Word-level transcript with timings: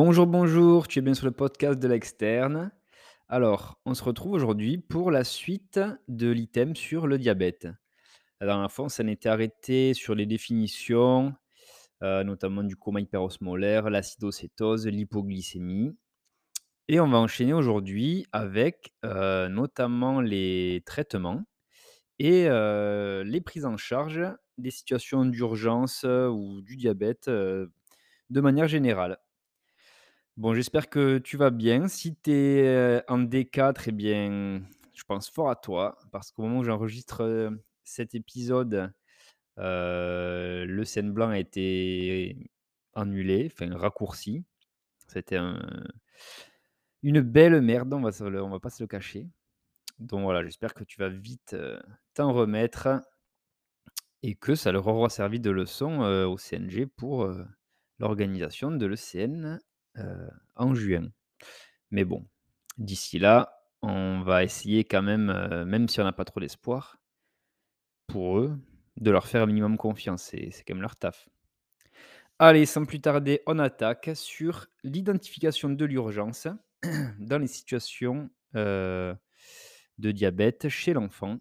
Bonjour, 0.00 0.28
bonjour, 0.28 0.86
tu 0.86 1.00
es 1.00 1.02
bien 1.02 1.12
sur 1.12 1.26
le 1.26 1.32
podcast 1.32 1.76
de 1.80 1.88
l'externe. 1.88 2.70
Alors, 3.28 3.80
on 3.84 3.94
se 3.94 4.04
retrouve 4.04 4.30
aujourd'hui 4.30 4.78
pour 4.78 5.10
la 5.10 5.24
suite 5.24 5.80
de 6.06 6.30
l'item 6.30 6.76
sur 6.76 7.08
le 7.08 7.18
diabète. 7.18 7.66
La 8.40 8.46
dernière 8.46 8.70
fois, 8.70 8.86
on 8.96 9.08
était 9.08 9.28
arrêté 9.28 9.94
sur 9.94 10.14
les 10.14 10.24
définitions, 10.24 11.34
euh, 12.04 12.22
notamment 12.22 12.62
du 12.62 12.76
coma 12.76 13.00
hyperosmolaire, 13.00 13.90
l'acidocétose, 13.90 14.86
l'hypoglycémie. 14.86 15.98
Et 16.86 17.00
on 17.00 17.08
va 17.08 17.18
enchaîner 17.18 17.52
aujourd'hui 17.52 18.24
avec 18.30 18.94
euh, 19.04 19.48
notamment 19.48 20.20
les 20.20 20.80
traitements 20.86 21.42
et 22.20 22.46
euh, 22.46 23.24
les 23.24 23.40
prises 23.40 23.66
en 23.66 23.76
charge 23.76 24.22
des 24.58 24.70
situations 24.70 25.24
d'urgence 25.24 26.04
ou 26.04 26.60
du 26.60 26.76
diabète 26.76 27.28
de 27.28 27.70
manière 28.30 28.68
générale. 28.68 29.18
Bon, 30.38 30.54
j'espère 30.54 30.88
que 30.88 31.18
tu 31.18 31.36
vas 31.36 31.50
bien. 31.50 31.88
Si 31.88 32.14
tu 32.14 32.30
es, 32.30 33.02
en 33.08 33.18
D4 33.18 33.88
eh 33.88 33.90
bien, 33.92 34.62
je 34.94 35.02
pense 35.02 35.28
fort 35.28 35.50
à 35.50 35.56
toi 35.56 35.98
parce 36.12 36.30
qu'au 36.30 36.42
moment 36.42 36.60
où 36.60 36.64
j'enregistre, 36.64 37.24
heu, 37.24 37.60
cet 37.82 38.14
épisode, 38.14 38.92
heu, 39.58 40.64
le 40.66 40.84
scène 40.84 41.12
blanc 41.12 41.30
a 41.30 41.38
été 41.38 42.36
annulé, 42.94 43.50
enfin 43.52 43.76
raccourci. 43.76 44.44
C'était 45.08 45.36
un 45.38 45.60
une 47.02 47.20
belle 47.20 47.60
merde, 47.60 47.92
on 47.94 48.00
va 48.00 48.10
va 48.10 48.60
pas 48.60 48.70
se 48.70 48.82
le 48.82 48.86
cacher. 48.86 49.26
Donc 50.00 50.22
voilà, 50.22 50.44
j'espère 50.44 50.74
que 50.74 50.84
tu 50.84 50.98
vas 51.00 51.08
vite, 51.08 51.56
t'en 52.14 52.32
remettre 52.32 52.88
et 54.22 54.34
que 54.34 54.54
ça 54.54 54.72
leur 54.72 54.86
aura 54.86 55.08
servi 55.08 55.40
de 55.40 55.50
leçon, 55.50 56.00
au 56.00 56.38
CNG 56.38 56.86
pour, 56.86 57.28
l'organisation 57.98 58.70
de 58.70 58.86
l'ECN, 58.86 59.58
heu, 59.98 60.30
en 60.56 60.74
juin. 60.74 61.08
Mais 61.92 62.04
bon, 62.04 62.26
d'ici 62.78 63.18
là, 63.18 63.62
on 63.82 64.22
va 64.22 64.44
essayer 64.44 64.84
quand 64.84 65.02
même, 65.02 65.30
heu, 65.30 65.64
même 65.66 65.88
si 65.88 66.00
on 66.00 66.04
n'a 66.04 66.12
pas 66.12 66.24
trop 66.26 66.40
d'espoir, 66.40 66.98
pour 68.06 68.38
eux, 68.40 68.58
de 68.98 69.10
leur 69.10 69.26
faire 69.28 69.42
un 69.42 69.46
minimum 69.46 69.76
confiance. 69.78 70.24
C'est 70.24 70.50
quand 70.66 70.74
même 70.74 70.82
leur 70.82 70.96
taf. 70.96 71.28
Allez, 72.38 72.66
sans 72.66 72.84
plus 72.84 73.00
tarder, 73.00 73.42
on 73.46 73.58
attaque 73.58 74.10
sur 74.14 74.66
l'identification 74.84 75.70
de 75.70 75.84
l'urgence 75.84 76.46
dans 77.18 77.38
les 77.38 77.48
situations, 77.48 78.30
heu, 78.54 79.14
de 79.98 80.10
diabète 80.12 80.68
chez 80.68 80.92
l'enfant. 80.92 81.38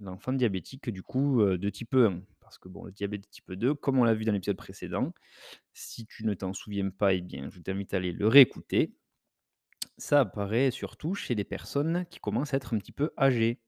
L'enfant 0.00 0.32
diabétique, 0.32 0.90
du 0.90 1.04
coup, 1.04 1.44
de 1.44 1.70
type 1.70 1.94
1. 1.94 2.22
Parce 2.50 2.58
que 2.58 2.68
bon, 2.68 2.84
le 2.84 2.92
diabète 2.92 3.22
de 3.22 3.28
type 3.28 3.52
2, 3.52 3.74
comme 3.74 3.98
on 4.00 4.04
l'a 4.04 4.14
vu 4.14 4.24
dans 4.24 4.32
l'épisode 4.32 4.56
précédent, 4.56 5.12
si 5.72 6.06
tu 6.06 6.26
ne 6.26 6.34
t'en 6.34 6.52
souviens 6.52 6.90
pas, 6.90 7.14
eh 7.14 7.20
bien, 7.22 7.48
je 7.50 7.60
t'invite 7.60 7.94
à 7.94 7.98
aller 7.98 8.12
le 8.12 8.28
réécouter. 8.28 8.94
Ça 9.98 10.18
apparaît 10.18 10.72
surtout 10.72 11.14
chez 11.14 11.36
les 11.36 11.44
personnes 11.44 12.04
qui 12.10 12.18
commencent 12.18 12.54
à 12.54 12.56
être 12.56 12.74
un 12.74 12.78
petit 12.78 12.90
peu 12.90 13.12
âgées. 13.16 13.60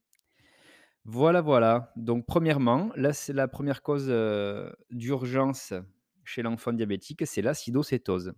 Voilà, 1.05 1.41
voilà. 1.41 1.92
Donc 1.97 2.27
premièrement, 2.27 2.91
là, 2.97 3.12
c'est 3.12 3.33
la 3.33 3.48
première 3.48 3.83
cause, 3.83 4.08
heu, 4.08 4.72
d'urgence 4.91 5.74
chez 6.24 6.42
l'enfant 6.42 6.72
diabétique, 6.72 7.27
c'est 7.27 7.42
l'acidocétose 7.42 8.33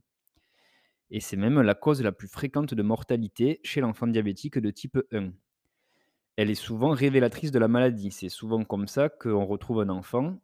et 1.10 1.20
c'est 1.20 1.36
même 1.36 1.60
la 1.62 1.74
cause 1.74 2.02
la 2.02 2.12
plus 2.12 2.28
fréquente 2.28 2.74
de 2.74 2.82
mortalité 2.82 3.60
chez 3.62 3.80
l'enfant 3.80 4.06
diabétique 4.06 4.58
de 4.58 4.70
type 4.70 4.98
1. 5.12 5.32
Elle 6.36 6.50
est 6.50 6.54
souvent 6.54 6.90
révélatrice 6.90 7.50
de 7.52 7.58
la 7.58 7.68
maladie. 7.68 8.10
C'est 8.10 8.28
souvent 8.28 8.64
comme 8.64 8.88
ça 8.88 9.08
qu'on 9.08 9.44
retrouve 9.44 9.80
un 9.80 9.88
enfant, 9.88 10.38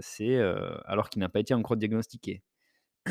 c'est, 0.00 0.36
heu, 0.36 0.80
alors 0.84 1.08
qu'il 1.10 1.20
n'a 1.20 1.28
pas 1.28 1.40
été 1.40 1.54
encore 1.54 1.76
diagnostiqué. 1.76 2.42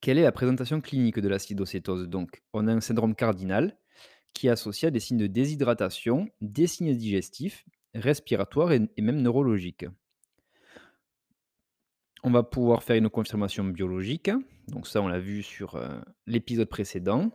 Quelle 0.00 0.18
est 0.18 0.22
la 0.22 0.32
présentation 0.32 0.80
clinique 0.80 1.18
de 1.18 1.28
l'acidocétose 1.28 2.08
donc? 2.08 2.42
On 2.52 2.66
a 2.68 2.72
un 2.72 2.80
syndrome 2.80 3.14
cardinal 3.14 3.78
qui 4.34 4.48
est 4.48 4.50
associé 4.50 4.88
à 4.88 4.90
des 4.90 5.00
signes 5.00 5.18
de 5.18 5.26
déshydratation, 5.26 6.28
des 6.40 6.66
signes 6.66 6.94
digestifs, 6.94 7.64
respiratoires 7.94 8.72
et 8.72 8.88
même 8.98 9.22
neurologiques. 9.22 9.86
On 12.22 12.30
va 12.30 12.42
pouvoir 12.42 12.82
faire 12.82 12.96
une 12.96 13.08
confirmation 13.08 13.64
biologique, 13.64 14.30
donc 14.68 14.86
ça 14.86 15.00
on 15.00 15.08
l'a 15.08 15.20
vu 15.20 15.42
sur, 15.42 15.76
heu, 15.76 15.88
l'épisode 16.26 16.68
précédent, 16.68 17.30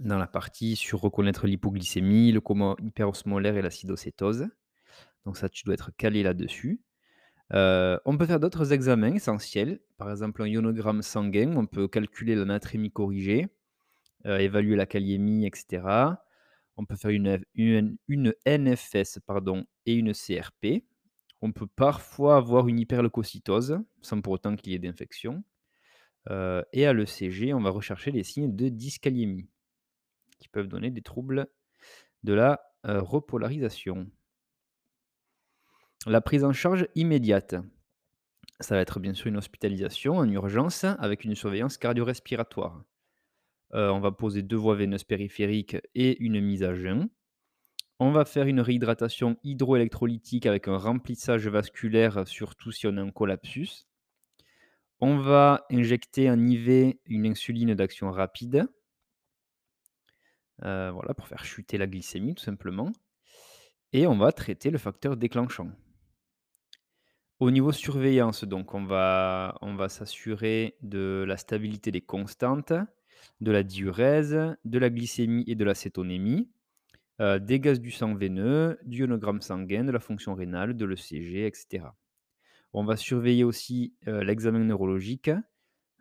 dans 0.00 0.18
la 0.18 0.26
partie 0.26 0.76
sur 0.76 1.00
reconnaître 1.00 1.46
l'hypoglycémie, 1.46 2.32
le 2.32 2.40
coma 2.40 2.76
hyperosmolaire 2.82 3.56
et 3.56 3.62
l'acidocétose. 3.62 4.48
Donc 5.26 5.36
ça 5.36 5.48
tu 5.48 5.64
dois 5.64 5.74
être 5.74 5.92
calé 5.96 6.22
là-dessus. 6.22 6.80
Heu, 7.54 8.00
on 8.06 8.18
peut 8.18 8.26
faire 8.26 8.40
d'autres 8.40 8.72
examens 8.72 9.14
essentiels, 9.14 9.80
par 9.98 10.10
exemple 10.10 10.42
un 10.42 10.48
ionogramme 10.48 11.02
sanguin, 11.02 11.54
on 11.56 11.66
peut 11.66 11.88
calculer 11.88 12.34
la 12.36 12.44
natrémie 12.46 12.92
corrigée, 12.92 13.48
heu, 14.26 14.40
évaluer 14.40 14.76
la 14.76 14.86
kaliémie 14.86 15.46
et 15.46 15.50
cetera. 15.54 16.24
On 16.76 16.86
peut 16.86 16.96
faire 16.96 17.10
une 17.12 18.36
NFS 18.46 19.20
pardon 19.26 19.64
et 19.86 19.94
une 19.94 20.14
CRP. 20.14 20.84
On 21.42 21.52
peut 21.52 21.66
parfois 21.68 22.36
avoir 22.36 22.68
une 22.68 22.78
hyperleucocytose, 22.80 23.80
sans 24.02 24.20
pour 24.22 24.34
autant 24.34 24.56
qu'il 24.56 24.72
y 24.72 24.76
ait 24.76 24.78
d'infection. 24.78 25.44
Heu 26.30 26.64
et 26.72 26.86
à 26.86 26.92
l'ECG, 26.92 27.54
on 27.54 27.60
va 27.62 27.70
rechercher 27.70 28.10
les 28.12 28.22
signes 28.24 28.54
de 28.56 28.68
dyskaliémie, 28.68 29.48
qui 30.40 30.48
peuvent 30.48 30.68
donner 30.68 30.90
des 30.90 31.02
troubles 31.02 31.46
de 32.24 32.32
la, 32.32 32.60
repolarisation. 32.82 34.10
La 36.06 36.22
prise 36.22 36.44
en 36.44 36.52
charge 36.52 36.88
immédiate, 36.94 37.54
ça 38.58 38.74
va 38.74 38.80
être 38.80 39.00
bien 39.00 39.12
sûr 39.12 39.26
une 39.26 39.36
hospitalisation 39.36 40.16
en 40.16 40.28
urgence 40.28 40.84
avec 40.84 41.24
une 41.24 41.34
surveillance 41.34 41.76
cardio-respiratoire. 41.76 42.82
On 43.72 44.00
va 44.00 44.10
poser 44.10 44.42
2 44.42 44.56
voies 44.56 44.76
veineuses 44.76 45.04
périphériques 45.04 45.76
et 45.94 46.18
une 46.22 46.40
mise 46.40 46.62
à 46.62 46.74
jeun. 46.74 47.08
On 47.98 48.12
va 48.12 48.24
faire 48.24 48.46
une 48.46 48.60
réhydratation 48.60 49.36
hydroélectrolytique 49.44 50.46
avec 50.46 50.68
un 50.68 50.78
remplissage 50.78 51.46
vasculaire, 51.48 52.26
surtout 52.26 52.72
si 52.72 52.86
on 52.86 52.96
a 52.96 53.02
un 53.02 53.10
collapsus. 53.10 53.86
On 55.00 55.18
va 55.18 55.66
injecter 55.70 56.28
un 56.28 56.48
IV, 56.48 56.94
une 57.04 57.26
insuline 57.26 57.74
d'action 57.74 58.10
rapide. 58.10 58.66
Heu, 60.64 60.90
voilà, 60.90 61.14
pour 61.14 61.28
faire 61.28 61.44
chuter 61.44 61.78
la 61.78 61.86
glycémie 61.86 62.34
tout 62.34 62.44
simplement 62.44 62.92
et 63.92 64.06
on 64.06 64.16
va 64.18 64.32
traiter 64.32 64.70
le 64.70 64.78
facteur 64.78 65.16
déclenchant. 65.16 65.70
Au 67.38 67.50
niveau 67.50 67.72
surveillance 67.72 68.44
donc 68.44 68.74
on 68.74 68.84
va 68.84 69.54
s'assurer 69.88 70.76
de 70.82 71.24
la 71.26 71.36
stabilité 71.38 71.90
des 71.90 72.02
constantes, 72.02 72.72
de 73.40 73.50
la 73.50 73.62
diurèse, 73.62 74.38
de 74.64 74.78
la 74.78 74.90
glycémie 74.90 75.44
et 75.46 75.54
de 75.54 75.64
l'acétonémie. 75.64 76.50
Heu, 77.20 77.40
des 77.40 77.60
gaz 77.60 77.80
du 77.80 77.90
sang 77.92 78.14
veineux, 78.14 78.78
du 78.84 79.00
ionogramme 79.00 79.42
sanguin, 79.42 79.84
de 79.84 79.92
la 79.92 80.00
fonction 80.00 80.34
rénale, 80.34 80.76
de 80.76 80.86
l'ECG 80.86 81.46
et 81.46 81.52
cetera. 81.54 81.96
On 82.74 82.84
va 82.84 82.96
surveiller 82.96 83.44
aussi, 83.44 83.94
heu, 84.08 84.20
l'examen 84.22 84.60
neurologique, 84.60 85.30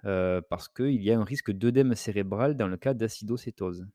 heu, 0.06 0.42
parce 0.50 0.70
qu'il 0.70 1.04
y 1.04 1.12
a 1.12 1.20
un 1.20 1.24
risque 1.26 1.52
d'œdème 1.52 1.96
cérébral 1.96 2.58
dans 2.58 2.68
le 2.70 2.78
cas 2.78 2.94
d'acidocétose. 2.96 3.88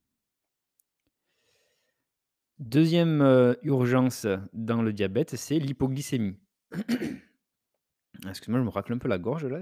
Deuxième 2.61 3.21
e 3.21 3.59
urgence 3.65 4.29
dans 4.53 4.81
le 4.81 4.93
diabète, 4.93 5.35
c'est 5.35 5.59
l'hypoglycémie. 5.59 6.39
Excuse-moi, 8.29 8.61
je 8.61 8.65
me 8.65 8.71
racle 8.71 8.93
un 8.93 8.99
peu 8.99 9.09
la 9.09 9.19
gorge 9.19 9.45
là, 9.45 9.61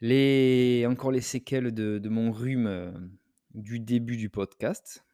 j'ai 0.00 0.86
encore 0.86 1.12
les 1.12 1.20
séquelles 1.20 1.74
de 1.74 2.08
mon 2.08 2.32
rhume, 2.32 2.66
heu, 2.66 2.94
du 3.52 3.80
début 3.80 4.16
du 4.16 4.30
podcast. 4.30 5.04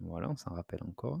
Voilà, 0.00 0.30
on 0.30 0.36
s'en 0.36 0.54
rappelle 0.54 0.82
encore. 0.82 1.20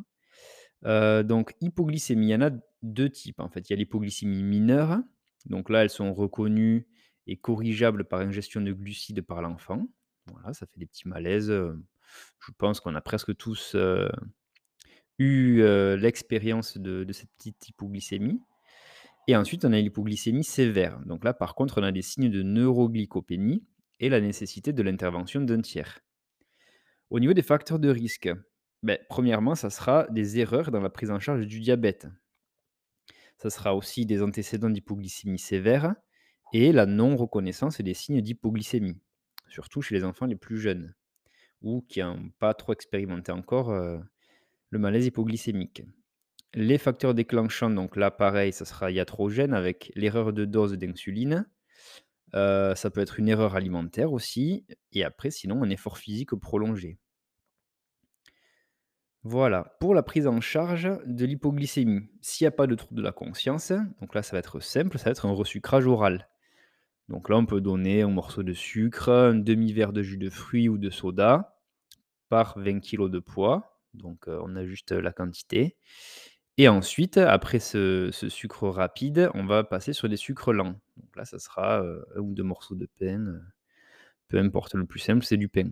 Heu, 0.86 1.22
donc 1.22 1.54
hypoglycémie, 1.60 2.28
il 2.28 2.30
y 2.30 2.34
en 2.34 2.40
a 2.40 2.50
2 2.82 3.10
types 3.10 3.40
en 3.40 3.50
fait. 3.50 3.68
Il 3.68 3.72
y 3.72 3.74
a 3.74 3.76
l'hypoglycémie 3.76 4.42
mineure, 4.42 5.02
donc 5.44 5.68
là, 5.68 5.82
elles 5.82 5.90
sont 5.90 6.14
reconnues 6.14 6.88
et 7.26 7.36
corrigeables 7.36 8.04
par 8.04 8.20
ingestion 8.20 8.62
de 8.62 8.72
glucides 8.72 9.20
par 9.20 9.42
l'enfant. 9.42 9.86
Voilà, 10.32 10.54
ça 10.54 10.64
fait 10.64 10.78
des 10.78 10.86
petits 10.86 11.08
malaises, 11.08 11.50
je 11.50 12.52
pense 12.56 12.80
qu'on 12.80 12.94
a 12.94 13.02
presque 13.02 13.36
tous, 13.36 13.76
eu, 15.18 15.62
l'expérience 15.96 16.78
de 16.78 17.12
cette 17.12 17.30
petite 17.36 17.68
hypoglycémie 17.68 18.40
et 19.28 19.36
ensuite 19.36 19.64
on 19.64 19.72
a 19.72 19.78
l'hypoglycémie 19.78 20.44
sévère. 20.44 20.98
Donc 21.06 21.24
là, 21.24 21.32
par 21.32 21.54
contre, 21.54 21.80
on 21.80 21.84
a 21.84 21.92
des 21.92 22.02
signes 22.02 22.30
de 22.30 22.42
neuroglycopénie 22.42 23.64
et 24.00 24.08
la 24.08 24.20
nécessité 24.20 24.72
de 24.72 24.82
l'intervention 24.82 25.40
d'un 25.40 25.60
tiers. 25.60 26.00
Au 27.10 27.20
niveau 27.20 27.32
des 27.32 27.42
facteurs 27.42 27.78
de 27.78 27.88
risque, 27.88 28.28
beh, 28.82 28.98
premièrement, 29.08 29.54
ça 29.54 29.70
sera 29.70 30.06
des 30.10 30.40
erreurs 30.40 30.70
dans 30.72 30.80
la 30.80 30.90
prise 30.90 31.10
en 31.10 31.20
charge 31.20 31.46
du 31.46 31.60
diabète. 31.60 32.08
Ça 33.38 33.50
sera 33.50 33.76
aussi 33.76 34.06
des 34.06 34.22
antécédents 34.22 34.70
d'hypoglycémie 34.70 35.38
sévère 35.38 35.94
et 36.52 36.72
la 36.72 36.86
non-reconnaissance 36.86 37.80
des 37.80 37.94
signes 37.94 38.20
d'hypoglycémie, 38.20 39.00
surtout 39.48 39.82
chez 39.82 39.94
les 39.94 40.04
enfants 40.04 40.26
les 40.26 40.36
plus 40.36 40.58
jeunes 40.58 40.94
ou 41.60 41.82
qui 41.88 42.00
n'ont 42.00 42.30
pas 42.40 42.54
trop 42.54 42.72
expérimenté 42.72 43.30
encore, 43.30 43.70
le 44.72 44.80
malaise 44.80 45.06
hypoglycémique. 45.06 45.84
Les 46.54 46.78
facteurs 46.78 47.14
déclenchants, 47.14 47.70
donc 47.70 47.96
là 47.96 48.10
pareil, 48.10 48.52
ça 48.52 48.64
sera 48.64 48.90
iatrogène 48.90 49.54
avec 49.54 49.92
l'erreur 49.94 50.32
de 50.32 50.44
dose 50.44 50.72
d'insuline, 50.72 51.46
Heu, 52.34 52.74
ça 52.74 52.90
peut 52.90 53.00
être 53.00 53.18
une 53.18 53.28
erreur 53.28 53.56
alimentaire 53.56 54.12
aussi 54.12 54.64
et 54.92 55.04
après 55.04 55.30
sinon 55.30 55.62
un 55.62 55.70
effort 55.70 55.98
physique 55.98 56.34
prolongé. 56.34 56.98
Voilà, 59.24 59.76
pour 59.78 59.94
la 59.94 60.02
prise 60.02 60.26
en 60.26 60.40
charge 60.40 60.90
de 61.06 61.26
l'hypoglycémie, 61.26 62.08
s'il 62.22 62.44
y 62.44 62.48
a 62.48 62.50
pas 62.50 62.66
de 62.66 62.74
trouble 62.74 62.96
de 62.96 63.02
la 63.02 63.12
conscience, 63.12 63.72
donc 64.00 64.14
là 64.14 64.22
ça 64.22 64.32
va 64.32 64.38
être 64.38 64.58
simple, 64.60 64.98
ça 64.98 65.04
va 65.04 65.10
être 65.12 65.26
un 65.26 65.32
resucrage 65.32 65.86
oral. 65.86 66.28
Donc 67.08 67.28
là 67.28 67.36
on 67.36 67.46
peut 67.46 67.60
donner 67.60 68.02
un 68.02 68.08
morceau 68.08 68.42
de 68.42 68.54
sucre, 68.54 69.10
un 69.10 69.34
demi 69.34 69.72
verre 69.72 69.92
de 69.92 70.02
jus 70.02 70.16
de 70.16 70.30
fruits 70.30 70.68
ou 70.68 70.78
de 70.78 70.90
soda 70.90 71.60
par 72.30 72.58
20 72.58 72.80
kilogrammes 72.80 73.12
de 73.12 73.18
poids, 73.20 73.71
donc 73.94 74.24
on 74.26 74.56
ajuste 74.56 74.92
la 74.92 75.12
quantité 75.12 75.76
et 76.58 76.68
ensuite 76.68 77.16
après 77.18 77.58
ce 77.60 78.10
sucre 78.12 78.68
rapide, 78.68 79.30
on 79.34 79.46
va 79.46 79.64
passer 79.64 79.92
sur 79.92 80.08
des 80.08 80.16
sucres 80.16 80.52
lents. 80.52 80.80
Donc 80.96 81.16
là 81.16 81.24
ça 81.24 81.38
sera, 81.38 81.82
1 82.16 82.20
ou 82.20 82.34
2 82.34 82.42
morceaux 82.42 82.74
de 82.74 82.88
pain, 82.98 83.40
peu 84.28 84.38
importe, 84.38 84.74
le 84.74 84.86
plus 84.86 85.00
simple 85.00 85.24
c'est 85.24 85.36
du 85.36 85.48
pain. 85.48 85.70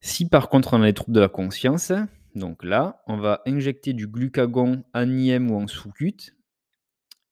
Si 0.00 0.28
par 0.28 0.48
contre 0.48 0.74
on 0.74 0.82
a 0.82 0.86
des 0.86 0.94
troubles 0.94 1.14
de 1.14 1.20
la 1.20 1.28
conscience, 1.28 1.92
donc 2.34 2.64
là, 2.64 3.00
on 3.06 3.16
va 3.16 3.42
injecter 3.46 3.92
du 3.92 4.08
glucagon 4.08 4.84
en 4.92 5.08
IM 5.08 5.52
ou 5.52 5.56
en 5.56 5.68
sous-cute 5.68 6.34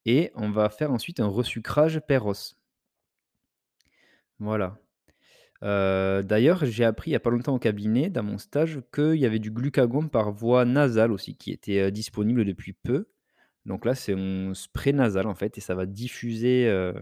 et 0.05 0.31
on 0.37 0.51
va 0.51 0.71
faire 0.71 0.93
ensuite 0.93 1.19
un 1.19 1.27
resucrage 1.27 2.01
pair-os. 2.01 2.57
Voilà. 4.39 4.79
Heu, 5.63 6.23
d'ailleurs, 6.25 6.65
j'ai 6.67 6.85
appris 6.85 7.11
il 7.11 7.15
y 7.15 7.17
a 7.17 7.21
pas 7.21 7.31
longtemps 7.31 7.55
au 7.55 7.59
cabinet, 7.59 8.11
dans 8.11 8.23
mon 8.25 8.39
stage, 8.39 8.81
qu'il 8.95 9.17
y 9.17 9.27
avait 9.27 9.39
du 9.39 9.51
glucagon 9.51 10.09
par 10.09 10.33
voie 10.33 10.65
nasale 10.65 11.13
aussi 11.13 11.37
qui 11.37 11.53
était, 11.53 11.81
heu, 11.89 11.91
disponible 11.93 12.45
depuis 12.45 12.73
peu. 12.73 13.07
Donc 13.67 13.85
là, 13.87 13.95
c'est 13.95 14.15
un 14.15 14.55
spray 14.55 14.93
nasal 14.95 15.27
en 15.29 15.35
fait 15.35 15.59
et 15.59 15.61
ça 15.63 15.75
va 15.75 15.87
diffuser, 15.87 16.69
heu, 16.69 16.95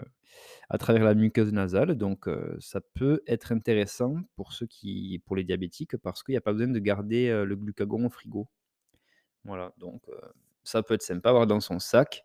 à 0.70 0.78
travers 0.78 1.04
la 1.04 1.14
muqueuse 1.14 1.52
nasale 1.52 1.96
donc 1.96 2.28
ça 2.60 2.80
peut 2.94 3.22
être 3.28 3.52
intéressant 3.52 4.16
pour 4.36 4.52
ceux 4.54 4.66
qui 4.66 5.22
pour 5.26 5.36
les 5.36 5.44
diabétiques 5.44 5.96
parce 5.98 6.22
qu'il 6.24 6.34
y 6.34 6.38
a 6.38 6.40
pas 6.42 6.52
besoin 6.52 6.68
de 6.68 6.78
garder, 6.80 7.28
le 7.46 7.56
glucagon 7.56 8.06
au 8.06 8.10
frigo. 8.10 8.48
Voilà, 9.44 9.72
donc 9.78 10.02
ça 10.64 10.82
peut 10.82 10.94
être 10.94 11.02
sympa 11.02 11.28
à 11.28 11.32
avoir 11.32 11.46
dans 11.46 11.60
son 11.60 11.78
sac 11.78 12.24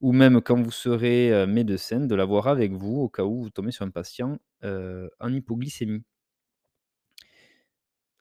ou 0.00 0.12
même 0.12 0.40
quand 0.40 0.60
vous 0.60 0.70
serez, 0.70 1.46
médecin, 1.46 2.00
de 2.00 2.14
l'avoir 2.14 2.48
avec 2.48 2.72
vous 2.72 2.96
au 2.96 3.08
cas 3.08 3.24
où 3.24 3.42
vous 3.42 3.50
tombez 3.50 3.70
sur 3.70 3.84
un 3.84 3.90
patient, 3.90 4.38
en 4.62 5.32
hypoglycémie. 5.32 6.02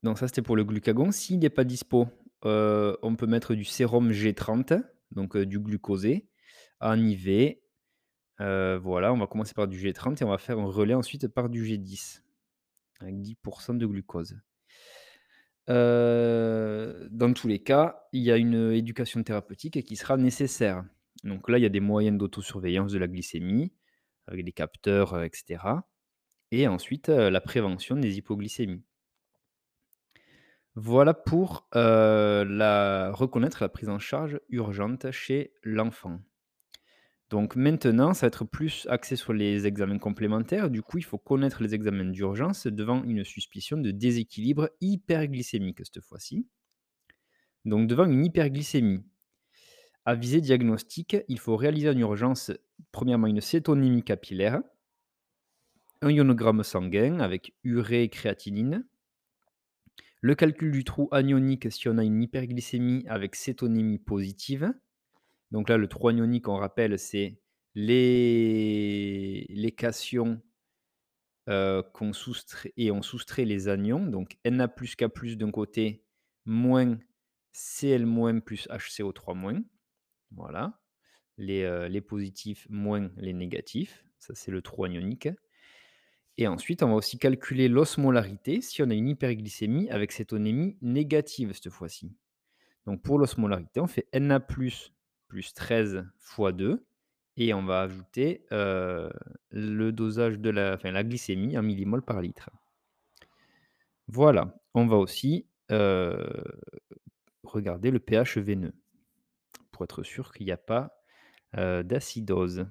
Donc 0.04 0.18
ça, 0.18 0.28
c'était 0.28 0.42
pour 0.42 0.56
le 0.56 0.64
glucagon. 0.64 1.12
S'il 1.12 1.40
n'est 1.40 1.50
pas 1.50 1.64
dispo, 1.64 2.08
on 2.44 3.16
peut 3.18 3.28
mettre 3.28 3.56
du 3.56 3.64
sérum 3.64 4.12
G30, 4.12 4.84
donc 5.12 5.38
du 5.38 5.60
glucosé 5.60 6.28
en 6.82 6.98
IV. 6.98 7.56
Voilà, 8.40 9.14
on 9.14 9.18
va 9.18 9.28
commencer 9.28 9.54
par 9.54 9.68
du 9.68 9.78
G30 9.80 10.22
et 10.22 10.26
on 10.26 10.30
va 10.30 10.38
faire 10.38 10.60
un 10.60 10.66
relais 10.66 10.94
ensuite 10.94 11.28
par 11.28 11.50
du 11.50 11.64
G10 11.64 12.22
avec 13.00 13.16
10% 13.16 13.78
de 13.78 13.86
glucose. 13.86 14.38
Heu, 15.70 17.08
dans 17.12 17.34
tous 17.34 17.48
les 17.48 17.60
cas, 17.64 18.04
il 18.14 18.24
y 18.24 18.32
a 18.32 18.38
une 18.38 18.72
éducation 18.74 19.24
thérapeutique 19.24 19.84
qui 19.84 19.96
sera 19.96 20.18
nécessaire. 20.18 20.84
Donc 21.24 21.50
là, 21.50 21.58
il 21.60 21.62
y 21.62 21.66
a 21.66 21.70
des 21.70 21.80
moyens 21.80 22.18
d'autosurveillance 22.18 22.92
de 22.92 23.00
la 23.00 23.08
glycémie, 23.08 23.72
avec 24.28 24.46
des 24.46 24.52
capteurs, 24.54 25.16
heu, 25.16 25.26
et 25.26 25.32
cetera 25.34 25.88
et 26.52 26.68
ensuite, 26.68 27.10
heu, 27.10 27.30
la 27.30 27.42
prévention 27.42 27.98
des 27.98 28.18
hypoglycémies. 28.18 28.84
Voilà 30.76 31.14
pour, 31.14 31.68
la 31.74 33.12
reconnaître 33.12 33.60
la 33.62 33.70
prise 33.70 33.90
en 33.90 34.00
charge 34.00 34.40
urgente 34.50 35.12
chez 35.12 35.54
l'enfant. 35.64 36.20
Donc 37.30 37.56
maintenant, 37.56 38.14
ça 38.14 38.26
va 38.26 38.28
être 38.28 38.46
plus 38.46 38.88
axé 38.90 39.16
sur 39.16 39.34
les 39.34 39.68
examens 39.68 40.00
complémentaires. 40.00 40.70
Du 40.70 40.82
coup, 40.82 40.98
il 40.98 41.04
faut 41.04 41.20
connaître 41.20 41.62
les 41.62 41.76
examens 41.76 42.06
d'urgence 42.06 42.66
devant 42.66 43.04
une 43.04 43.24
suspicion 43.24 43.78
de 43.78 43.92
déséquilibre 43.92 44.70
hyperglycémique 44.82 45.82
cette 45.84 46.04
fois-ci. 46.04 46.48
Donc 47.66 47.88
devant 47.88 48.06
une 48.06 48.26
hyperglycémie, 48.26 49.04
à 50.06 50.16
visée 50.16 50.42
diagnostique, 50.42 51.18
il 51.28 51.40
faut 51.40 51.56
réaliser 51.56 51.90
en 51.90 51.98
urgence, 51.98 52.52
premièrement, 52.92 53.28
une 53.28 53.42
cétonémie 53.42 54.04
capillaire, 54.04 54.62
un 56.02 56.10
ionogramme 56.10 56.64
sanguin 56.64 57.20
avec 57.20 57.54
urée 57.64 58.04
et 58.04 58.10
créatinine, 58.10 58.88
le 60.22 60.36
calcul 60.36 60.72
du 60.72 60.84
trou 60.84 61.10
anionique 61.12 61.72
si 61.72 61.88
on 61.90 61.98
a 61.98 62.04
une 62.04 62.24
hyperglycémie 62.24 63.06
avec 63.08 63.36
cétonémie 63.36 64.00
positive. 64.00 64.74
Donc 65.52 65.70
là, 65.70 65.78
le 65.78 65.88
trou 65.88 66.10
anionique, 66.10 66.48
on 66.48 66.56
rappelle, 66.56 66.98
c'est 67.00 67.40
les, 67.76 69.46
les 69.50 69.72
cations 69.72 70.42
euh, 71.50 71.82
qu'on 71.94 72.14
soustrait 72.14 72.74
et 72.78 72.92
on 72.92 73.02
soustrait 73.02 73.46
les 73.46 73.68
anions. 73.68 74.06
Donc 74.06 74.38
Na 74.46 74.68
plus 74.68 74.96
K 74.96 75.08
plus 75.08 75.38
d'un 75.38 75.52
côté, 75.52 76.06
moins 76.46 77.00
Cl 77.52 78.06
moins 78.06 78.40
plus 78.40 78.68
HCO3 78.68 79.36
moins. 79.36 79.62
Voilà. 80.32 80.80
Les, 81.38 81.64
euh, 81.64 81.88
les 81.88 82.02
positifs 82.02 82.68
moins 82.70 83.10
les 83.18 83.34
négatifs. 83.34 84.06
Ça, 84.20 84.36
c'est 84.36 84.52
le 84.52 84.62
trou 84.62 84.84
anionique. 84.84 85.30
Et 86.38 86.48
ensuite, 86.48 86.84
on 86.84 86.90
va 86.90 86.96
aussi 86.96 87.18
calculer 87.18 87.68
l'osmolarité 87.68 88.62
si 88.62 88.82
on 88.82 88.90
a 88.90 88.94
une 88.94 89.10
hyperglycémie 89.10 89.90
avec 89.90 90.12
cétonémie 90.12 90.78
négative 90.82 91.54
cette 91.54 91.70
fois-ci. 91.70 92.16
Donc 92.86 93.02
pour 93.02 93.20
l'osmolarité, 93.20 93.80
on 93.80 93.88
fait 93.88 94.08
Na 94.18 94.40
plus 94.40 94.94
13 95.54 96.06
fois 96.18 96.52
2 96.52 96.86
et 97.38 97.54
on 97.54 97.64
va 97.64 97.82
ajouter 97.82 98.46
le 98.52 99.92
dosage 99.92 100.40
de 100.40 100.50
la, 100.50 101.04
glycémie 101.04 101.58
en 101.58 101.64
millimoles 101.64 102.02
par 102.02 102.22
litre. 102.22 102.50
Voilà, 104.08 104.56
on 104.74 104.88
va 104.88 104.98
aussi 104.98 105.46
regarder 107.44 107.92
le 107.92 108.00
pH 108.00 108.38
veineux 108.38 108.74
pour 109.72 109.84
être 109.84 110.04
sûr 110.04 110.34
qu'il 110.34 110.48
n'y 110.48 110.52
a 110.52 110.58
pas 110.58 111.02
d'acidose. 111.54 112.68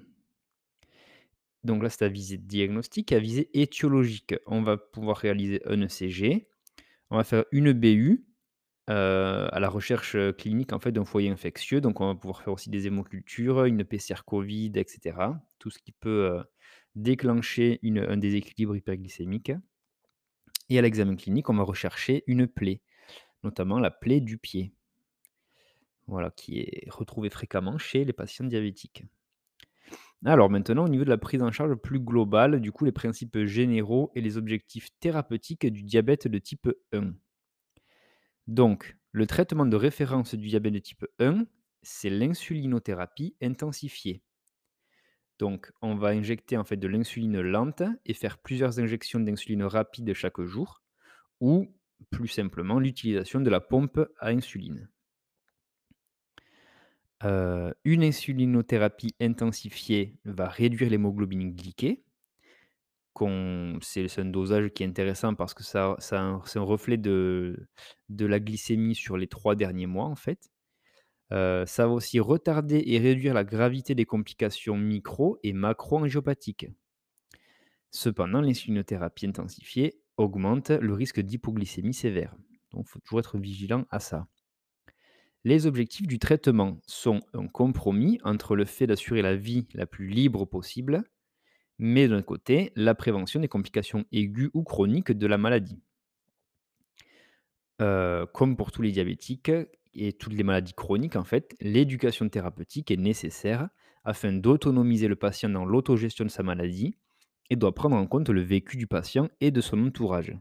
Donc 1.65 1.83
là, 1.83 1.91
c'est 1.91 2.05
à 2.05 2.09
visée 2.09 2.39
diagnostique, 2.39 3.13
à 3.13 3.19
visée 3.19 3.51
étiologique. 3.59 4.35
On 4.47 4.63
va 4.63 4.77
pouvoir 4.77 5.17
réaliser 5.17 5.61
un 5.67 5.83
ECG, 5.83 6.47
on 7.11 7.17
va 7.17 7.25
faire 7.25 7.45
une 7.53 7.73
BU 7.73 8.28
euh, 8.89 9.49
à 9.53 9.61
la 9.61 9.69
recherche 9.69 10.17
clinique 10.39 10.73
en 10.73 10.81
fait 10.81 10.93
d'un 10.93 11.05
foyer 11.05 11.29
infectieux. 11.29 11.81
Donc, 11.81 12.01
on 12.01 12.07
va 12.07 12.15
pouvoir 12.15 12.43
faire 12.43 12.55
aussi 12.55 12.71
des 12.71 12.87
hémocultures, 12.87 13.65
une 13.65 13.85
PCR 13.85 14.25
Covid, 14.25 14.73
etc. 14.77 15.17
Tout 15.59 15.71
ce 15.71 15.79
qui 15.79 15.93
peut 15.93 16.31
euh, 16.31 16.43
déclencher 16.95 17.81
un 17.85 18.17
déséquilibre 18.17 18.77
hyperglycémique. 18.77 19.53
Et 20.71 20.79
à 20.79 20.83
l'examen 20.83 21.17
clinique, 21.17 21.49
on 21.51 21.55
va 21.55 21.63
rechercher 21.63 22.25
une 22.27 22.47
plaie, 22.47 22.83
notamment 23.43 23.79
la 23.79 23.91
plaie 23.91 24.21
du 24.21 24.39
pied, 24.39 24.73
voilà, 26.07 26.31
qui 26.31 26.61
est 26.61 26.85
retrouvée 26.91 27.31
fréquemment 27.31 27.79
chez 27.79 28.05
les 28.05 28.13
patients 28.13 28.45
diabétiques. 28.45 29.05
Alors 30.25 30.51
maintenant, 30.51 30.85
au 30.85 30.89
niveau 30.89 31.05
de 31.05 31.11
la 31.11 31.19
prise 31.19 31.43
en 31.43 31.53
charge 31.53 31.75
plus 31.77 32.01
globale, 32.01 32.61
du 32.61 32.73
coup, 32.73 32.85
les 32.85 32.93
principes 32.93 33.45
généraux 33.45 34.11
et 34.15 34.21
les 34.21 34.37
objectifs 34.37 34.89
thérapeutiques 34.99 35.67
du 35.67 35.83
diabète 35.83 36.27
de 36.27 36.39
type 36.39 36.69
1. 36.93 37.13
Donc, 38.49 38.97
le 39.13 39.27
traitement 39.27 39.67
de 39.67 39.77
référence 39.77 40.35
du 40.35 40.49
diabète 40.49 40.73
de 40.73 40.79
type 40.79 41.07
1, 41.21 41.45
c'est 41.83 42.11
l'insulinothérapie 42.11 43.37
intensifiée. 43.43 44.23
Donc, 45.39 45.71
on 45.83 45.95
va 45.95 46.09
injecter 46.09 46.57
en 46.57 46.65
fait 46.65 46.79
de 46.79 46.89
l'insuline 46.89 47.41
lente 47.41 47.83
et 48.07 48.15
faire 48.15 48.39
plusieurs 48.39 48.81
injections 48.81 49.21
d'insuline 49.21 49.63
rapide 49.63 50.13
chaque 50.15 50.41
jour, 50.41 50.83
ou 51.41 51.73
plus 52.11 52.29
simplement 52.29 52.81
l'utilisation 52.81 53.41
de 53.41 53.51
la 53.51 53.61
pompe 53.61 54.01
à 54.19 54.29
insuline. 54.29 54.89
Euh, 57.25 57.73
une 57.85 58.03
insulinothérapie 58.03 59.15
intensifiée 59.21 60.17
va 60.25 60.49
réduire 60.49 60.89
l'hémoglobine 60.89 61.55
glyquée. 61.55 62.03
C'est 63.81 64.19
un 64.19 64.25
dosage 64.27 64.71
qui 64.71 64.85
est 64.85 64.87
intéressant 64.87 65.35
parce 65.35 65.53
que 65.53 65.65
c'est 65.65 66.17
un 66.17 66.63
reflet 66.63 66.97
de, 66.97 67.69
de 68.09 68.27
la 68.27 68.39
glycémie 68.39 68.95
sur 68.95 69.17
les 69.17 69.27
trois 69.27 69.57
derniers 69.57 69.87
mois 69.87 70.07
en 70.07 70.15
fait. 70.15 70.51
Euh, 71.33 71.67
ça 71.67 71.87
va 71.87 71.93
aussi 71.93 72.21
retarder 72.21 72.83
et 72.87 72.99
réduire 72.99 73.35
la 73.35 73.45
gravité 73.45 73.95
des 73.95 74.07
complications 74.07 74.77
micro 74.77 75.39
et 75.43 75.53
macro-angiopathiques. 75.53 76.69
Cependant, 77.91 78.41
l'insulinothérapie 78.41 79.27
intensifiée 79.27 80.01
augmente 80.17 80.71
le 80.71 80.95
risque 80.95 81.21
d'hypoglycémie 81.21 81.95
sévère. 81.95 82.35
Donc, 82.73 82.87
il 82.87 82.91
faut 82.91 83.01
toujours 83.01 83.21
être 83.21 83.39
vigilant 83.39 83.87
à 83.91 84.01
ça. 84.01 84.27
Les 85.45 85.67
objectifs 85.67 86.07
du 86.07 86.19
traitement 86.19 86.81
sont 86.87 87.21
un 87.33 87.47
compromis 87.47 88.19
entre 88.25 88.57
le 88.57 88.65
fait 88.65 88.87
d'assurer 88.87 89.23
la 89.23 89.37
vie 89.37 89.67
la 89.75 89.87
plus 89.87 90.09
libre 90.09 90.45
possible, 90.45 91.05
mais 91.79 92.09
d'un 92.09 92.23
côté, 92.23 92.73
la 92.77 92.95
prévention 92.95 93.41
des 93.41 93.49
complications 93.49 94.05
aiguës 94.13 94.51
ou 94.55 94.63
chroniques 94.63 95.13
de 95.13 95.27
la 95.27 95.39
maladie. 95.39 95.81
Euh, 97.81 98.27
comme 98.27 98.57
pour 98.57 98.73
tous 98.73 98.83
les 98.83 98.91
diabétiques 98.91 99.53
et 99.95 100.13
toutes 100.13 100.33
les 100.33 100.43
maladies 100.43 100.75
chroniques, 100.75 101.17
en 101.17 101.25
fait, 101.25 101.55
l'éducation 101.61 102.29
thérapeutique 102.29 102.91
est 102.91 102.97
nécessaire 102.97 103.69
afin 104.05 104.33
d'autonomiser 104.33 105.07
le 105.07 105.17
patient 105.17 105.49
dans 105.49 105.65
l'autogestion 105.65 106.25
de 106.25 106.31
sa 106.31 106.43
maladie 106.43 106.97
et 107.51 107.57
doit 107.57 107.75
prendre 107.75 107.97
en 107.97 108.07
compte 108.07 108.29
le 108.29 108.41
vécu 108.41 108.77
du 108.77 108.87
patient 108.87 109.29
et 109.41 109.51
de 109.51 109.61
son 109.61 109.87
entourage. 109.87 110.37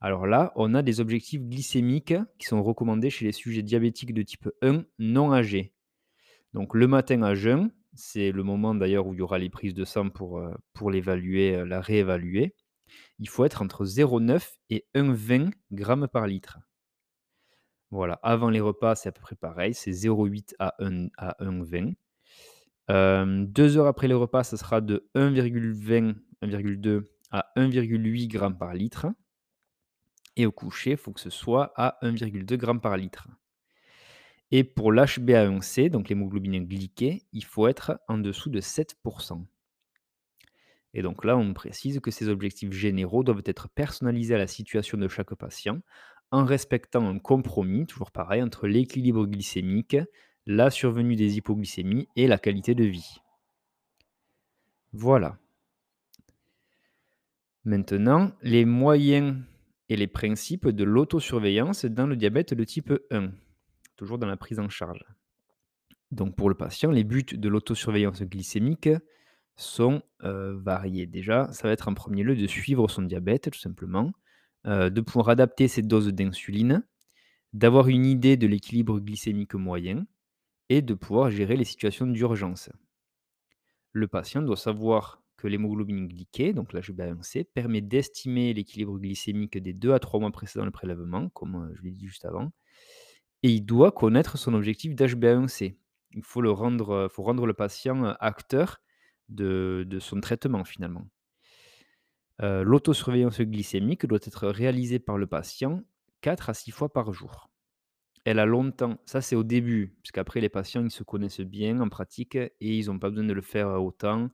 Alors 0.00 0.26
là, 0.26 0.52
on 0.54 0.74
a 0.74 0.82
des 0.82 1.00
objectifs 1.00 1.42
glycémiques 1.42 2.14
qui 2.38 2.46
sont 2.46 2.62
recommandés 2.62 3.10
chez 3.10 3.24
les 3.24 3.32
sujets 3.32 3.62
diabétiques 3.62 4.14
de 4.14 4.22
type 4.22 4.48
1 4.62 4.84
non 4.98 5.32
âgés. 5.32 5.72
Donc 6.54 6.74
le 6.74 6.86
matin 6.86 7.22
à 7.22 7.34
jeun, 7.34 7.70
c'est 7.98 8.30
le 8.30 8.44
moment 8.44 8.76
d'ailleurs 8.76 9.08
où 9.08 9.14
il 9.14 9.18
y 9.18 9.22
aura 9.22 9.38
les 9.38 9.50
prises 9.50 9.74
de 9.74 9.84
sang 9.84 10.08
pour, 10.08 10.38
euh, 10.38 10.54
l'évaluer, 10.88 11.56
euh, 11.56 11.64
la 11.66 11.80
réévaluer. 11.80 12.54
Il 13.18 13.28
faut 13.28 13.44
être 13.44 13.60
entre 13.60 13.84
0,9 13.84 14.56
et 14.70 14.86
1,20 14.94 15.50
grammes 15.72 16.06
par 16.06 16.26
litre. 16.28 16.60
Voilà, 17.90 18.20
avant 18.22 18.50
les 18.50 18.60
repas, 18.60 18.94
c'est 18.94 19.08
à 19.08 19.12
peu 19.12 19.20
près 19.20 19.34
pareil, 19.34 19.74
c'est 19.74 19.90
0,8 19.90 20.54
à 20.60 20.74
1 20.78 21.08
à 21.16 21.36
1,20. 21.40 21.96
Euh, 22.90 23.44
deux 23.46 23.76
heures 23.76 23.86
après 23.88 24.06
les 24.06 24.14
repas, 24.14 24.44
ça 24.44 24.56
sera 24.56 24.80
de 24.80 25.08
1,20, 25.14 26.14
1,2 26.42 27.04
à 27.32 27.50
1,8 27.56 28.28
grammes 28.28 28.58
par 28.58 28.74
litre. 28.74 29.06
Et 30.36 30.46
au 30.46 30.52
coucher, 30.52 30.92
il 30.92 30.96
faut 30.96 31.12
que 31.12 31.20
ce 31.20 31.30
soit 31.30 31.72
à 31.76 31.98
1,2 32.02 32.56
grammes 32.56 32.80
par 32.80 32.96
litre. 32.96 33.28
Et 34.50 34.64
pour 34.64 34.92
l'HbA1c, 34.92 35.90
donc 35.90 36.08
l'hémoglobine 36.08 36.64
glyquée, 36.64 37.22
il 37.32 37.44
faut 37.44 37.68
être 37.68 38.00
en 38.08 38.18
dessous 38.18 38.48
de 38.48 38.60
7%. 38.60 39.44
Et 40.94 41.02
donc 41.02 41.24
là, 41.24 41.36
on 41.36 41.52
précise 41.52 42.00
que 42.00 42.10
ces 42.10 42.28
objectifs 42.28 42.72
généraux 42.72 43.22
doivent 43.22 43.42
être 43.44 43.68
personnalisés 43.68 44.34
à 44.34 44.38
la 44.38 44.46
situation 44.46 44.96
de 44.96 45.06
chaque 45.06 45.34
patient, 45.34 45.80
en 46.30 46.44
respectant 46.44 47.06
un 47.06 47.18
compromis, 47.18 47.86
toujours 47.86 48.10
pareil, 48.10 48.42
entre 48.42 48.66
l'équilibre 48.66 49.26
glycémique, 49.26 49.96
la 50.46 50.70
survenue 50.70 51.16
des 51.16 51.36
hypoglycémies 51.36 52.08
et 52.16 52.26
la 52.26 52.38
qualité 52.38 52.74
de 52.74 52.84
vie. 52.84 53.20
Voilà. 54.92 55.38
Maintenant, 57.64 58.32
les 58.42 58.64
moyens 58.64 59.36
et 59.90 59.96
les 59.96 60.06
principes 60.06 60.68
de 60.68 60.84
l'autosurveillance 60.84 61.84
dans 61.84 62.06
le 62.06 62.16
diabète 62.16 62.54
de 62.54 62.64
type 62.64 62.94
1 63.10 63.30
toujours 63.98 64.16
dans 64.16 64.26
la 64.26 64.38
prise 64.38 64.58
en 64.58 64.70
charge. 64.70 65.04
Donc 66.10 66.34
pour 66.36 66.48
le 66.48 66.54
patient, 66.54 66.90
les 66.90 67.04
buts 67.04 67.26
de 67.30 67.48
l'autosurveillance 67.50 68.22
glycémique 68.22 68.88
sont 69.56 70.02
variés. 70.20 71.06
Déjà, 71.06 71.52
ça 71.52 71.68
va 71.68 71.72
être 71.74 71.88
en 71.88 71.94
premier 71.94 72.22
lieu 72.22 72.34
de 72.34 72.46
suivre 72.46 72.88
son 72.88 73.02
diabète, 73.02 73.50
tout 73.50 73.58
simplement, 73.58 74.12
de 74.64 75.00
pouvoir 75.00 75.28
adapter 75.28 75.68
ses 75.68 75.82
doses 75.82 76.08
d'insuline, 76.08 76.86
d'avoir 77.52 77.88
une 77.88 78.06
idée 78.06 78.36
de 78.36 78.46
l'équilibre 78.46 79.00
glycémique 79.00 79.54
moyen 79.54 80.06
et 80.68 80.80
de 80.80 80.94
pouvoir 80.94 81.30
gérer 81.30 81.56
les 81.56 81.64
situations 81.64 82.06
d'urgence. 82.06 82.70
Le 83.92 84.06
patient 84.06 84.42
doit 84.42 84.56
savoir 84.56 85.22
que 85.36 85.48
l'hémoglobine 85.48 86.08
glyquée, 86.08 86.52
donc 86.52 86.72
la 86.72 86.80
HbA1c, 86.80 87.44
permet 87.44 87.80
d'estimer 87.80 88.52
l'équilibre 88.54 88.98
glycémique 88.98 89.56
des 89.56 89.72
2 89.72 89.92
à 89.92 89.98
3 89.98 90.20
mois 90.20 90.30
précédant 90.30 90.64
le 90.64 90.70
prélèvement, 90.70 91.28
comme 91.30 91.72
je 91.74 91.82
l'ai 91.82 91.90
dit 91.90 92.06
juste 92.06 92.24
avant, 92.24 92.52
et 93.42 93.50
il 93.50 93.62
doit 93.62 93.92
connaître 93.92 94.38
son 94.38 94.54
objectif 94.54 94.94
d'HbA1c. 94.94 95.76
Il 96.12 96.22
faut 96.22 96.40
le 96.40 96.50
rendre, 96.50 97.08
faut 97.10 97.22
rendre 97.22 97.46
le 97.46 97.54
patient, 97.54 98.16
acteur 98.20 98.80
de 99.28 99.98
son 100.00 100.20
traitement 100.20 100.64
finalement. 100.64 101.06
l'autosurveillance 102.40 103.40
glycémique 103.40 104.06
doit 104.06 104.18
être 104.22 104.48
réalisée 104.48 104.98
par 104.98 105.18
le 105.18 105.26
patient 105.26 105.82
4 106.20 106.50
à 106.50 106.54
6 106.54 106.70
fois 106.70 106.92
par 106.92 107.12
jour. 107.12 107.50
Elle 108.24 108.38
a 108.38 108.46
longtemps 108.46 108.98
ça 109.06 109.20
c'est 109.20 109.36
au 109.36 109.44
début, 109.44 109.96
puisqu'après 110.02 110.40
les 110.40 110.48
patients, 110.48 110.84
ils 110.84 110.90
se 110.90 111.02
connaissent 111.02 111.40
bien 111.40 111.80
en 111.80 111.88
pratique 111.88 112.36
et 112.36 112.50
ils 112.60 112.86
n'ont 112.86 112.98
pas 112.98 113.10
besoin 113.10 113.24
de 113.24 113.32
le 113.32 113.42
faire, 113.42 113.68
autant. 113.82 114.30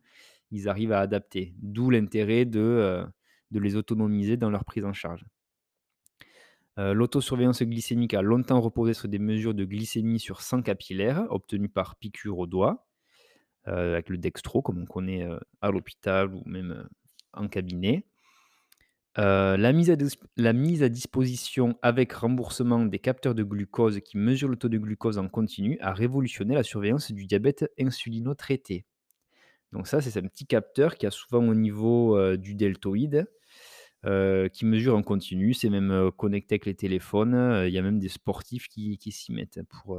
Ils 0.51 0.69
arrivent 0.69 0.93
à 0.93 1.01
adapter. 1.01 1.55
D'où 1.59 1.91
l'intérêt 1.91 2.45
de 2.45 3.07
les 3.51 3.77
autonomiser 3.77 4.37
dans 4.37 4.51
leur 4.51 4.65
prise 4.65 4.85
en 4.85 4.93
charge. 4.93 5.25
Euh, 6.79 6.93
l'autosurveillance 6.93 7.63
glycémique 7.63 8.15
a 8.15 8.23
longtemps 8.23 8.61
reposé 8.61 8.95
sur 8.95 9.09
des 9.09 9.21
mesures 9.21 9.55
de 9.55 9.65
glycémie 9.65 10.19
sur 10.19 10.43
100 10.43 10.63
capillaires 10.63 11.25
obtenues 11.31 11.69
par 11.69 11.97
piqûre 11.97 12.39
au 12.39 12.47
doigt, 12.47 12.87
euh, 13.69 13.93
avec 13.95 14.09
le 14.09 14.19
dextro 14.19 14.61
comme 14.61 14.83
on 14.83 14.87
connaît 14.87 15.25
euh, 15.25 15.39
à 15.61 15.71
l'hôpital 15.71 16.35
ou 16.35 16.43
même 16.47 16.89
en 17.33 17.47
cabinet. 17.49 18.05
la, 19.17 19.73
mise 19.73 19.91
à 19.91 19.97
la, 20.37 20.53
mise 20.53 20.83
à 20.83 20.89
disposition 20.89 21.79
avec 21.81 22.13
remboursement 22.13 22.85
des 22.85 22.99
capteurs 22.99 23.37
de 23.37 23.45
glucose 23.45 24.01
qui 24.01 24.19
mesurent 24.19 24.49
le 24.49 24.57
taux 24.57 24.69
de 24.69 24.79
glucose 24.79 25.19
en 25.19 25.29
continu 25.29 25.79
a 25.81 25.93
révolutionné 25.93 26.55
la 26.57 26.65
surveillance 26.65 27.13
du 27.13 27.27
diabète 27.27 27.71
insulino-traité. 27.79 28.85
Donc 29.71 29.87
ça, 29.87 30.01
c'est 30.01 30.19
un 30.19 30.27
petit 30.27 30.47
capteur 30.47 30.97
qui 30.97 31.07
a 31.07 31.11
souvent 31.13 31.47
au 31.47 31.55
niveau 31.55 32.37
du 32.37 32.55
deltoïde 32.55 33.27
euh, 34.07 34.49
qui 34.49 34.67
mesure 34.67 34.97
en 34.97 35.03
continu. 35.03 35.55
C'est 35.55 35.71
même 35.71 35.91
euh, 35.91 36.11
connecté 36.11 36.55
avec 36.55 36.67
les 36.67 36.75
téléphones. 36.75 37.35
Euh, 37.35 37.69
il 37.69 37.75
y 37.75 37.79
a 37.79 37.83
même 37.83 37.99
des 37.99 38.09
sportifs 38.09 38.69
qui, 38.69 38.99
s'y 39.11 39.33
mettent 39.33 39.63
pour, 39.65 39.99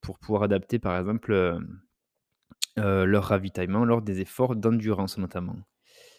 pour 0.00 0.18
pouvoir 0.18 0.42
adapter, 0.42 0.78
par 0.78 0.98
exemple, 0.98 1.58
leur 2.76 3.24
ravitaillement 3.24 3.84
lors 3.84 4.02
des 4.02 4.20
efforts 4.20 4.54
d'endurance 4.54 5.16
notamment. 5.18 5.56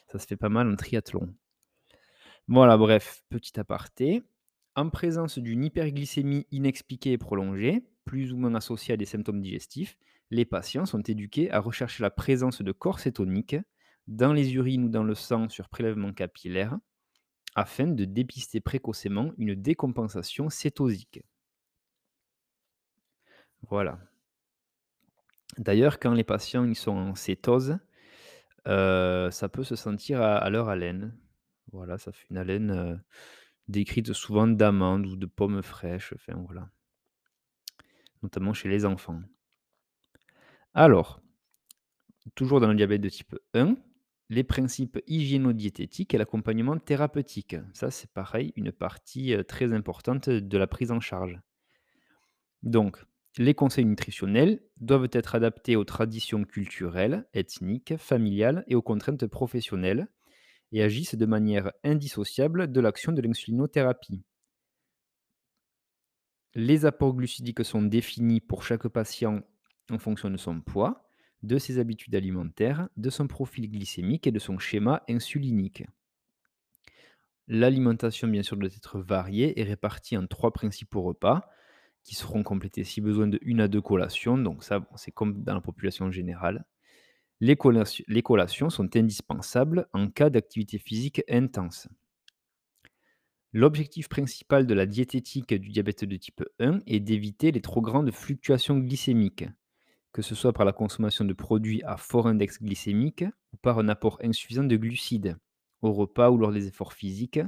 Ça 0.07 0.19
se 0.19 0.25
fait 0.25 0.37
pas 0.37 0.49
mal 0.49 0.71
en 0.71 0.75
triathlon. 0.75 1.33
Voilà, 2.47 2.77
bref, 2.77 3.23
petit 3.29 3.59
aparté. 3.59 4.23
En 4.75 4.89
présence 4.89 5.37
d'une 5.37 5.65
hyperglycémie 5.65 6.47
inexpliquée 6.51 7.11
et 7.11 7.17
prolongée, 7.17 7.83
plus 8.05 8.31
ou 8.31 8.37
moins 8.37 8.55
associée 8.55 8.93
à 8.93 8.97
des 8.97 9.05
symptômes 9.05 9.41
digestifs, 9.41 9.97
les 10.31 10.45
patients 10.45 10.85
sont 10.85 11.01
éduqués 11.01 11.51
à 11.51 11.59
rechercher 11.59 12.03
la 12.03 12.09
présence 12.09 12.61
de 12.61 12.71
corps 12.71 12.99
cétoniques 12.99 13.57
dans 14.07 14.33
les 14.33 14.53
urines 14.55 14.85
ou 14.85 14.89
dans 14.89 15.03
le 15.03 15.15
sang 15.15 15.49
sur 15.49 15.69
prélèvement 15.69 16.13
capillaire 16.13 16.77
afin 17.55 17.87
de 17.87 18.05
dépister 18.05 18.61
précocement 18.61 19.31
une 19.37 19.55
décompensation 19.55 20.49
cétosique. 20.49 21.23
Voilà. 23.63 23.99
D'ailleurs, 25.57 25.99
quand 25.99 26.13
les 26.13 26.23
patients 26.23 26.71
sont 26.75 26.91
en 26.91 27.15
cétose, 27.15 27.79
euh, 28.67 29.31
ça 29.31 29.49
peut 29.49 29.63
se 29.63 29.75
sentir 29.75 30.21
à, 30.21 30.49
leur 30.49 30.69
haleine. 30.69 31.17
Voilà, 31.71 31.97
ça 31.97 32.11
fait 32.11 32.27
une 32.29 32.37
haleine 32.37 32.71
euh, 32.71 32.95
décrite 33.67 34.13
souvent 34.13 34.47
d'amandes 34.47 35.07
ou 35.07 35.15
de 35.15 35.25
pommes 35.25 35.63
fraîches, 35.63 36.13
enfin 36.13 36.39
voilà. 36.45 36.69
Notamment 38.21 38.53
chez 38.53 38.69
les 38.69 38.85
enfants. 38.85 39.21
Alors, 40.73 41.21
toujours 42.35 42.59
dans 42.59 42.67
le 42.67 42.75
diabète 42.75 43.01
de 43.01 43.09
type 43.09 43.35
1, 43.53 43.75
les 44.29 44.43
principes 44.43 44.99
hygiéno-diététiques 45.07 46.13
et 46.13 46.17
l'accompagnement 46.17 46.77
thérapeutique. 46.77 47.55
Ça, 47.73 47.91
c'est 47.91 48.11
pareil, 48.11 48.53
une 48.55 48.71
partie 48.71 49.33
euh, 49.33 49.43
très 49.43 49.73
importante 49.73 50.29
de 50.29 50.57
la 50.57 50.67
prise 50.67 50.91
en 50.91 50.99
charge. 50.99 51.39
Donc, 52.63 52.97
les 53.37 53.53
conseils 53.53 53.85
nutritionnels 53.85 54.61
doivent 54.77 55.09
être 55.11 55.35
adaptés 55.35 55.75
aux 55.75 55.85
traditions 55.85 56.43
culturelles, 56.43 57.27
ethniques, 57.33 57.95
familiales 57.97 58.63
et 58.67 58.75
aux 58.75 58.81
contraintes 58.81 59.27
professionnelles 59.27 60.07
et 60.71 60.83
agissent 60.83 61.15
de 61.15 61.25
manière 61.25 61.71
indissociable 61.83 62.71
de 62.71 62.81
l'action 62.81 63.11
de 63.11 63.21
l'insulinothérapie. 63.21 64.23
Les 66.55 66.85
apports 66.85 67.13
glucidiques 67.13 67.63
sont 67.63 67.83
définis 67.83 68.41
pour 68.41 68.63
chaque 68.63 68.87
patient 68.87 69.43
en 69.91 69.99
fonction 69.99 70.29
de 70.29 70.37
son 70.37 70.59
poids 70.59 71.06
de 71.43 71.57
ses 71.57 71.79
habitudes 71.79 72.15
alimentaires, 72.15 72.89
de 72.97 73.09
son 73.09 73.27
profil 73.27 73.69
glycémique 73.69 74.27
et 74.27 74.31
de 74.31 74.39
son 74.39 74.57
schéma 74.57 75.03
insulinique. 75.09 75.83
L'alimentation, 77.47 78.27
bien 78.27 78.43
sûr, 78.43 78.57
doit 78.57 78.67
être 78.67 78.99
variée 78.99 79.59
et 79.59 79.63
répartie 79.63 80.17
en 80.17 80.27
trois 80.27 80.51
principaux 80.51 81.01
repas 81.01 81.49
qui 82.03 82.15
seront 82.15 82.43
complétés 82.43 82.83
si 82.83 83.01
besoin 83.01 83.27
de 83.27 83.39
une 83.41 83.61
à 83.61 83.67
deux 83.67 83.81
collations. 83.81 84.37
Donc 84.37 84.63
ça, 84.63 84.87
c'est 84.95 85.11
comme 85.11 85.43
dans 85.43 85.53
la 85.53 85.61
population 85.61 86.11
générale. 86.11 86.65
Les 87.39 87.55
collations, 87.55 88.69
sont 88.69 88.95
indispensables 88.95 89.87
en 89.93 90.09
cas 90.09 90.29
d'activité 90.29 90.79
physique 90.79 91.21
intense. 91.29 91.87
L'objectif 93.53 94.09
principal 94.09 94.67
de 94.67 94.73
la 94.73 94.85
diététique 94.85 95.53
du 95.53 95.69
diabète 95.69 96.03
de 96.03 96.15
type 96.17 96.43
1 96.59 96.81
est 96.85 96.99
d'éviter 96.99 97.51
les 97.51 97.61
trop 97.61 97.81
grandes 97.81 98.11
fluctuations 98.11 98.77
glycémiques, 98.77 99.45
que 100.11 100.21
ce 100.21 100.35
soit 100.35 100.53
par 100.53 100.65
la 100.65 100.73
consommation 100.73 101.25
de 101.25 101.33
produits 101.33 101.83
à 101.83 101.97
fort 101.97 102.27
index 102.27 102.61
glycémique 102.61 103.25
ou 103.53 103.57
par 103.57 103.79
un 103.79 103.89
apport 103.89 104.19
insuffisant 104.23 104.63
de 104.63 104.75
glucides 104.75 105.37
au 105.81 105.93
repas 105.93 106.29
ou 106.31 106.37
lors 106.37 106.51
des 106.51 106.67
efforts 106.67 106.93
physiques 106.93 107.39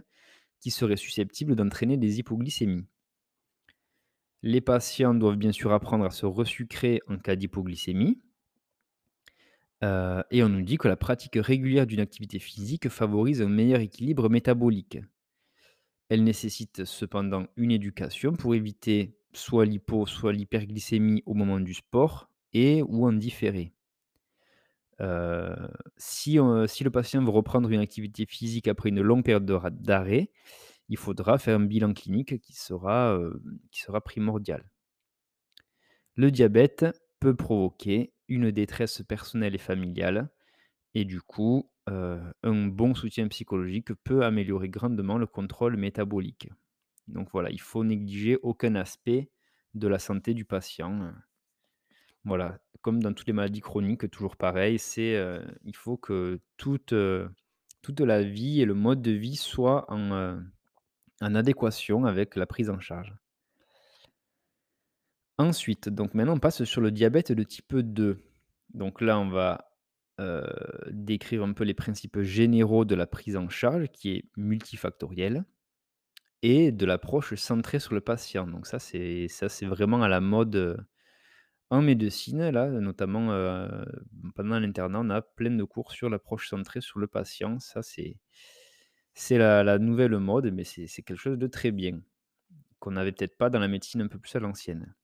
qui 0.60 0.72
seraient 0.72 0.98
susceptibles 0.98 1.56
d'entraîner 1.56 1.98
des 1.98 2.20
hypoglycémies. 2.20 2.86
Les 4.42 4.62
patients 4.62 5.14
doivent 5.14 5.38
bien 5.38 5.52
sûr 5.52 5.74
apprendre 5.74 6.06
à 6.06 6.12
se 6.12 6.26
resucrer 6.26 7.02
en 7.08 7.18
cas 7.18 7.36
d'hypoglycémie. 7.36 8.22
Euh, 9.84 10.22
et 10.30 10.44
on 10.44 10.50
nous 10.50 10.62
dit 10.62 10.78
que 10.78 10.88
la 10.88 10.98
pratique 10.98 11.38
régulière 11.38 11.88
d'une 11.88 12.00
activité 12.02 12.40
physique 12.40 12.90
favorise 12.90 13.42
un 13.42 13.50
meilleur 13.50 13.80
équilibre 13.80 14.30
métabolique. 14.30 15.00
Elle 16.10 16.24
nécessite 16.24 16.86
cependant 16.86 17.48
une 17.56 17.72
éducation 17.72 18.34
pour 18.34 18.56
éviter 18.56 19.18
soit 19.34 19.66
l'hypo, 19.66 20.06
soit 20.06 20.34
l'hyperglycémie 20.34 21.24
au 21.26 21.34
moment 21.34 21.60
du 21.60 21.74
sport 21.74 22.29
et 22.54 22.84
ou 22.84 23.06
en 23.08 23.14
différé. 23.14 23.74
Heu, 25.00 25.56
si 25.98 26.38
si 26.68 26.84
le 26.84 26.92
patient 26.92 27.24
veut 27.24 27.30
reprendre 27.30 27.70
une 27.70 27.80
activité 27.80 28.26
physique 28.26 28.68
après 28.68 28.90
une 28.90 29.02
longue 29.02 29.24
période 29.24 29.46
d'arrêt, 29.82 30.32
il 30.90 30.98
faudra 30.98 31.38
faire 31.40 31.58
un 31.58 31.66
bilan 31.66 31.94
clinique 31.94 32.42
qui 32.42 32.54
sera, 32.54 33.20
qui 33.72 33.82
sera 33.82 34.02
primordial. 34.02 34.72
Le 36.16 36.30
diabète 36.32 36.86
peut 37.20 37.36
provoquer 37.36 38.14
une 38.28 38.52
détresse 38.52 39.02
personnelle 39.02 39.56
et 39.56 39.60
familiale 39.60 40.30
et 40.96 41.06
du 41.06 41.22
coup, 41.22 41.72
un 41.88 42.68
bon 42.68 42.96
soutien 42.96 43.28
psychologique 43.30 43.94
peut 44.04 44.24
améliorer 44.26 44.70
grandement 44.70 45.18
le 45.18 45.28
contrôle 45.28 45.78
métabolique. 45.78 46.50
Donc 47.08 47.30
voilà, 47.32 47.52
il 47.52 47.62
faut 47.62 47.84
négliger 47.84 48.38
aucun 48.44 48.76
aspect 48.76 49.32
de 49.76 49.88
la 49.88 50.00
santé 50.00 50.34
du 50.36 50.46
patient, 50.46 51.04
heu, 51.04 51.14
voilà. 52.26 52.60
Comme 52.82 53.02
dans 53.02 53.14
toutes 53.14 53.28
les 53.28 53.34
maladies 53.34 53.62
chroniques, 53.62 54.10
toujours 54.10 54.38
pareil, 54.38 54.80
c'est, 54.80 55.16
heu, 55.16 55.46
il 55.64 55.76
faut 55.76 55.98
que 55.98 56.40
toute, 56.58 56.94
heu, 56.94 57.30
toute 57.82 58.00
la 58.02 58.24
vie 58.24 58.62
et 58.62 58.66
le 58.66 58.74
mode 58.74 59.02
de 59.02 59.12
vie 59.12 59.36
soient 59.36 59.92
en, 59.92 60.12
heu, 60.14 60.42
en 61.22 61.36
adéquation 61.36 62.06
avec 62.06 62.36
la 62.36 62.46
prise 62.46 62.70
en 62.70 62.80
charge. 62.80 63.14
Ensuite, 65.38 65.90
donc 65.90 66.14
maintenant 66.14 66.36
on 66.36 66.40
passe 66.40 66.64
sur 66.66 66.82
le 66.82 66.92
diabète 66.92 67.32
de 67.32 67.44
type 67.44 67.76
2. 67.76 68.22
Donc 68.74 69.02
là, 69.02 69.20
on 69.20 69.30
va, 69.30 69.70
décrire 70.92 71.44
un 71.44 71.54
peu 71.54 71.64
les 71.64 71.74
principes 71.74 72.22
généraux 72.22 72.86
de 72.86 72.96
la 72.96 73.08
prise 73.08 73.38
en 73.38 73.50
charge 73.50 73.88
qui 73.88 74.12
est 74.12 74.24
multifactorielle 74.36 75.46
et 76.42 76.72
de 76.72 76.86
l'approche 76.86 77.36
centrée 77.36 77.80
sur 77.80 77.94
le 77.94 78.02
patient. 78.02 78.48
Donc 78.48 78.68
ça, 78.68 78.80
c'est 78.80 79.28
ça, 79.28 79.50
c'est 79.50 79.66
vraiment 79.66 80.02
à 80.02 80.08
la 80.08 80.22
mode, 80.22 80.86
en 81.70 81.82
médecine 81.82 82.50
là, 82.50 82.68
notamment, 82.68 83.28
pendant 84.36 84.60
l'internat, 84.60 85.00
on 85.02 85.10
a 85.10 85.22
plein 85.22 85.52
de 85.52 85.64
cours 85.64 85.92
sur 85.92 86.10
l'approche 86.10 86.50
centrée 86.50 86.82
sur 86.82 87.00
le 87.00 87.08
patient. 87.08 87.60
Ça, 87.60 87.82
c'est 87.82 88.18
c'est 89.14 89.38
la 89.38 89.80
nouvelle 89.80 90.18
mode, 90.18 90.52
mais 90.54 90.64
c'est 90.64 90.88
quelque 90.88 91.16
chose 91.16 91.38
de 91.38 91.48
très 91.48 91.72
bien, 91.72 92.02
qu'on 92.80 92.92
n'avait 92.92 93.12
peut-être 93.12 93.38
pas 93.38 93.50
dans 93.50 93.60
la 93.60 93.68
médecine 93.68 94.02
un 94.02 94.08
peu 94.08 94.20
plus 94.20 94.36
à 94.36 94.40
l'ancienne. 94.40 94.96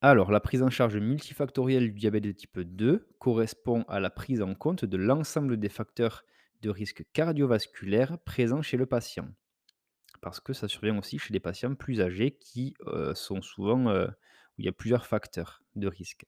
Alors, 0.00 0.30
la 0.30 0.40
prise 0.40 0.62
en 0.62 0.70
charge 0.70 0.96
multifactorielle 0.96 1.92
du 1.92 1.98
diabète 2.00 2.24
de 2.24 2.32
type 2.32 2.60
2 2.60 3.08
correspond 3.18 3.84
à 3.88 4.00
la 4.00 4.10
prise 4.10 4.42
en 4.42 4.54
compte 4.54 4.84
de 4.84 4.96
l'ensemble 4.96 5.58
des 5.58 5.68
facteurs 5.68 6.24
de 6.62 6.70
risque 6.70 7.04
cardiovasculaire 7.12 8.18
présents 8.24 8.62
chez 8.62 8.76
le 8.76 8.86
patient. 8.86 9.28
Parce 10.20 10.40
que 10.40 10.52
ça 10.52 10.68
survient 10.68 10.98
aussi 10.98 11.18
chez 11.18 11.32
les 11.32 11.40
patients 11.40 11.74
plus 11.74 12.00
âgés 12.00 12.32
qui 12.32 12.74
sont 13.14 13.42
souvent 13.42 14.06
où 14.56 14.62
il 14.62 14.66
y 14.66 14.68
a 14.68 14.72
plusieurs 14.72 15.06
facteurs 15.06 15.62
de 15.76 15.88
risque. 15.88 16.24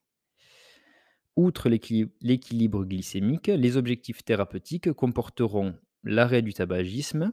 Outre 1.37 1.69
l'équili- 1.69 2.11
l'équilibre 2.21 2.85
glycémique, 2.85 3.49
les 3.49 3.77
objectifs 3.77 4.25
thérapeutiques 4.25 4.93
comporteront 4.93 5.77
l'arrêt 6.03 6.43
du 6.43 6.55
tabagisme, 6.55 7.33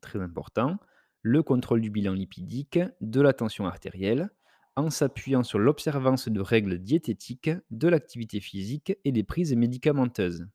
très 0.00 0.20
important, 0.20 0.78
le 1.22 1.42
contrôle 1.42 1.80
du 1.80 1.90
bilan 1.90 2.14
lipidique, 2.14 2.80
de 3.00 3.20
la 3.20 3.32
tension 3.32 3.66
artérielle, 3.66 4.30
en 4.76 4.90
s'appuyant 4.90 5.42
sur 5.42 5.58
l'observance 5.58 6.28
de 6.28 6.40
règles 6.40 6.78
diététiques, 6.78 7.50
de 7.70 7.88
l'activité 7.88 8.40
physique 8.40 8.92
et 9.04 9.12
des 9.12 9.24
prises 9.24 9.54
médicamenteuses. 9.54 10.46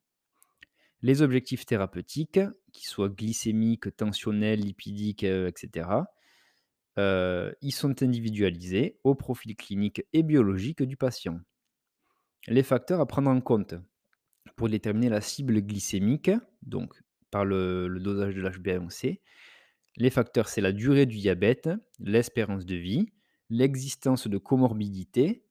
Les 1.01 1.21
objectifs 1.21 1.65
thérapeutiques, 1.65 2.39
qu'ils 2.71 2.87
soient 2.87 3.09
glycémiques, 3.09 3.95
tensionnels, 3.97 4.61
lipidiques, 4.61 5.25
euh, 5.25 5.47
etc., 5.47 5.89
euh, 6.99 7.51
ils 7.61 7.71
sont 7.71 8.03
individualisés 8.03 8.99
au 9.03 9.15
profil 9.15 9.55
clinique 9.55 10.03
et 10.13 10.23
biologique 10.23 10.83
du 10.83 10.97
patient. 10.97 11.39
Les 12.47 12.63
facteurs 12.63 12.99
à 12.99 13.05
prendre 13.05 13.29
en 13.29 13.41
compte 13.41 13.75
pour 14.55 14.69
déterminer 14.69 15.09
la 15.09 15.21
cible 15.21 15.61
glycémique, 15.61 16.31
donc 16.61 16.93
par 17.31 17.45
le, 17.45 17.87
dosage 17.99 18.35
de 18.35 18.41
l'HbA1c, 18.41 19.21
les 19.97 20.09
facteurs, 20.09 20.49
c'est 20.49 20.61
la 20.61 20.71
durée 20.71 21.05
du 21.05 21.17
diabète, 21.17 21.69
l'espérance 21.99 22.65
de 22.65 22.75
vie, 22.75 23.07
l'existence 23.49 24.27
de 24.27 24.37
comorbidité, 24.37 25.45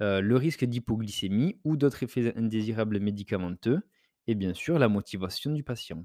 euh, 0.00 0.20
le 0.20 0.36
risque 0.36 0.64
d'hypoglycémie 0.64 1.60
ou 1.64 1.76
d'autres 1.76 2.02
effets 2.02 2.36
indésirables 2.36 3.00
médicamenteux, 3.00 3.80
et 4.26 4.34
bien 4.34 4.54
sûr 4.54 4.78
la 4.78 4.88
motivation 4.88 5.52
du 5.52 5.62
patient. 5.62 6.04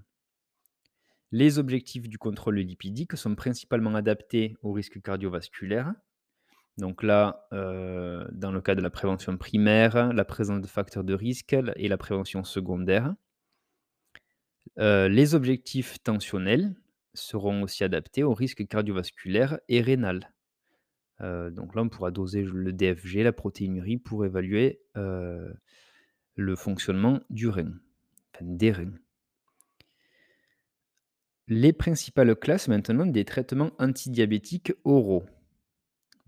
Les 1.32 1.60
objectifs 1.60 2.10
du 2.10 2.18
contrôle 2.18 2.58
lipidique 2.60 3.16
sont 3.16 3.36
principalement 3.36 3.94
adaptés 3.94 4.58
au 4.64 4.72
risque 4.72 5.02
cardiovasculaire. 5.02 5.94
Donc 6.78 7.04
là, 7.04 7.48
euh, 7.54 8.26
dans 8.32 8.52
le 8.52 8.62
cas 8.62 8.74
de 8.74 8.82
la 8.82 8.90
prévention 8.90 9.38
primaire, 9.38 10.14
la 10.14 10.26
présence 10.26 10.62
de 10.62 10.68
facteurs 10.68 11.04
de 11.04 11.14
risque 11.14 11.56
et 11.76 11.88
la 11.88 11.98
prévention 11.98 12.44
secondaire. 12.44 13.14
Euh, 14.80 15.08
les 15.08 15.36
objectifs 15.36 16.02
tensionnels 16.02 16.74
seront 17.14 17.64
aussi 17.64 17.84
adaptés 17.84 18.24
au 18.24 18.34
risque 18.34 18.66
cardiovasculaire 18.68 19.60
et 19.68 19.82
rénal. 19.82 20.34
Heu, 21.22 21.52
donc 21.52 21.76
là, 21.76 21.82
on 21.84 21.90
pourra 21.90 22.12
doser 22.12 22.44
le 22.44 22.72
DFG, 22.72 23.24
la 23.24 23.34
protéinurie, 23.34 23.98
pour 23.98 24.26
évaluer, 24.26 24.82
le 26.36 26.56
fonctionnement 26.56 27.20
du 27.30 27.50
rein, 27.50 27.74
enfin 28.34 28.46
des 28.46 28.72
reins. 28.72 28.94
Les 31.52 31.74
principales 31.74 32.36
classes 32.36 32.68
maintenant 32.68 33.08
des 33.08 33.26
traitements 33.26 33.72
antidiabétiques 33.80 34.72
oraux. 34.84 35.26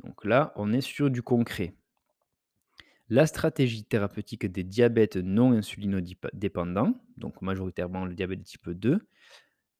Donc 0.04 0.26
là, 0.26 0.52
on 0.56 0.74
est 0.74 0.82
sur 0.82 1.12
du 1.12 1.22
concret. 1.22 1.76
La 3.08 3.28
stratégie 3.28 3.84
thérapeutique 3.84 4.48
des 4.48 4.64
diabètes 4.64 5.18
non 5.18 5.52
insulinodépendants, 5.52 7.00
donc 7.18 7.40
majoritairement 7.44 8.06
le 8.06 8.16
diabète 8.16 8.42
type 8.42 8.72
2, 8.72 9.00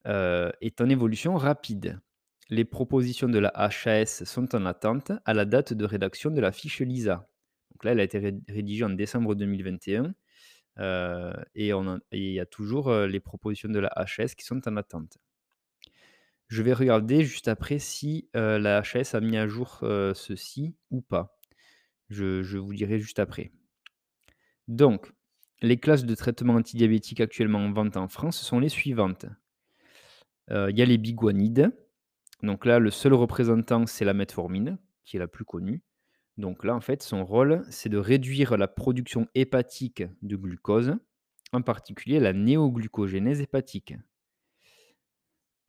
heu, 0.06 0.52
est 0.62 0.80
en 0.80 0.90
évolution 0.90 1.36
rapide. 1.38 2.00
Les 2.52 2.64
propositions 2.64 3.28
de 3.28 3.40
la 3.40 3.52
HAS 3.56 4.24
sont 4.26 4.54
en 4.54 4.68
attente 4.68 5.12
à 5.26 5.34
la 5.34 5.46
date 5.46 5.74
de 5.74 5.86
rédaction 5.86 6.30
de 6.30 6.40
la 6.40 6.52
fiche 6.52 6.82
LISA. 6.82 7.28
Donc 7.72 7.84
là, 7.84 7.94
elle 7.94 8.00
a 8.00 8.04
été 8.04 8.20
ré 8.20 8.36
rédigée 8.48 8.84
en 8.84 8.92
décembre 8.92 9.34
2021, 9.34 10.14
heu 10.78 11.34
et 11.56 11.72
il 12.12 12.32
y 12.32 12.40
a 12.40 12.46
toujours, 12.46 12.92
heu, 12.92 13.08
les 13.08 13.20
propositions 13.20 13.70
de 13.70 13.80
la 13.80 13.92
HAS 13.96 14.36
qui 14.36 14.46
sont 14.46 14.68
en 14.68 14.78
attente. 14.78 15.18
Je 16.52 16.64
vais 16.64 16.74
regarder 16.74 17.24
juste 17.24 17.48
après 17.48 17.80
si, 17.80 18.28
la 18.34 18.80
HAS 18.80 19.16
a 19.16 19.22
mis 19.22 19.38
à 19.38 19.48
jour, 19.48 19.78
ceci 19.80 20.76
ou 20.90 21.00
pas. 21.00 21.40
Je 22.10 22.58
vous 22.58 22.74
dirai 22.74 23.00
juste 23.00 23.20
après. 23.20 23.54
Donc, 24.68 25.14
les 25.62 25.78
classes 25.78 26.04
de 26.04 26.14
traitement 26.14 26.56
antidiabétique 26.56 27.22
actuellement 27.22 27.60
en 27.60 27.72
vente 27.72 27.96
en 27.96 28.10
France 28.10 28.38
sont 28.38 28.60
les 28.60 28.68
suivantes. 28.68 29.28
Il 30.50 30.78
y 30.78 30.82
a 30.82 30.86
les 30.86 30.98
biguanides. 30.98 31.72
Donc 32.44 32.66
là, 32.66 32.80
le 32.80 32.92
seul 32.92 33.14
représentant, 33.14 33.86
c'est 33.86 34.04
la 34.04 34.14
metformine, 34.14 34.78
qui 35.06 35.16
est 35.16 35.22
la 35.22 35.30
plus 35.30 35.46
connue. 35.46 35.82
Donc 36.36 36.66
là, 36.66 36.76
en 36.76 36.82
fait, 36.82 37.02
son 37.02 37.24
rôle, 37.24 37.64
c'est 37.70 37.88
de 37.88 37.98
réduire 37.98 38.58
la 38.58 38.68
production 38.68 39.26
hépatique 39.36 40.04
de 40.22 40.36
glucose, 40.36 40.98
en 41.54 41.62
particulier 41.62 42.20
la 42.20 42.34
néoglucogénèse 42.34 43.40
hépatique. 43.40 43.94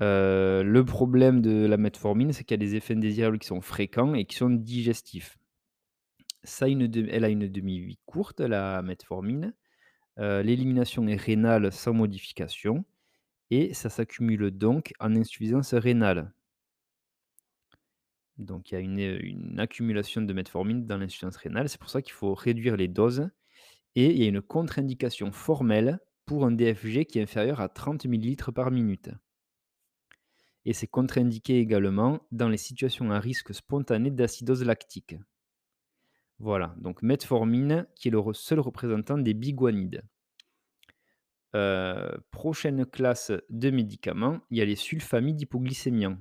Heu, 0.02 0.62
le 0.64 0.84
problème 0.84 1.40
de 1.40 1.66
la 1.66 1.76
metformine, 1.78 2.32
c'est 2.32 2.44
qu'il 2.44 2.60
y 2.60 2.60
a 2.62 2.66
des 2.66 2.74
effets 2.76 2.94
indésirables 2.94 3.38
qui 3.38 3.46
sont 3.46 3.60
fréquents 3.62 4.14
et 4.14 4.24
qui 4.26 4.36
sont 4.36 4.50
digestifs. 4.50 5.38
Ça 6.44 6.68
elle 6.68 7.24
a 7.24 7.28
une 7.28 7.48
demi-vie 7.48 7.98
courte, 8.06 8.40
la 8.40 8.80
metformine. 8.82 9.54
Heu, 10.18 10.42
l'élimination 10.42 11.08
est 11.08 11.16
rénale 11.16 11.72
sans 11.72 11.94
modification 11.94 12.84
et 13.50 13.74
ça 13.74 13.90
s'accumule 13.90 14.50
donc 14.52 14.94
en 15.00 15.16
insuffisance 15.16 15.74
rénale. 15.74 16.32
Donc 18.36 18.70
il 18.70 18.74
y 18.74 18.76
a 18.76 18.80
une, 18.80 18.98
une 18.98 19.58
accumulation 19.58 20.20
de 20.20 20.32
metformine 20.34 20.84
dans 20.86 20.98
l'insuffisance 20.98 21.36
rénale. 21.36 21.70
C'est 21.70 21.80
pour 21.80 21.88
ça 21.90 22.02
qu'il 22.02 22.12
faut 22.12 22.34
réduire 22.34 22.76
les 22.76 22.88
doses 22.88 23.30
et 23.96 24.10
il 24.12 24.18
y 24.18 24.24
a 24.24 24.28
une 24.28 24.42
contre-indication 24.42 25.32
formelle 25.32 26.00
pour 26.26 26.46
un 26.46 26.52
DFG 26.52 27.06
qui 27.06 27.18
est 27.18 27.22
inférieur 27.22 27.60
à 27.60 27.68
30 27.68 28.06
millilitres 28.06 28.52
par 28.52 28.70
minute. 28.70 29.10
Et 30.64 30.72
c'est 30.72 30.86
contre-indiqué 30.86 31.58
également 31.58 32.20
dans 32.30 32.48
les 32.48 32.56
situations 32.56 33.10
à 33.10 33.18
risque 33.18 33.54
spontané 33.54 34.10
d'acidose 34.10 34.64
lactique. 34.64 35.16
Voilà, 36.38 36.74
donc 36.78 37.02
metformine 37.02 37.86
qui 37.94 38.08
est 38.08 38.10
le 38.10 38.20
seul 38.32 38.60
représentant 38.60 39.18
des 39.18 39.34
biguanides. 39.34 40.02
Euh, 41.54 42.10
prochaine 42.30 42.86
classe 42.86 43.30
de 43.50 43.70
médicaments, 43.70 44.40
il 44.50 44.58
y 44.58 44.62
a 44.62 44.64
les 44.64 44.76
sulfamides 44.76 45.40
hypoglycémiants. 45.40 46.18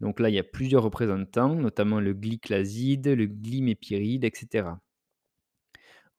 Donc 0.00 0.20
là, 0.20 0.30
il 0.30 0.34
y 0.34 0.38
a 0.38 0.44
plusieurs 0.44 0.82
représentants, 0.82 1.54
notamment 1.54 2.00
le 2.00 2.14
glyclaside, 2.14 3.08
le 3.08 3.26
glimépiride, 3.26 4.24
etc. 4.24 4.70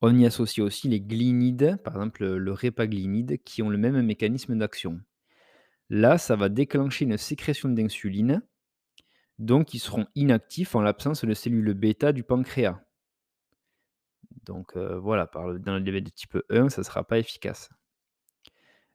On 0.02 0.18
y 0.18 0.26
associe 0.26 0.66
aussi 0.66 0.88
les 0.88 1.02
glinides, 1.02 1.78
par 1.84 1.96
exemple 1.96 2.26
le 2.26 2.52
répaglinide, 2.54 3.42
qui 3.44 3.62
ont 3.62 3.70
le 3.70 3.78
même 3.78 4.02
mécanisme 4.02 4.58
d'action. 4.58 5.02
Là, 5.90 6.18
ça 6.18 6.36
va 6.36 6.50
déclencher 6.50 7.06
une 7.06 7.18
sécrétion 7.18 7.70
d'insuline, 7.70 8.44
donc 9.40 9.74
ils 9.74 9.80
seront 9.80 10.06
inactifs 10.16 10.76
en 10.76 10.82
l'absence 10.82 11.26
de 11.26 11.34
cellules 11.34 11.74
bêta 11.74 12.12
du 12.12 12.24
pancréas. 12.24 12.80
Donc 14.46 14.76
heu, 14.76 14.96
voilà, 14.98 15.30
dans 15.34 15.76
le 15.76 15.82
diabète 15.82 16.06
de 16.06 16.10
type 16.10 16.38
1, 16.50 16.70
ça 16.70 16.82
ne 16.82 16.86
sera 16.86 17.04
pas 17.04 17.20
efficace. 17.20 17.70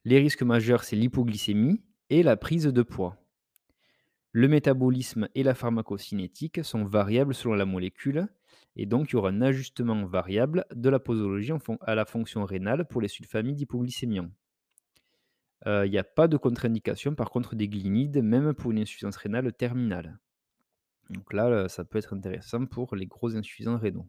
Les 0.04 0.18
risques 0.18 0.42
majeurs, 0.42 0.84
c'est 0.84 0.96
l'hypoglycémie 0.96 1.82
et 2.10 2.22
la 2.22 2.36
prise 2.36 2.64
de 2.66 2.82
poids. 2.82 3.16
Le 4.32 4.48
métabolisme 4.48 5.28
et 5.34 5.42
la 5.42 5.54
pharmacocinétique 5.54 6.64
sont 6.64 6.84
variables 6.84 7.34
selon 7.34 7.54
la 7.54 7.64
molécule 7.64 8.28
et 8.76 8.86
donc 8.86 9.10
il 9.10 9.12
y 9.14 9.16
aura 9.16 9.30
un 9.30 9.40
ajustement 9.42 10.04
variable 10.06 10.66
de 10.74 10.88
la 10.90 10.98
posologie 10.98 11.52
à 11.80 11.94
la 11.94 12.04
fonction 12.04 12.44
rénale 12.44 12.86
pour 12.86 13.00
les 13.00 13.08
sulfamides 13.08 13.60
hypoglycémiants. 13.60 14.30
Heu, 15.66 15.86
il 15.86 15.90
n'y 15.90 15.98
a 15.98 16.04
pas 16.04 16.28
de 16.28 16.36
contre-indication 16.38 17.14
par 17.14 17.30
contre 17.30 17.54
des 17.54 17.68
glinides, 17.68 18.22
même 18.22 18.54
pour 18.54 18.70
une 18.72 18.78
insuffisance 18.80 19.16
rénale 19.16 19.52
terminale. 19.52 20.18
Donc 21.10 21.32
là, 21.34 21.48
heu, 21.50 21.68
ça 21.68 21.84
peut 21.84 21.98
être 21.98 22.14
intéressant 22.14 22.66
pour 22.66 22.96
les 22.96 23.06
gros 23.06 23.36
insuffisants 23.36 23.78
rénaux. 23.78 24.08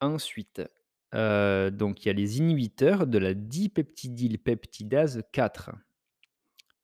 Ensuite, 0.00 0.62
heu, 1.14 1.70
donc 1.70 2.04
il 2.04 2.08
y 2.08 2.10
a 2.10 2.14
les 2.14 2.38
inhibiteurs 2.38 3.06
de 3.06 3.18
la 3.18 3.34
dipeptidylpeptidase 3.34 5.22
4. 5.32 5.70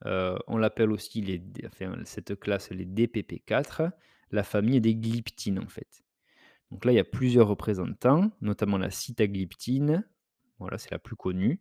Heu, 0.04 0.36
on 0.48 0.58
l'appelle 0.58 0.92
aussi 0.92 1.22
cette 2.04 2.38
classe 2.38 2.70
les 2.70 2.84
DPP4, 2.84 3.82
la 4.30 4.42
famille 4.42 4.80
des 4.80 4.94
glyptines 4.94 5.58
en 5.58 5.68
fait. 5.68 6.02
Donc 6.70 6.84
là, 6.84 6.92
il 6.92 6.96
y 6.96 7.00
a 7.00 7.04
plusieurs 7.04 7.48
représentants, 7.48 8.30
notamment 8.42 8.78
la 8.78 8.90
sitagliptine, 8.90 10.04
voilà, 10.58 10.78
c'est 10.78 10.90
la 10.92 10.98
plus 11.00 11.16
connue. 11.16 11.60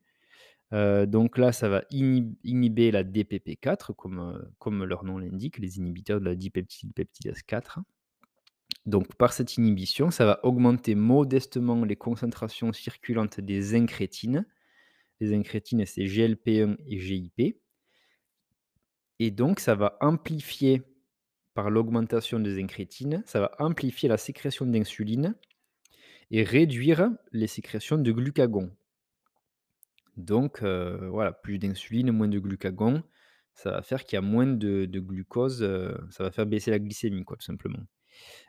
Heu, 0.74 1.06
donc 1.08 1.38
là, 1.38 1.52
ça 1.52 1.70
va 1.70 1.84
inhib 1.92 2.36
inhiber 2.44 2.92
la 2.92 3.04
DPP4 3.04 3.94
comme, 3.96 4.20
heu, 4.20 4.54
comme 4.60 4.84
leur 4.86 5.04
nom 5.04 5.18
l'indique, 5.18 5.58
les 5.60 5.78
inhibiteurs 5.78 6.20
de 6.20 6.26
la 6.26 6.36
dipeptidylpeptidase 6.36 7.42
4. 7.44 7.80
Donc 8.86 9.16
par 9.16 9.34
cette 9.34 9.58
inhibition, 9.58 10.12
ça 10.12 10.26
va 10.26 10.40
augmenter 10.44 10.96
modestement 10.96 11.84
les 11.86 11.96
concentrations 11.96 12.74
circulantes 12.74 13.40
des 13.40 13.76
incrétines. 13.76 14.46
Les 15.20 15.34
incrétines, 15.34 15.86
c'est 15.86 16.06
GLP1 16.06 16.78
et 16.88 17.00
GIP. 17.00 17.62
Et 19.20 19.32
donc 19.32 19.60
ça 19.60 19.76
va 19.76 19.98
amplifier, 20.02 20.82
par 21.54 21.70
l'augmentation 21.70 22.40
des 22.40 22.62
incrétines, 22.62 23.24
ça 23.26 23.40
va 23.40 23.52
amplifier 23.60 24.10
la 24.10 24.18
sécrétion 24.18 24.66
d'insuline 24.66 25.36
et 26.32 26.44
réduire 26.44 27.12
les 27.34 27.48
sécrétions 27.48 27.98
de 27.98 28.12
glucagon. 28.12 28.72
Donc 30.22 30.62
voilà, 30.64 31.32
plus 31.32 31.60
d'insuline, 31.60 32.12
moins 32.12 32.28
de 32.28 32.40
glucagon, 32.40 33.04
ça 33.54 33.72
va 33.72 33.82
faire 33.82 34.06
qu'il 34.06 34.16
y 34.16 34.20
a 34.20 34.22
moins 34.22 34.48
de 34.48 35.00
glucose, 35.00 35.60
ça 36.10 36.24
va 36.24 36.32
faire 36.32 36.46
baisser 36.46 36.72
la 36.72 36.80
glycémie 36.80 37.26
quoi, 37.26 37.38
tout 37.38 37.46
simplement. 37.46 37.84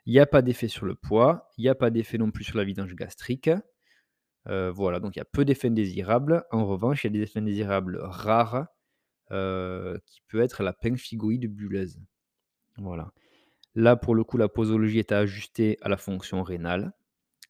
Il 0.06 0.12
y 0.12 0.18
a 0.18 0.26
pas 0.26 0.42
d'effet 0.42 0.68
sur 0.68 0.87
le 0.87 0.94
poids, 0.94 1.50
il 1.56 1.64
y 1.64 1.68
a 1.68 1.74
pas 1.74 1.90
d'effet 1.90 2.18
non 2.18 2.30
plus 2.30 2.44
sur 2.44 2.56
la 2.58 2.64
vidange 2.64 2.94
gastrique. 2.94 3.50
Voilà, 4.44 5.00
donc 5.00 5.16
il 5.16 5.20
y 5.20 5.22
a 5.22 5.24
peu 5.24 5.44
d'effets 5.44 5.68
indésirables. 5.68 6.44
En 6.50 6.66
revanche, 6.66 7.04
il 7.04 7.06
y 7.06 7.11
a 7.11 7.12
des 7.12 7.22
effets 7.22 7.38
indésirables 7.38 7.98
rares, 8.02 8.66
qui 9.30 10.22
peut 10.28 10.40
être 10.40 10.62
la 10.62 10.72
pemphigoïde 10.72 11.46
bulleuse. 11.46 12.00
Voilà. 12.76 13.12
Là, 13.74 13.96
pour 13.96 14.14
le 14.14 14.24
coup, 14.24 14.37
la 14.37 14.48
posologie 14.48 14.98
est 14.98 15.12
à 15.12 15.18
ajuster 15.18 15.78
à 15.80 15.88
la 15.88 15.96
fonction 15.96 16.42
rénale, 16.42 16.92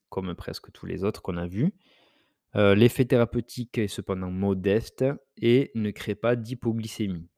comme 0.08 0.34
presque 0.34 0.70
tous 0.70 0.86
les 0.86 1.02
autres 1.02 1.22
qu'on 1.22 1.36
a 1.36 1.46
vus. 1.46 1.72
Heu, 2.54 2.74
l'effet 2.74 3.04
thérapeutique 3.04 3.78
est 3.78 3.88
cependant 3.88 4.30
modeste 4.30 5.04
et 5.40 5.70
ne 5.74 5.90
crée 5.90 6.14
pas 6.14 6.36
d'hypoglycémie. 6.36 7.28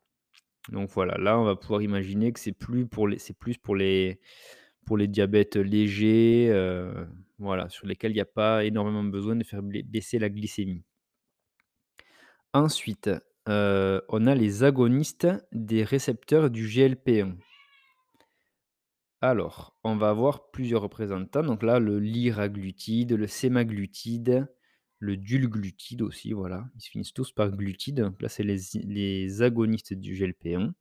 Donc 0.70 0.90
voilà, 0.90 1.16
là, 1.18 1.38
on 1.38 1.44
va 1.44 1.56
pouvoir 1.56 1.82
imaginer 1.82 2.32
que 2.32 2.40
c'est 2.40 2.52
plus 2.52 2.86
pour 2.86 3.06
les 3.06 4.18
diabètes 5.08 5.56
légers, 5.56 6.48
heu, 6.50 7.06
voilà, 7.38 7.68
sur 7.68 7.86
lesquels 7.86 8.12
il 8.12 8.16
y 8.16 8.20
a 8.20 8.24
pas 8.24 8.64
énormément 8.64 9.04
besoin 9.04 9.36
de 9.36 9.44
faire 9.44 9.62
baisser 9.62 10.18
la 10.18 10.30
glycémie. 10.30 10.82
Ensuite, 12.52 13.10
heu, 13.48 14.02
on 14.08 14.26
a 14.26 14.34
les 14.34 14.64
agonistes 14.64 15.28
des 15.52 15.84
récepteurs 15.84 16.50
du 16.50 16.66
GLP1. 16.66 17.36
Alors, 19.20 19.76
on 19.84 19.96
va 19.96 20.10
avoir 20.10 20.50
plusieurs 20.50 20.82
représentants. 20.82 21.42
Donc 21.42 21.62
là, 21.62 21.78
le 21.78 21.98
liraglutide, 21.98 23.12
le 23.12 23.26
sémaglutide, 23.26 24.46
le 25.04 25.16
dulglutide 25.18 26.02
aussi, 26.02 26.32
voilà. 26.32 26.66
Ils 26.76 26.80
se 26.80 26.90
finissent 26.90 27.12
tous 27.12 27.30
par 27.30 27.50
glutide. 27.50 28.10
Là, 28.20 28.28
c'est 28.28 28.42
les, 28.42 29.42
agonistes 29.42 29.92
du 29.92 30.14
GLP1. 30.14 30.72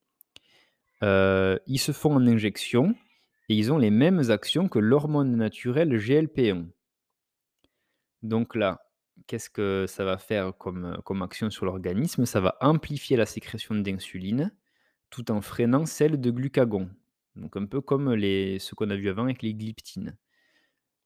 Euh, 1.03 1.59
ils 1.67 1.79
se 1.79 1.91
font 1.91 2.15
en 2.15 2.25
injection 2.25 2.95
et 3.49 3.55
ils 3.55 3.73
ont 3.73 3.77
les 3.77 3.91
mêmes 3.91 4.31
actions 4.31 4.69
que 4.69 4.79
l'hormone 4.79 5.35
naturelle 5.35 5.97
GLP1. 5.97 6.67
Donc 8.21 8.55
là, 8.55 8.89
qu'est-ce 9.27 9.49
que 9.49 9.85
ça 9.89 10.05
va 10.05 10.17
faire 10.17 10.57
comme, 10.57 11.21
action 11.21 11.49
sur 11.49 11.65
l'organisme? 11.65 12.25
Ça 12.25 12.39
va 12.39 12.57
amplifier 12.61 13.17
la 13.17 13.25
sécrétion 13.25 13.75
d'insuline 13.75 14.53
tout 15.09 15.31
en 15.31 15.41
freinant 15.41 15.85
celle 15.85 16.21
de 16.21 16.31
glucagon. 16.31 16.89
Donc 17.35 17.57
un 17.57 17.65
peu 17.65 17.81
comme 17.81 18.17
ce 18.17 18.75
qu'on 18.75 18.89
a 18.89 18.95
vu 18.95 19.09
avant 19.09 19.25
avec 19.25 19.41
les 19.41 19.53
glyptines. 19.53 20.15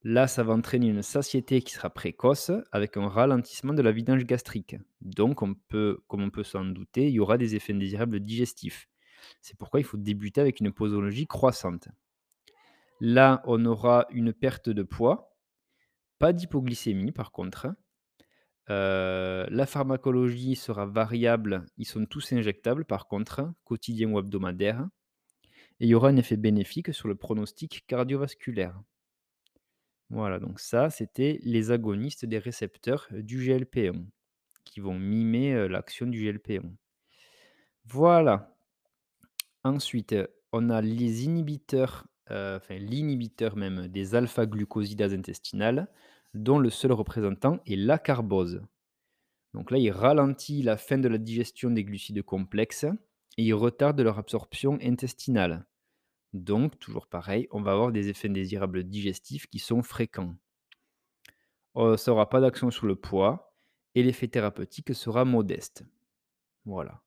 Là, 0.04 0.28
ça 0.28 0.44
va 0.44 0.54
entraîner 0.54 0.90
une 0.90 1.02
satiété 1.02 1.62
qui 1.62 1.74
sera 1.74 1.90
précoce 1.90 2.52
avec 2.72 2.98
un 2.98 3.08
ralentissement 3.08 3.74
de 3.74 3.82
la 3.82 3.92
vidange 3.92 4.26
gastrique. 4.26 4.76
Donc, 5.02 5.38
comme 5.38 6.22
on 6.22 6.30
peut 6.30 6.44
s'en 6.44 6.66
douter, 6.66 7.08
il 7.08 7.14
y 7.14 7.20
aura 7.20 7.38
des 7.38 7.56
effets 7.56 7.74
indésirables 7.74 8.20
digestifs. 8.20 8.88
C'est 9.42 9.58
pourquoi 9.58 9.80
il 9.80 9.84
faut 9.84 9.98
débuter 9.98 10.42
avec 10.42 10.60
une 10.60 10.72
posologie 10.72 11.28
croissante. 11.28 11.90
Là, 13.00 13.42
on 13.46 13.64
aura 13.66 14.08
une 14.12 14.34
perte 14.34 14.70
de 14.70 14.84
poids, 14.84 15.36
pas 16.20 16.34
d'hypoglycémie 16.34 17.12
par 17.12 17.32
contre. 17.32 17.68
Euh, 18.70 19.46
la 19.50 19.66
pharmacologie 19.66 20.56
sera 20.56 20.86
variable, 20.86 21.66
ils 21.78 21.86
sont 21.86 22.06
tous 22.06 22.34
injectables 22.34 22.86
par 22.86 23.08
contre, 23.08 23.54
quotidien 23.64 24.10
ou 24.12 24.20
hebdomadaire. 24.20 24.88
Et 25.80 25.86
il 25.86 25.90
y 25.90 25.96
aura 25.96 26.10
un 26.10 26.18
effet 26.18 26.38
bénéfique 26.38 26.94
sur 26.94 27.08
le 27.08 27.16
pronostic 27.16 27.86
cardiovasculaire. 27.88 28.82
Voilà, 30.10 30.40
donc 30.40 30.60
ça, 30.60 30.90
c'était 30.90 31.40
les 31.44 31.72
agonistes 31.72 32.26
des 32.26 32.40
récepteurs 32.40 33.08
euh, 33.12 33.22
du 33.22 33.40
GLP1 33.40 34.06
qui 34.64 34.80
vont 34.80 34.98
mimer 34.98 35.54
euh, 35.54 35.68
l'action 35.68 36.08
du 36.08 36.24
GLP1. 36.24 36.64
Voilà. 37.86 38.56
Ensuite, 39.64 40.14
euh, 40.14 40.28
on 40.54 40.70
a 40.70 40.82
les 40.82 41.26
inhibiteurs, 41.26 42.08
enfin 42.30 42.78
l'inhibiteur 42.78 43.58
même 43.58 43.88
des 43.88 44.16
alpha-glucosidases 44.16 45.14
intestinales, 45.14 45.88
dont 46.34 46.58
le 46.58 46.70
seul 46.70 46.94
représentant 46.94 47.60
est 47.66 47.76
l'acarbose. 47.76 48.62
Donc 49.54 49.72
là, 49.72 49.78
il 49.78 49.92
ralentit 49.92 50.62
la 50.62 50.78
fin 50.78 50.98
de 50.98 51.08
la 51.10 51.18
digestion 51.18 51.70
des 51.70 51.84
glucides 51.84 52.24
complexes 52.24 52.86
et 53.38 53.44
il 53.44 53.54
retarde 53.54 54.00
leur 54.00 54.20
absorption 54.20 54.78
intestinale. 54.82 55.66
Donc, 56.34 56.78
toujours 56.80 57.08
pareil, 57.08 57.48
on 57.52 57.62
va 57.62 57.72
avoir 57.72 57.92
des 57.92 58.10
effets 58.10 58.30
indésirables 58.30 58.84
digestifs 58.84 59.48
qui 59.48 59.60
sont 59.60 59.82
fréquents. 59.82 60.36
Heu, 61.78 61.98
ça 61.98 62.12
aura 62.12 62.30
pas 62.30 62.42
d'action 62.42 62.72
sur 62.72 62.88
le 62.88 62.96
poids 62.96 63.54
et 63.96 64.04
l'effet 64.04 64.28
thérapeutique 64.28 64.94
sera 64.94 65.26
modeste. 65.26 65.84
Voilà. 66.66 67.02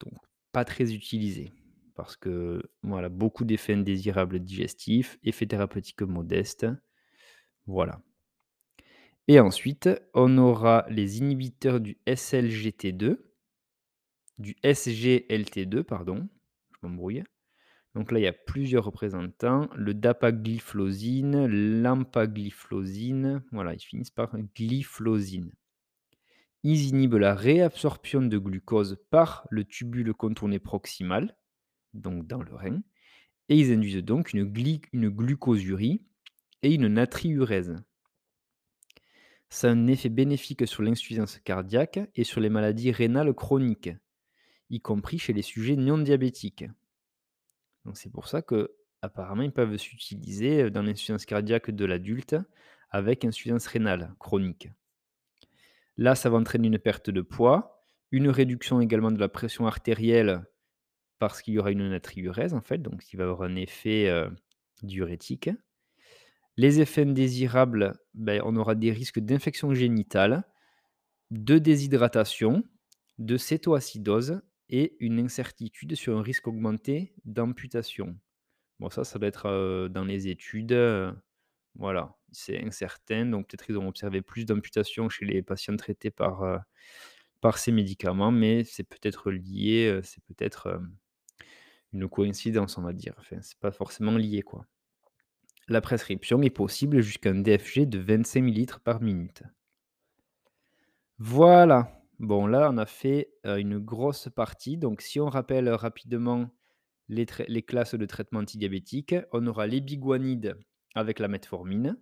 Donc 0.00 0.14
pas 0.52 0.64
très 0.64 0.94
utilisé 0.94 1.52
parce 1.94 2.16
que, 2.16 2.62
voilà, 2.82 3.08
beaucoup 3.08 3.44
d'effets 3.44 3.74
indésirables 3.74 4.38
digestifs, 4.38 5.18
effets 5.24 5.46
thérapeutiques 5.46 6.02
modestes, 6.02 6.66
voilà. 7.66 8.00
Et 9.26 9.40
ensuite, 9.40 9.90
on 10.14 10.38
aura 10.38 10.86
les 10.88 11.18
inhibiteurs 11.18 11.80
du 11.80 11.98
SLGT2, 12.06 13.18
du 14.38 14.56
SGLT2 14.62 15.82
pardon, 15.82 16.28
je 16.72 16.86
m'embrouille. 16.86 17.24
Donc 17.98 18.12
là, 18.12 18.20
il 18.20 18.22
y 18.22 18.28
a 18.28 18.32
plusieurs 18.32 18.84
représentants, 18.84 19.68
le 19.74 19.92
dapagliflozine, 19.92 21.46
l'empagliflozine, 21.82 23.42
voilà, 23.50 23.74
ils 23.74 23.80
finissent 23.80 24.12
par 24.12 24.36
glyphosine. 24.54 25.50
Ils 26.62 26.90
inhibent 26.90 27.14
la 27.14 27.34
réabsorption 27.34 28.22
de 28.22 28.38
glucose 28.38 28.98
par 29.10 29.48
le 29.50 29.64
tubule 29.64 30.14
contourné 30.14 30.60
proximal, 30.60 31.36
donc 31.92 32.24
dans 32.28 32.40
le 32.40 32.54
rein, 32.54 32.82
et 33.48 33.58
ils 33.58 33.72
induisent 33.72 34.04
donc 34.04 34.32
une, 34.32 34.48
une 34.92 35.08
glucosurie 35.08 36.06
et 36.62 36.72
une 36.72 36.86
natriurèse. 36.86 37.74
Ça 39.48 39.70
a 39.70 39.72
un 39.72 39.88
effet 39.88 40.08
bénéfique 40.08 40.68
sur 40.68 40.84
l'insuffisance 40.84 41.40
cardiaque 41.40 41.98
et 42.14 42.22
sur 42.22 42.40
les 42.40 42.48
maladies 42.48 42.92
rénales 42.92 43.34
chroniques, 43.34 43.90
y 44.70 44.80
compris 44.80 45.18
chez 45.18 45.32
les 45.32 45.42
sujets 45.42 45.74
non 45.74 45.98
diabétiques. 45.98 46.66
C'est 47.94 48.12
pour 48.12 48.28
ça 48.28 48.42
que 48.42 48.74
apparemment 49.02 49.42
ils 49.42 49.52
peuvent 49.52 49.76
s'utiliser 49.76 50.70
dans 50.70 50.82
l'insuffisance 50.82 51.24
cardiaque 51.24 51.70
de 51.70 51.84
l'adulte 51.84 52.36
avec 52.90 53.24
insuffisance 53.24 53.66
rénale 53.66 54.14
chronique. 54.18 54.68
Là, 55.96 56.14
ça 56.14 56.30
va 56.30 56.38
entraîner 56.38 56.68
une 56.68 56.78
perte 56.78 57.10
de 57.10 57.20
poids, 57.22 57.84
une 58.10 58.28
réduction 58.28 58.80
également 58.80 59.10
de 59.10 59.18
la 59.18 59.28
pression 59.28 59.66
artérielle 59.66 60.44
parce 61.18 61.42
qu'il 61.42 61.54
y 61.54 61.58
aura 61.58 61.70
une 61.70 61.88
natriurèse 61.88 62.54
en 62.54 62.60
fait, 62.60 62.78
donc 62.78 63.12
il 63.12 63.16
va 63.16 63.24
avoir 63.24 63.42
un 63.42 63.56
effet 63.56 64.10
diurétique. 64.82 65.50
Les 66.56 66.80
effets 66.80 67.02
indésirables, 67.02 67.94
ben, 68.14 68.42
on 68.44 68.56
aura 68.56 68.74
des 68.74 68.90
risques 68.90 69.20
d'infection 69.20 69.74
génitale, 69.74 70.44
de 71.30 71.58
déshydratation, 71.58 72.64
de 73.18 73.36
cétoacidose 73.36 74.40
et 74.68 74.96
une 75.00 75.18
incertitude 75.18 75.94
sur 75.94 76.16
un 76.18 76.22
risque 76.22 76.46
augmenté 76.48 77.14
d'amputation. 77.24 78.18
Bon 78.80 78.90
ça, 78.90 79.04
ça 79.04 79.18
doit 79.18 79.28
être, 79.28 79.88
dans 79.88 80.04
les 80.04 80.28
études, 80.28 80.76
voilà, 81.74 82.16
c'est 82.32 82.62
incertain, 82.64 83.26
donc 83.26 83.48
peut-être 83.48 83.64
qu'ils 83.66 83.78
ont 83.78 83.88
observé 83.88 84.22
plus 84.22 84.44
d'amputations 84.44 85.08
chez 85.08 85.24
les 85.24 85.42
patients 85.42 85.76
traités 85.76 86.10
par, 86.10 86.62
par 87.40 87.58
ces 87.58 87.72
médicaments, 87.72 88.32
mais 88.32 88.64
c'est 88.64 88.84
peut-être 88.84 89.30
lié, 89.30 90.00
c'est 90.02 90.22
peut-être, 90.24 90.80
une 91.92 92.08
coïncidence, 92.08 92.78
on 92.78 92.82
va 92.82 92.92
dire. 92.92 93.14
Enfin, 93.18 93.38
c'est 93.40 93.58
pas 93.58 93.70
forcément 93.70 94.16
lié, 94.16 94.42
quoi. 94.42 94.66
La 95.68 95.80
prescription 95.80 96.40
est 96.42 96.50
possible 96.50 97.00
jusqu'à 97.00 97.30
un 97.30 97.40
DFG 97.40 97.86
de 97.86 97.98
25 97.98 98.40
millilitres 98.40 98.80
par 98.80 99.02
minute. 99.02 99.42
Voilà. 101.18 101.97
Bon 102.18 102.48
là, 102.48 102.70
on 102.72 102.78
a 102.78 102.86
fait, 102.86 103.30
une 103.44 103.78
grosse 103.78 104.28
partie. 104.34 104.76
Donc 104.76 105.02
si 105.02 105.20
on 105.20 105.28
rappelle, 105.28 105.68
rapidement 105.68 106.50
les 107.08 107.26
classes 107.62 107.94
de 107.94 108.06
traitement 108.06 108.40
antidiabétique, 108.40 109.14
on 109.32 109.46
aura 109.46 109.66
les 109.66 109.80
biguanides 109.80 110.58
avec 110.94 111.20
la 111.20 111.28
metformine. 111.28 111.96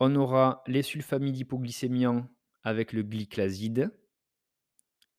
On 0.00 0.16
aura 0.16 0.62
les 0.66 0.82
sulfamides 0.82 1.36
hypoglycémiants 1.36 2.28
avec 2.62 2.94
le 2.94 3.02
gliclazide 3.02 3.92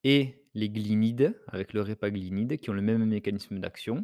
et 0.04 0.48
les 0.56 0.70
glinides 0.70 1.40
avec 1.48 1.74
le 1.74 1.82
répaglinide 1.82 2.58
qui 2.58 2.72
ont 2.72 2.74
le 2.74 2.82
même 2.82 3.06
mécanisme 3.06 3.60
d'action. 3.60 4.04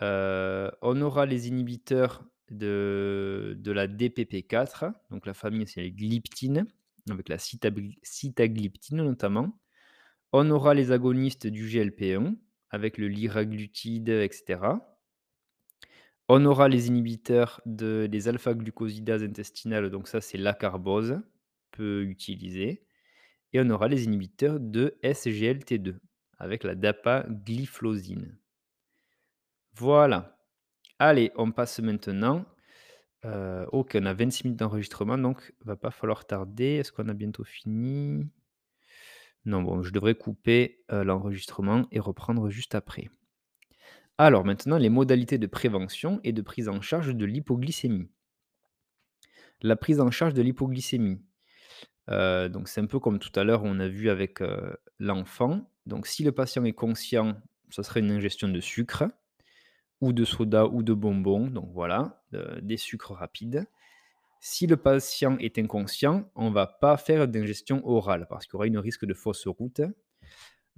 On 0.00 1.00
aura 1.02 1.26
les 1.26 1.48
inhibiteurs 1.48 2.24
de 2.50 3.56
de 3.58 3.72
la 3.72 3.86
DPP-4, 3.88 4.92
donc 5.10 5.26
la 5.26 5.34
famille 5.34 5.66
c'est 5.66 5.82
les 5.82 5.92
gliptines 5.92 6.66
avec 7.10 7.28
la 7.28 7.38
sitagliptine 7.38 9.02
notamment. 9.02 9.60
On 10.32 10.50
aura 10.50 10.74
les 10.74 10.90
agonistes 10.92 11.46
du 11.46 11.66
GLP-1 11.68 12.36
avec 12.70 12.98
le 12.98 13.08
liraglutide 13.08 14.08
et 14.08 14.30
cetera. 14.32 14.98
On 16.28 16.44
aura 16.46 16.68
les 16.68 16.88
inhibiteurs 16.88 17.60
de 17.66 18.06
des 18.06 18.28
alpha-glucosidases 18.28 19.22
intestinales, 19.22 19.90
donc 19.90 20.08
ça 20.08 20.20
c'est 20.20 20.38
l'acarbose, 20.38 21.20
peu 21.70 22.02
utilisé 22.04 22.86
et 23.52 23.60
on 23.60 23.70
aura 23.70 23.88
les 23.88 24.04
inhibiteurs 24.04 24.58
de 24.58 24.98
SGLT2 25.02 25.98
avec 26.38 26.64
la 26.64 26.74
dapagliflozine. 26.74 28.36
Voilà. 29.74 30.36
Allez, 30.98 31.30
on 31.36 31.52
passe 31.52 31.78
maintenant 31.80 32.44
heu, 33.24 33.66
OK, 33.72 33.96
on 34.00 34.06
a 34.06 34.14
26 34.14 34.44
minutes 34.44 34.58
d'enregistrement, 34.58 35.18
donc 35.18 35.52
va 35.64 35.76
pas 35.76 35.90
falloir 35.90 36.26
tarder. 36.26 36.76
Est-ce 36.76 36.92
qu'on 36.92 37.08
a 37.08 37.14
bientôt 37.14 37.44
fini? 37.44 38.26
Non, 39.46 39.62
bon, 39.62 39.82
je 39.82 39.90
devrais 39.92 40.14
couper, 40.14 40.82
heu, 40.92 41.02
l'enregistrement 41.02 41.86
et 41.92 42.00
reprendre 42.00 42.50
juste 42.50 42.74
après. 42.74 43.10
Alors 44.18 44.44
maintenant, 44.44 44.76
les 44.76 44.90
modalités 44.90 45.38
de 45.38 45.46
prévention 45.46 46.20
et 46.24 46.32
de 46.32 46.42
prise 46.42 46.68
en 46.68 46.80
charge 46.80 47.14
de 47.14 47.24
l'hypoglycémie. 47.24 48.08
La 49.62 49.76
prise 49.76 50.00
en 50.00 50.10
charge 50.10 50.34
de 50.34 50.42
l'hypoglycémie. 50.42 51.20
Heu, 52.10 52.48
donc 52.48 52.68
c'est 52.68 52.80
un 52.80 52.86
peu 52.86 53.00
comme 53.00 53.18
tout 53.18 53.32
à 53.38 53.44
l'heure, 53.44 53.62
on 53.64 53.80
a 53.80 53.88
vu 53.88 54.10
avec, 54.10 54.40
l'enfant. 54.98 55.70
Donc 55.86 56.06
si 56.06 56.24
le 56.24 56.32
patient 56.32 56.64
est 56.64 56.72
conscient, 56.72 57.36
ça 57.70 57.82
serait 57.82 58.00
une 58.00 58.10
ingestion 58.12 58.48
de 58.48 58.60
sucre 58.60 59.04
ou 60.04 60.12
de 60.12 60.24
soda 60.24 60.66
ou 60.66 60.82
de 60.82 60.92
bonbons, 60.92 61.48
donc 61.48 61.70
voilà, 61.72 62.22
heu, 62.34 62.60
des 62.62 62.76
sucres 62.76 63.14
rapides. 63.14 63.66
Si 64.40 64.66
le 64.66 64.76
patient 64.76 65.38
est 65.38 65.58
inconscient, 65.58 66.30
on 66.34 66.50
va 66.50 66.66
pas 66.66 66.96
faire 66.98 67.26
d'ingestion 67.26 67.80
orale 67.88 68.26
parce 68.28 68.44
qu'il 68.44 68.54
y 68.54 68.56
aura 68.56 68.66
une 68.66 68.78
risque 68.78 69.06
de 69.06 69.14
fausse 69.14 69.46
route. 69.46 69.80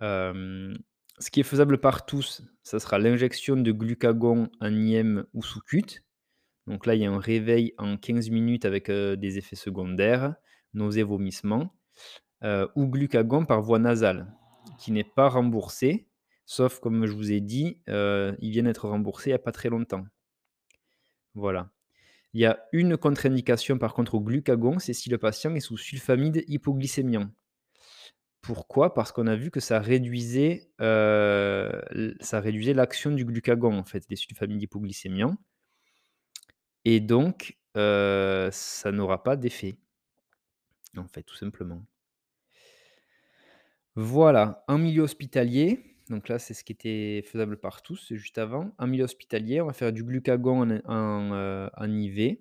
Hem, 0.01 0.79
ce 1.19 1.31
qui 1.31 1.41
est 1.41 1.43
faisable 1.43 1.79
par 1.79 2.07
tous, 2.07 2.45
ça 2.62 2.79
sera 2.79 2.99
l'injection 2.99 3.57
de 3.57 3.73
glucagon 3.73 4.49
en 4.61 4.73
IM 4.73 5.27
ou 5.35 5.43
sous-cute. 5.43 6.05
Donc 6.69 6.87
là, 6.87 6.95
il 6.95 7.03
y 7.03 7.07
a 7.07 7.11
un 7.11 7.19
réveil 7.19 7.75
en 7.79 7.97
15 7.97 8.31
minutes 8.31 8.65
avec, 8.65 8.91
heu, 8.91 9.17
des 9.17 9.39
effets 9.39 9.57
secondaires, 9.57 10.37
nausées, 10.75 11.03
vomissements, 11.03 11.73
ou 12.77 12.87
glucagon 12.87 13.45
par 13.45 13.62
voie 13.62 13.81
nasale, 13.81 14.33
qui 14.79 14.93
n'est 14.93 15.03
pas 15.03 15.29
remboursé, 15.29 16.07
sauf 16.47 16.81
comme 16.81 17.07
je 17.07 17.13
vous 17.13 17.33
ai 17.33 17.41
dit, 17.41 17.81
heu, 17.89 18.37
il 18.41 18.51
vient 18.51 18.63
d'être 18.63 18.89
remboursé 18.89 19.31
il 19.31 19.33
y 19.33 19.35
a 19.35 19.39
pas 19.39 19.53
très 19.53 19.69
longtemps. 19.69 20.07
Voilà. 21.35 21.71
Il 22.35 22.41
y 22.41 22.47
a 22.47 22.61
une 22.73 22.97
contre-indication 22.97 23.79
par 23.79 23.95
contre 23.95 24.15
au 24.15 24.21
glucagon, 24.21 24.79
c'est 24.79 24.95
si 24.95 25.11
le 25.11 25.19
patient 25.19 25.55
est 25.55 25.61
sous 25.61 25.77
sulfamide 25.77 26.45
hypoglycémiant. 26.49 27.31
Pourquoi? 28.43 28.95
Parce 28.95 29.11
qu'on 29.13 29.27
a 29.27 29.35
vu 29.37 29.51
que 29.51 29.61
ça 29.61 29.81
réduisait, 29.81 30.71
ça 30.79 32.41
réduisait 32.41 32.75
l'action 32.75 33.11
du 33.11 33.25
glucagon 33.25 33.77
en 33.77 33.85
fait, 33.85 34.05
les 34.09 34.17
sulfamides 34.17 34.63
hypoglycémiants 34.63 35.37
et 36.85 37.01
donc 37.01 37.59
heu, 37.77 38.49
ça 38.53 38.93
n'aura 38.93 39.23
pas 39.23 39.37
d'effet. 39.37 39.77
En 40.97 41.07
fait, 41.07 41.23
tout 41.23 41.37
simplement. 41.37 41.85
Voilà, 43.97 44.65
en 44.69 44.79
milieu 44.79 45.03
hospitalier, 45.03 45.96
donc 46.09 46.29
là, 46.29 46.38
c'est 46.38 46.55
ce 46.55 46.64
qui 46.64 46.73
était 46.73 47.23
faisable 47.27 47.59
par 47.59 47.83
tous, 47.83 48.12
juste 48.14 48.38
avant. 48.38 48.73
En 48.79 48.87
milieu 48.87 49.05
hospitalier, 49.05 49.61
on 49.61 49.66
va 49.66 49.73
faire 49.73 49.92
du 49.92 50.05
glucagon 50.05 50.81
en 50.85 51.71
en 51.75 51.90
IV 51.92 52.38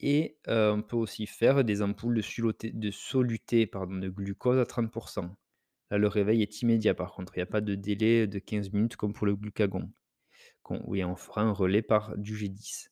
et 0.00 0.38
heu, 0.48 0.72
on 0.72 0.82
peut 0.82 0.96
aussi 0.96 1.26
faire 1.26 1.64
des 1.64 1.82
ampoules 1.82 2.16
de 2.16 2.22
suloté 2.22 2.70
de 2.72 2.90
soluté, 2.90 3.66
pardon, 3.66 3.96
de 3.96 4.08
glucose 4.08 4.58
à 4.58 4.64
30% 4.64 5.30
Là, 5.90 5.98
le 5.98 6.08
réveil 6.08 6.42
est 6.42 6.62
immédiat 6.62 6.94
par 6.94 7.12
contre, 7.12 7.36
il 7.36 7.40
y 7.40 7.42
a 7.42 7.46
pas 7.46 7.60
de 7.60 7.74
délai 7.74 8.26
de 8.26 8.38
15 8.38 8.72
minutes 8.72 8.96
comme 8.96 9.12
pour 9.12 9.26
le 9.26 9.36
glucagon. 9.36 9.90
Oui, 10.86 11.04
on 11.04 11.16
fera 11.16 11.42
un 11.42 11.52
relais 11.52 11.82
par 11.82 12.16
du 12.16 12.34
G10. 12.34 12.90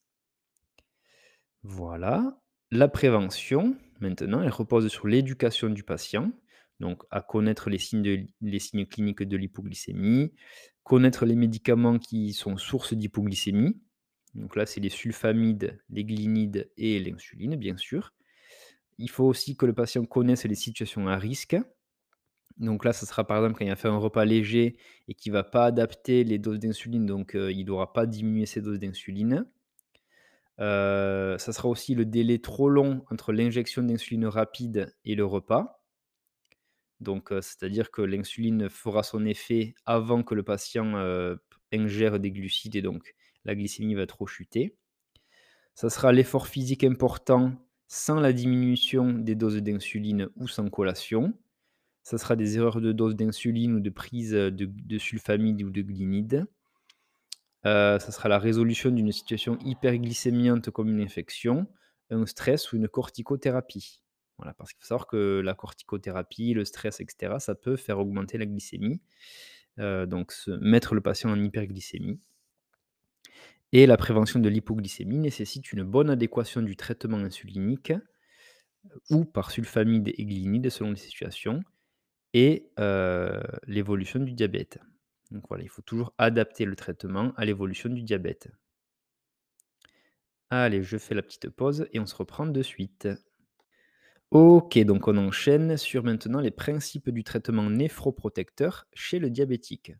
Voilà. 1.63 2.39
La 2.71 2.89
prévention, 2.89 3.77
maintenant, 4.01 4.43
elle 4.43 4.51
repose 4.51 4.89
sur 4.89 5.07
l'éducation 5.07 5.71
du 5.71 5.83
patient, 5.83 6.33
donc 6.81 7.03
à 7.11 7.21
connaître 7.23 7.71
les 7.71 7.79
signes 7.79 8.87
cliniques 8.87 9.23
de 9.23 9.37
l'hypoglycémie, 9.37 10.33
connaître 10.85 11.25
les 11.27 11.37
médicaments 11.37 11.99
qui 11.99 12.33
sont 12.33 12.57
source 12.57 12.95
d'hypoglycémie. 12.95 13.81
Donc 14.35 14.57
là, 14.57 14.67
c'est 14.67 14.81
les 14.81 14.89
sulfamides, 14.89 15.81
les 15.91 16.05
glinides 16.05 16.71
et 16.77 16.99
l'insuline, 17.01 17.57
bien 17.57 17.77
sûr. 17.77 18.13
Il 18.99 19.11
faut 19.11 19.25
aussi 19.25 19.57
que 19.57 19.67
le 19.67 19.75
patient 19.75 20.05
connaisse 20.07 20.45
les 20.45 20.55
situations 20.55 21.09
à 21.09 21.17
risque. 21.17 21.57
Donc 22.59 22.85
là, 22.85 22.93
ça 22.93 23.07
sera 23.07 23.27
par 23.27 23.39
exemple 23.39 23.59
quand 23.59 23.65
il 23.65 23.71
a 23.71 23.77
fait 23.77 23.89
un 23.89 23.97
repas 23.99 24.25
léger 24.25 24.77
et 25.09 25.15
qu'il 25.15 25.33
va 25.33 25.43
pas 25.45 25.67
adapter 25.67 26.25
les 26.25 26.39
doses 26.39 26.59
d'insuline, 26.61 27.07
donc 27.07 27.35
heu, 27.35 27.53
il 27.53 27.65
n'aura 27.67 27.93
pas 27.93 28.07
diminué 28.07 28.47
ses 28.47 28.61
doses 28.61 28.79
d'insuline. 28.79 29.47
Heu, 30.59 31.37
ça 31.39 31.53
sera 31.53 31.69
aussi 31.69 31.95
le 31.95 32.05
délai 32.07 32.39
trop 32.41 32.69
long 32.71 33.05
entre 33.11 33.33
l'injection 33.33 33.83
d'insuline 33.83 34.27
rapide 34.27 34.95
et 35.05 35.15
le 35.15 35.25
repas. 35.27 35.82
Donc, 37.03 37.29
c'est-à-dire 37.31 37.91
que 37.91 38.03
l'insuline 38.03 38.69
fera 38.69 39.03
son 39.03 39.25
effet 39.27 39.75
avant 39.87 40.23
que 40.23 40.35
le 40.35 40.43
patient, 40.43 40.95
ingère 41.73 42.21
des 42.21 42.31
glucides 42.31 42.77
et 42.77 42.83
donc 42.83 43.15
la 43.45 43.55
glycémie 43.55 43.95
va 43.95 44.07
trop 44.07 44.27
chuter. 44.27 44.77
Ça 45.75 45.91
sera 45.91 46.13
l'effort 46.13 46.47
physique 46.49 46.83
important 46.85 47.53
sans 47.87 48.19
la 48.21 48.33
diminution 48.33 49.13
des 49.13 49.35
doses 49.35 49.63
d'insuline 49.63 50.29
ou 50.37 50.49
sans 50.49 50.69
collation. 50.71 51.35
Ça 52.05 52.19
sera 52.19 52.37
des 52.37 52.59
erreurs 52.59 52.81
de 52.81 52.93
dose 52.93 53.17
d'insuline 53.17 53.75
ou 53.75 53.81
de 53.81 53.91
prise, 53.91 54.33
de 54.33 54.51
de 54.67 54.99
sulfamide 54.99 55.63
ou 55.63 55.71
de 55.71 55.83
glinide. 55.83 56.47
Heu, 57.65 57.99
ça 57.99 58.13
sera 58.13 58.29
la 58.29 58.39
résolution 58.39 58.91
d'une 58.93 59.11
situation 59.11 59.59
hyperglycémiante 59.65 60.71
comme 60.71 60.91
une 60.91 61.01
infection, 61.01 61.67
un 62.11 62.25
stress 62.27 62.73
ou 62.73 62.77
une 62.77 62.87
corticothérapie. 62.89 64.01
Voilà, 64.39 64.55
parce 64.55 64.73
qu'il 64.73 64.81
faut 64.83 64.89
savoir 64.89 65.07
que 65.07 65.41
la 65.45 65.55
corticothérapie, 65.55 66.55
le 66.55 66.65
stress 66.65 67.01
et 67.01 67.07
cetera, 67.09 67.39
ça 67.41 67.55
peut 67.55 67.77
faire 67.77 67.99
augmenter 67.99 68.39
la 68.39 68.47
glycémie, 68.47 69.01
heu, 69.81 70.07
donc 70.07 70.35
mettre 70.61 70.95
le 70.95 71.01
patient 71.03 71.31
en 71.31 71.43
hyperglycémie 71.43 72.21
et 73.73 73.87
la 73.87 73.97
prévention 73.97 74.39
de 74.41 74.49
l'hypoglycémie 74.49 75.19
nécessite 75.19 75.73
une 75.73 75.83
bonne 75.83 76.11
adéquation 76.11 76.63
du 76.63 76.77
traitement 76.77 77.19
insulinique 77.19 77.93
ou 79.11 79.25
par 79.25 79.51
sulfamide 79.51 80.09
et 80.09 80.25
glinide 80.25 80.71
selon 80.71 80.91
les 80.91 80.97
situations 80.97 81.63
et 82.35 82.71
heu, 82.81 83.41
l'évolution 83.67 84.21
du 84.21 84.33
diabète. 84.35 84.79
Donc 85.33 85.45
voilà, 85.49 85.65
il 85.65 85.71
faut 85.71 85.83
toujours 85.83 86.15
adapter 86.19 86.65
le 86.67 86.77
traitement 86.77 87.33
à 87.37 87.45
l'évolution 87.47 87.91
du 87.91 88.03
diabète. 88.03 88.49
Allez, 90.51 90.85
je 90.85 90.99
fais 90.99 91.17
la 91.17 91.23
petite 91.23 91.49
pause 91.51 91.89
et 91.93 91.99
on 91.99 92.07
se 92.07 92.15
reprend 92.15 92.47
de 92.47 92.63
suite. 92.63 93.09
OK, 94.33 94.79
donc 94.79 95.09
on 95.09 95.19
enchaîne 95.19 95.77
sur 95.77 96.05
maintenant 96.05 96.41
les 96.41 96.51
principes 96.51 97.11
du 97.11 97.23
traitement 97.23 97.69
néphroprotecteur 97.69 98.87
chez 98.95 99.19
le 99.19 99.29
diabétique. 99.29 99.93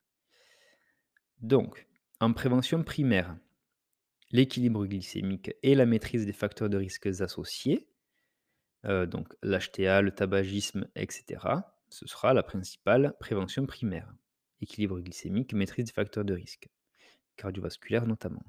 Donc, 1.43 1.87
en 2.19 2.33
prévention 2.33 2.83
primaire, 2.83 3.37
l'équilibre 4.31 4.87
glycémique 4.87 5.51
et 5.63 5.75
la 5.75 5.85
maîtrise 5.85 6.25
des 6.25 6.33
facteurs 6.33 6.71
de 6.71 6.79
risques 6.79 7.09
associés, 7.21 7.87
euh, 8.87 9.05
donc 9.05 9.29
l'HTA, 9.43 10.01
le 10.01 10.13
tabagisme, 10.13 10.89
etc. 10.97 11.45
Ce 11.91 12.07
sera 12.07 12.33
la 12.33 12.43
principale 12.43 13.15
prévention 13.21 13.67
primaire. 13.67 14.15
Équilibre 14.63 14.99
glycémique, 15.01 15.53
maîtrise 15.53 15.85
des 15.85 15.93
facteurs 15.93 16.25
de 16.25 16.33
risque, 16.33 16.71
cardiovasculaire 17.37 18.07
notamment. 18.07 18.47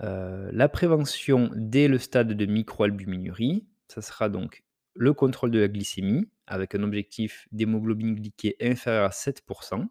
Euh, 0.00 0.48
la 0.50 0.70
prévention 0.70 1.50
dès 1.54 1.88
le 1.88 1.98
stade 1.98 2.32
de 2.32 2.46
microalbuminurie, 2.46 3.66
ça 3.92 4.00
sera 4.00 4.30
donc 4.30 4.64
le 4.94 5.12
contrôle 5.12 5.50
de 5.50 5.58
la 5.58 5.68
glycémie 5.68 6.26
avec 6.46 6.74
un 6.74 6.82
objectif 6.82 7.46
d'hémoglobine 7.52 8.14
glyquée 8.14 8.56
inférieur 8.60 9.04
à 9.04 9.10
7%. 9.10 9.86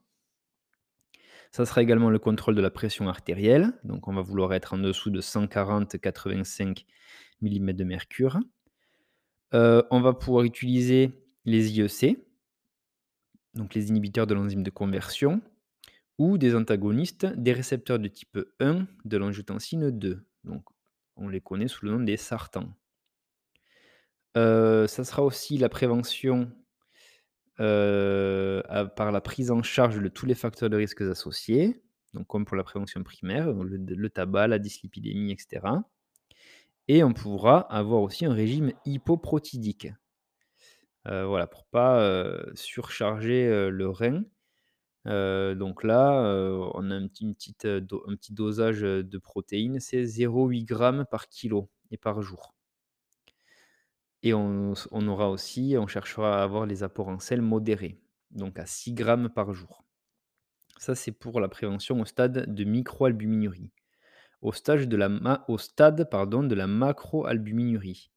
Ça 1.51 1.65
sera 1.65 1.83
également 1.83 2.09
le 2.09 2.17
contrôle 2.17 2.55
de 2.55 2.61
la 2.61 2.71
pression 2.71 3.09
artérielle, 3.09 3.73
donc 3.83 4.07
on 4.07 4.13
va 4.13 4.21
vouloir 4.21 4.53
être 4.53 4.73
en 4.73 4.79
dessous 4.79 5.11
de 5.11 5.21
140-85 5.21 6.85
mm 7.41 7.73
de 7.73 7.83
mercure. 7.83 8.39
Euh, 9.53 9.83
on 9.91 10.01
va 10.01 10.13
pouvoir 10.13 10.45
utiliser 10.45 11.11
les 11.45 11.77
IEC, 11.77 12.17
donc 13.53 13.75
les 13.75 13.89
inhibiteurs 13.89 14.25
de 14.25 14.33
l'enzyme 14.33 14.63
de 14.63 14.69
conversion, 14.71 15.41
ou 16.17 16.39
des 16.39 16.55
antagonistes 16.55 17.25
des 17.25 17.53
récepteurs 17.53 17.99
de 17.99 18.07
type 18.07 18.39
1 18.59 18.87
de 19.05 19.17
l'angiotensine 19.17 19.91
2. 19.91 20.25
Donc, 20.45 20.63
on 21.17 21.27
les 21.27 21.41
connaît 21.41 21.67
sous 21.67 21.85
le 21.85 21.91
nom 21.91 21.99
des 21.99 22.17
sartans. 22.17 22.73
Euh, 24.37 24.87
ça 24.87 25.03
sera 25.03 25.23
aussi 25.23 25.57
la 25.57 25.69
prévention 25.69 26.51
euh, 27.59 28.61
par 28.95 29.11
la 29.11 29.21
prise 29.21 29.51
en 29.51 29.61
charge 29.61 30.01
de 30.01 30.07
tous 30.07 30.25
les 30.25 30.35
facteurs 30.35 30.69
de 30.69 30.77
risque 30.77 31.01
associés, 31.01 31.81
donc 32.13 32.27
comme 32.27 32.45
pour 32.45 32.55
la 32.55 32.63
prévention 32.63 33.03
primaire, 33.03 33.51
le, 33.51 34.09
tabac, 34.09 34.47
la 34.47 34.59
dyslipidémie, 34.59 35.31
etc. 35.31 35.67
Et 36.87 37.03
on 37.03 37.13
pourra 37.13 37.59
avoir 37.59 38.01
aussi 38.01 38.25
un 38.25 38.33
régime 38.33 38.71
hypoprotidique. 38.85 39.89
Euh, 41.07 41.25
voilà, 41.25 41.47
pour 41.47 41.65
pas 41.65 42.37
surcharger 42.55 43.69
le 43.69 43.89
rein 43.89 44.23
donc 45.05 45.83
là, 45.83 46.21
on 46.75 46.91
a 46.91 46.95
un 46.95 47.07
petit, 47.07 47.33
petite, 47.33 47.65
un 47.65 48.15
petit 48.15 48.33
dosage 48.33 48.81
de 48.81 49.17
protéines, 49.17 49.79
c'est 49.79 50.03
0,8 50.03 50.67
g 50.67 51.03
par 51.09 51.27
kilo 51.27 51.69
et 51.89 51.97
par 51.97 52.21
jour. 52.21 52.53
Et 54.23 54.33
on, 54.33 54.73
aura 55.07 55.29
aussi, 55.29 55.75
on 55.79 55.87
cherchera 55.87 56.39
à 56.39 56.43
avoir 56.43 56.65
les 56.65 56.83
apports 56.83 57.07
en 57.07 57.19
sel 57.19 57.41
modérés, 57.41 57.99
donc 58.29 58.59
à 58.59 58.65
6 58.65 58.95
g 58.95 59.15
par 59.33 59.51
jour. 59.51 59.83
Ça, 60.77 60.93
c'est 60.95 61.11
pour 61.11 61.39
la 61.39 61.47
prévention 61.47 61.99
au 61.99 62.05
stade 62.05 62.53
de 62.53 62.63
microalbuminurie. 62.63 63.71
Au, 64.41 64.51
stade 64.51 64.87
de 64.87 64.95
la, 64.95 65.09
macroalbuminurie. 66.67 68.11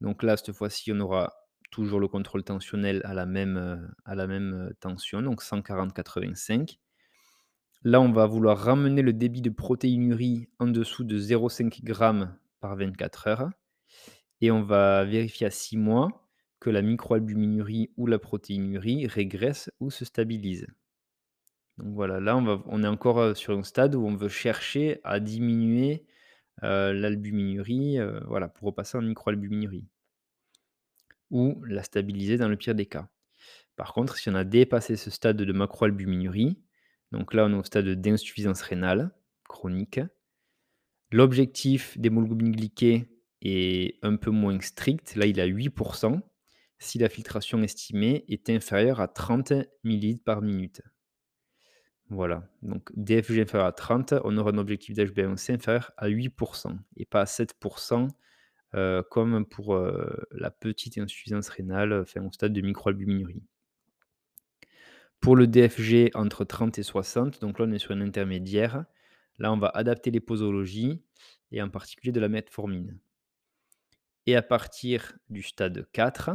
Donc 0.00 0.22
là, 0.22 0.36
cette 0.36 0.52
fois-ci, 0.52 0.92
on 0.92 1.00
aura 1.00 1.32
toujours 1.70 1.98
le 2.00 2.08
contrôle 2.08 2.44
tensionnel 2.44 3.00
à 3.04 3.14
la 3.14 3.26
même, 3.26 3.92
à 4.04 4.14
la 4.14 4.26
même 4.26 4.72
tension, 4.80 5.22
donc 5.22 5.42
140-85. 5.42 6.78
Là, 7.82 8.00
on 8.00 8.10
va 8.10 8.26
vouloir 8.26 8.58
ramener 8.58 9.02
le 9.02 9.12
débit 9.12 9.42
de 9.42 9.50
protéinurie 9.50 10.48
en 10.58 10.66
dessous 10.66 11.04
de 11.04 11.18
0,5 11.18 11.86
g 11.86 12.26
par 12.60 12.76
24 12.76 13.28
heures. 13.28 13.50
Et 14.40 14.50
on 14.50 14.62
va 14.62 15.04
vérifier 15.04 15.46
à 15.46 15.50
6 15.50 15.76
mois 15.76 16.28
que 16.60 16.70
la 16.70 16.82
microalbuminurie 16.82 17.90
ou 17.96 18.06
la 18.06 18.18
protéinurie 18.18 19.06
régresse 19.06 19.70
ou 19.80 19.90
se 19.90 20.04
stabilise. 20.04 20.66
Donc 21.78 21.94
voilà, 21.94 22.20
là, 22.20 22.36
on, 22.36 22.42
va, 22.42 22.62
est 22.82 22.86
encore 22.86 23.36
sur 23.36 23.56
un 23.56 23.62
stade 23.62 23.94
où 23.94 24.06
on 24.06 24.16
veut 24.16 24.28
chercher 24.28 25.00
à 25.04 25.20
diminuer 25.20 26.06
l'albuminurie 26.62 27.98
voilà, 28.26 28.48
pour 28.48 28.68
repasser 28.68 28.96
en 28.96 29.02
microalbuminurie 29.02 29.86
ou 31.30 31.62
la 31.64 31.82
stabiliser 31.82 32.38
dans 32.38 32.48
le 32.48 32.56
pire 32.56 32.74
des 32.74 32.86
cas. 32.86 33.08
Par 33.76 33.92
contre, 33.92 34.16
si 34.16 34.28
on 34.30 34.34
a 34.34 34.44
dépassé 34.44 34.96
ce 34.96 35.10
stade 35.10 35.36
de 35.36 35.52
macroalbuminurie, 35.52 36.58
donc 37.12 37.34
là 37.34 37.44
on 37.44 37.52
est 37.52 37.56
au 37.56 37.64
stade 37.64 37.88
d'insuffisance 37.88 38.62
rénale 38.62 39.14
chronique, 39.48 40.00
l'objectif 41.12 41.98
d'hémoglobine 41.98 42.52
glyquée 42.52 43.08
est 43.46 43.98
un 44.02 44.16
peu 44.16 44.30
moins 44.30 44.60
strict, 44.60 45.14
là 45.16 45.26
il 45.26 45.38
est 45.38 45.42
à 45.42 45.46
8%, 45.46 46.20
si 46.78 46.98
la 46.98 47.08
filtration 47.08 47.62
estimée 47.62 48.24
est 48.28 48.50
inférieure 48.50 49.00
à 49.00 49.08
30 49.08 49.52
ml 49.84 50.18
par 50.24 50.42
minute. 50.42 50.82
Voilà, 52.08 52.48
donc 52.62 52.90
DFG 52.94 53.40
inférieur 53.40 53.66
à 53.66 53.72
30, 53.72 54.14
on 54.24 54.36
aura 54.36 54.50
un 54.52 54.58
objectif 54.58 54.94
d'HbA1c 54.94 55.54
inférieur 55.54 55.90
à 55.96 56.08
8% 56.08 56.78
et 56.96 57.04
pas 57.04 57.22
à 57.22 57.24
7% 57.24 58.08
euh, 58.74 59.02
comme 59.10 59.44
pour 59.44 59.74
euh, 59.74 60.06
la 60.32 60.50
petite 60.50 60.98
insuffisance 60.98 61.48
rénale, 61.48 61.92
enfin, 61.94 62.24
au 62.24 62.30
stade 62.30 62.52
de 62.52 62.60
microalbuminurie. 62.60 63.42
Pour 65.20 65.34
le 65.34 65.46
DFG 65.46 66.10
entre 66.14 66.44
30 66.44 66.78
et 66.78 66.82
60, 66.82 67.40
donc 67.40 67.58
là 67.58 67.64
on 67.66 67.72
est 67.72 67.78
sur 67.78 67.92
un 67.92 68.00
intermédiaire, 68.00 68.84
là 69.38 69.52
on 69.52 69.58
va 69.58 69.68
adapter 69.68 70.10
les 70.10 70.20
posologies 70.20 71.02
et 71.50 71.62
en 71.62 71.70
particulier 71.70 72.12
de 72.12 72.20
la 72.20 72.28
metformine. 72.28 72.98
Et 74.26 74.36
à 74.36 74.42
partir 74.42 75.16
du 75.30 75.42
stade 75.42 75.86
4, 75.92 76.30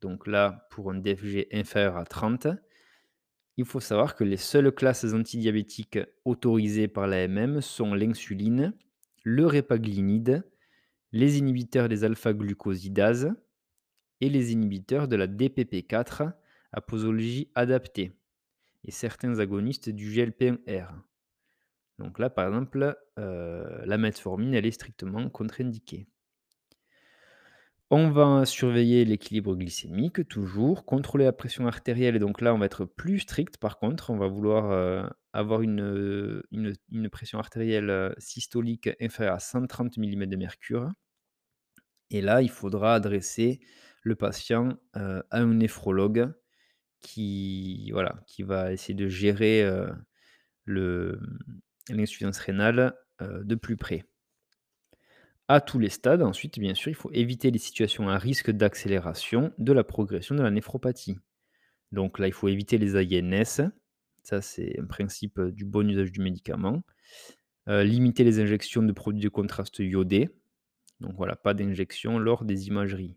donc 0.00 0.26
là 0.26 0.66
pour 0.70 0.90
un 0.90 0.94
DFG 0.94 1.48
inférieur 1.52 1.96
à 1.96 2.04
30, 2.04 2.48
il 3.56 3.64
faut 3.64 3.80
savoir 3.80 4.14
que 4.14 4.24
les 4.24 4.36
seules 4.36 4.72
classes 4.72 5.12
antidiabétiques 5.12 5.98
autorisées 6.24 6.88
par 6.88 7.06
l'AMM 7.06 7.60
sont 7.60 7.94
l'insuline, 7.94 8.72
le 9.24 9.46
répaglinide 9.46 10.44
les 11.12 11.38
inhibiteurs 11.38 11.88
des 11.88 12.04
alpha-glucosidases 12.04 13.32
et 14.20 14.28
les 14.28 14.52
inhibiteurs 14.52 15.08
de 15.08 15.16
la 15.16 15.26
DPP4 15.26 16.32
à 16.72 16.80
posologie 16.80 17.50
adaptée 17.54 18.12
et 18.84 18.90
certains 18.90 19.38
agonistes 19.38 19.88
du 19.88 20.10
GLP1R. 20.10 20.88
Donc 21.98 22.18
là, 22.18 22.30
par 22.30 22.46
exemple, 22.46 22.96
euh, 23.18 23.84
la 23.86 23.98
metformine, 23.98 24.54
elle 24.54 24.66
est 24.66 24.70
strictement 24.70 25.28
contre-indiquée. 25.30 26.06
On 27.90 28.10
va 28.10 28.44
surveiller 28.44 29.06
l'équilibre 29.06 29.54
glycémique, 29.56 30.28
toujours, 30.28 30.84
contrôler 30.84 31.24
la 31.24 31.32
pression 31.32 31.66
artérielle, 31.66 32.16
et 32.16 32.18
donc 32.18 32.42
là, 32.42 32.54
on 32.54 32.58
va 32.58 32.66
être 32.66 32.84
plus 32.84 33.20
strict. 33.20 33.56
Par 33.56 33.78
contre, 33.78 34.10
on 34.10 34.18
va 34.18 34.26
vouloir 34.28 34.70
euh, 34.70 35.08
avoir 35.32 35.62
une, 35.62 36.42
une, 36.50 37.08
pression 37.08 37.38
artérielle 37.38 37.88
euh, 37.88 38.12
systolique 38.18 38.90
inférieure 39.00 39.36
à 39.36 39.38
130 39.38 39.96
mm 39.96 40.26
de 40.26 40.36
mercure. 40.36 40.90
Et 42.10 42.20
là, 42.20 42.42
il 42.42 42.50
faudra 42.50 42.94
adresser 42.94 43.60
le 44.02 44.16
patient 44.16 44.76
euh, 44.96 45.22
à 45.30 45.38
un 45.38 45.54
néphrologue 45.54 46.30
qui, 47.00 47.90
voilà, 47.92 48.22
qui 48.26 48.42
va 48.42 48.72
essayer 48.72 48.94
de 48.94 49.08
gérer 49.08 49.66
l'insuffisance 50.66 52.38
rénale 52.38 52.94
de 53.20 53.54
plus 53.54 53.76
près. 53.78 54.04
À 55.48 55.62
tous 55.62 55.78
les 55.78 55.88
stades, 55.88 56.20
ensuite, 56.22 56.58
bien 56.58 56.74
sûr, 56.74 56.90
il 56.90 56.94
faut 56.94 57.10
éviter 57.12 57.50
les 57.50 57.58
situations 57.58 58.10
à 58.10 58.18
risque 58.18 58.50
d'accélération 58.50 59.52
de 59.56 59.72
la 59.72 59.82
progression 59.82 60.34
de 60.34 60.42
la 60.42 60.50
néphropathie. 60.50 61.16
Donc 61.90 62.18
là, 62.18 62.26
il 62.26 62.34
faut 62.34 62.48
éviter 62.48 62.76
les 62.76 62.96
AINS. 62.96 63.70
Ça, 64.22 64.42
c'est 64.42 64.78
un 64.78 64.84
principe 64.84 65.40
du 65.40 65.64
bon 65.64 65.88
usage 65.88 66.12
du 66.12 66.20
médicament. 66.20 66.82
limiter 67.68 68.24
les 68.24 68.40
injections 68.40 68.82
de 68.82 68.92
produits 68.92 69.22
de 69.22 69.28
contraste 69.28 69.78
iodés. 69.78 70.30
Donc 71.00 71.14
voilà, 71.16 71.36
pas 71.36 71.54
d'injection 71.54 72.18
lors 72.18 72.44
des 72.44 72.66
imageries 72.68 73.16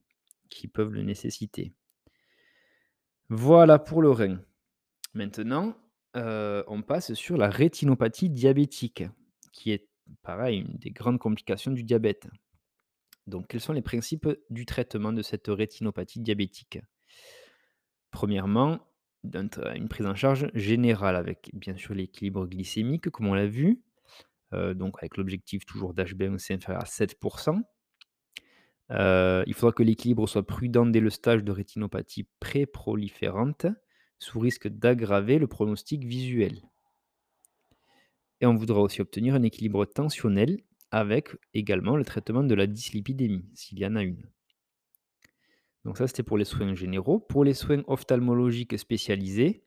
qui 0.50 0.68
peuvent 0.68 0.92
le 0.92 1.04
nécessiter. 1.04 1.74
Voilà 3.30 3.80
pour 3.80 4.02
le 4.02 4.12
rein. 4.12 4.42
Maintenant, 5.14 5.76
on 6.14 6.84
passe 6.86 7.14
sur 7.14 7.38
la 7.38 7.50
rétinopathie 7.50 8.30
diabétique, 8.30 9.04
qui 9.52 9.72
est 9.72 9.88
pareil, 10.24 10.60
une 10.60 10.78
des 10.78 10.92
grandes 10.92 11.20
complications 11.20 11.72
du 11.72 11.84
diabète. 11.84 12.28
Donc, 13.28 13.48
quels 13.48 13.62
sont 13.62 13.74
les 13.74 13.82
principes 13.82 14.28
du 14.50 14.66
traitement 14.66 15.14
de 15.14 15.22
cette 15.22 15.48
rétinopathie 15.48 16.20
diabétique? 16.20 16.80
Premièrement, 18.10 18.80
une 19.24 19.88
prise 19.88 20.08
en 20.08 20.16
charge 20.16 20.50
générale 20.56 21.16
avec 21.16 21.52
bien 21.54 21.76
sûr 21.76 21.94
l'équilibre 21.94 22.48
glycémique, 22.48 23.10
comme 23.10 23.28
on 23.28 23.36
l'a 23.36 23.46
vu, 23.46 23.82
donc 24.52 24.98
avec 25.00 25.18
l'objectif 25.18 25.66
toujours 25.66 25.94
d'HbA1c 25.94 26.56
inférieur 26.56 26.82
à 26.82 26.86
7%. 26.86 27.62
il 29.48 29.54
faudra 29.54 29.72
que 29.72 29.84
l'équilibre 29.84 30.28
soit 30.28 30.46
prudent 30.46 30.86
dès 30.86 31.00
le 31.00 31.10
stage 31.10 31.44
de 31.44 31.52
rétinopathie 31.52 32.28
pré-proliférante, 32.40 33.68
sous 34.20 34.40
risque 34.40 34.68
d'aggraver 34.68 35.40
le 35.40 35.48
pronostic 35.48 36.04
visuel. 36.04 36.62
Et 38.42 38.46
on 38.46 38.56
voudra 38.56 38.82
aussi 38.82 39.00
obtenir 39.00 39.36
un 39.36 39.44
équilibre 39.44 39.86
tensionnel 39.86 40.60
avec 40.92 41.30
également 41.54 41.96
le 41.96 42.04
traitement 42.04 42.44
de 42.44 42.54
la 42.56 42.68
dyslipidémie, 42.68 43.50
s'il 43.56 43.80
y 43.80 43.86
en 43.86 43.96
a 43.96 44.04
une. 44.04 44.30
Donc 45.86 45.98
ça, 45.98 46.08
c'était 46.08 46.24
pour 46.24 46.38
les 46.38 46.46
soins 46.46 46.76
généraux. 46.76 47.20
Pour 47.20 47.44
les 47.44 47.54
soins 47.54 47.84
ophtalmologiques 47.88 48.78
spécialisés, 48.78 49.64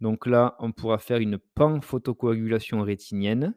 donc 0.00 0.26
là, 0.26 0.56
on 0.60 0.72
pourra 0.72 0.98
faire 0.98 1.18
une 1.18 1.38
panphotocoagulation 1.38 2.82
rétinienne 2.82 3.54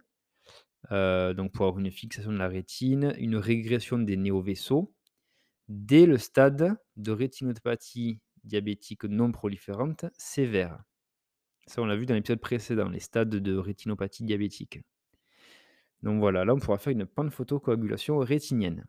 heu, 0.92 1.34
donc 1.36 1.52
pour 1.54 1.68
avoir 1.68 1.80
une 1.80 1.92
fixation 1.92 2.32
de 2.32 2.38
la 2.38 2.48
rétine, 2.48 3.14
une 3.18 3.36
régression 3.38 4.00
des 4.00 4.18
néovaisseaux 4.18 4.94
dès 5.70 6.06
le 6.06 6.18
stade 6.18 6.78
de 6.98 7.12
rétinopathie 7.12 8.20
diabétique 8.44 9.06
non 9.06 9.32
proliférante 9.32 10.06
sévère. 10.18 10.84
Ça, 11.72 11.82
on 11.82 11.86
l'a 11.86 11.96
vu 11.96 12.06
dans 12.06 12.16
l'épisode 12.16 12.42
précédent, 12.42 12.90
les 12.90 13.00
stades 13.00 13.30
de 13.30 13.56
rétinopathie 13.56 14.26
diabétique. 14.26 14.82
Donc 16.04 16.20
voilà, 16.20 16.44
là, 16.44 16.54
on 16.54 16.60
pourra 16.60 16.78
faire 16.78 16.92
une 16.92 17.06
panphotocoagulation 17.06 18.18
rétinienne. 18.18 18.86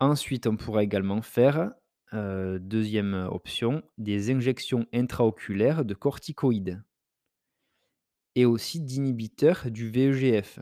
Ensuite, 0.00 0.48
on 0.48 0.56
pourra 0.56 0.82
également 0.82 1.22
faire, 1.22 1.74
heu, 2.12 2.58
2e 2.58 3.28
option, 3.28 3.84
des 3.98 4.32
injections 4.32 4.84
intraoculaires 4.92 5.84
de 5.84 5.94
corticoïdes 5.94 6.82
et 8.34 8.44
aussi 8.44 8.80
d'inhibiteurs 8.80 9.70
du 9.70 9.90
VEGF. 9.90 10.58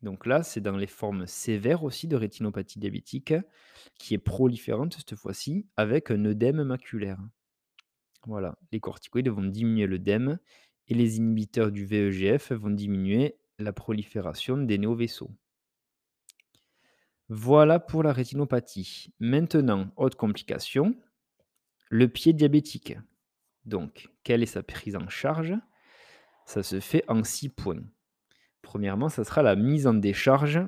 Donc 0.00 0.26
là, 0.26 0.44
c'est 0.44 0.60
dans 0.60 0.76
les 0.76 0.86
formes 0.86 1.26
sévères 1.26 1.82
aussi 1.82 2.06
de 2.06 2.14
rétinopathie 2.14 2.78
diabétique, 2.78 3.34
qui 3.98 4.14
est 4.14 4.18
proliférante 4.18 4.94
cette 4.94 5.16
fois-ci, 5.16 5.66
avec 5.76 6.12
un 6.12 6.24
œdème 6.24 6.62
maculaire. 6.62 7.18
Voilà, 8.26 8.56
les 8.70 8.80
corticoïdes 8.80 9.28
vont 9.28 9.44
diminuer 9.44 9.86
l'œdème 9.86 10.38
et 10.88 10.94
les 10.94 11.16
inhibiteurs 11.16 11.72
du 11.72 11.84
VEGF 11.84 12.52
vont 12.52 12.70
diminuer 12.70 13.36
la 13.58 13.72
prolifération 13.72 14.56
des 14.56 14.78
néovaisseaux. 14.78 15.30
Voilà 17.28 17.80
pour 17.80 18.02
la 18.02 18.12
rétinopathie. 18.12 19.12
Maintenant, 19.18 19.90
autre 19.96 20.16
complication, 20.16 20.94
le 21.90 22.08
pied 22.08 22.32
diabétique. 22.32 22.96
Donc, 23.64 24.10
quelle 24.24 24.42
est 24.42 24.46
sa 24.46 24.62
prise 24.62 24.96
en 24.96 25.08
charge? 25.08 25.54
Ça 26.46 26.62
se 26.62 26.80
fait 26.80 27.04
en 27.08 27.24
6 27.24 27.48
points. 27.48 27.82
Premièrement, 28.62 29.08
ça 29.10 29.24
sera 29.24 29.42
la 29.42 29.56
mise 29.56 29.86
en 29.88 29.94
décharge, 29.94 30.60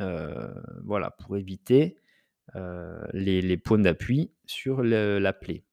heu, 0.00 0.62
voilà, 0.84 1.12
pour 1.12 1.36
éviter, 1.36 1.98
heu, 2.56 3.00
les 3.14 3.58
points 3.58 3.80
d'appui 3.80 4.32
sur 4.46 4.82
la 4.82 5.34
plaie. 5.34 5.65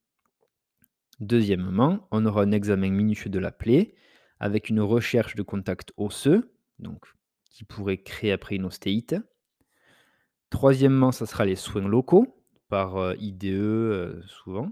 Deuxièmement, 1.23 2.07
on 2.11 2.23
aura 2.27 2.43
un 2.43 2.51
examen 2.51 2.91
minutieux 2.91 3.31
de 3.31 3.39
la 3.39 3.51
plaie 3.51 3.95
avec 4.39 4.69
une 4.69 4.79
recherche 4.79 5.33
de 5.33 5.41
contact 5.41 5.91
osseux, 5.97 6.53
donc 6.77 7.05
qui 7.45 7.63
pourrait 7.63 8.03
créer 8.03 8.31
après 8.31 8.57
une 8.57 8.65
ostéite. 8.65 9.15
Troisièmement, 10.49 11.11
ça 11.11 11.25
sera 11.25 11.45
les 11.45 11.55
soins 11.55 11.87
locaux 11.87 12.41
par, 12.69 12.97
heu, 12.97 13.15
IDE, 13.19 13.45
heu, 13.53 14.23
souvent. 14.27 14.71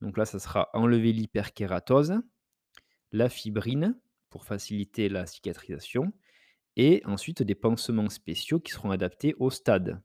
Donc 0.00 0.16
là, 0.18 0.24
ça 0.24 0.38
sera 0.38 0.68
enlever 0.74 1.12
l'hyperkératose, 1.12 2.14
la 3.12 3.28
fibrine 3.28 3.98
pour 4.30 4.44
faciliter 4.44 5.08
la 5.08 5.26
cicatrisation 5.26 6.12
et 6.76 7.02
ensuite 7.06 7.42
des 7.42 7.54
pansements 7.56 8.10
spéciaux 8.10 8.60
qui 8.60 8.72
seront 8.72 8.90
adaptés 8.92 9.34
au 9.38 9.50
stade. 9.50 10.02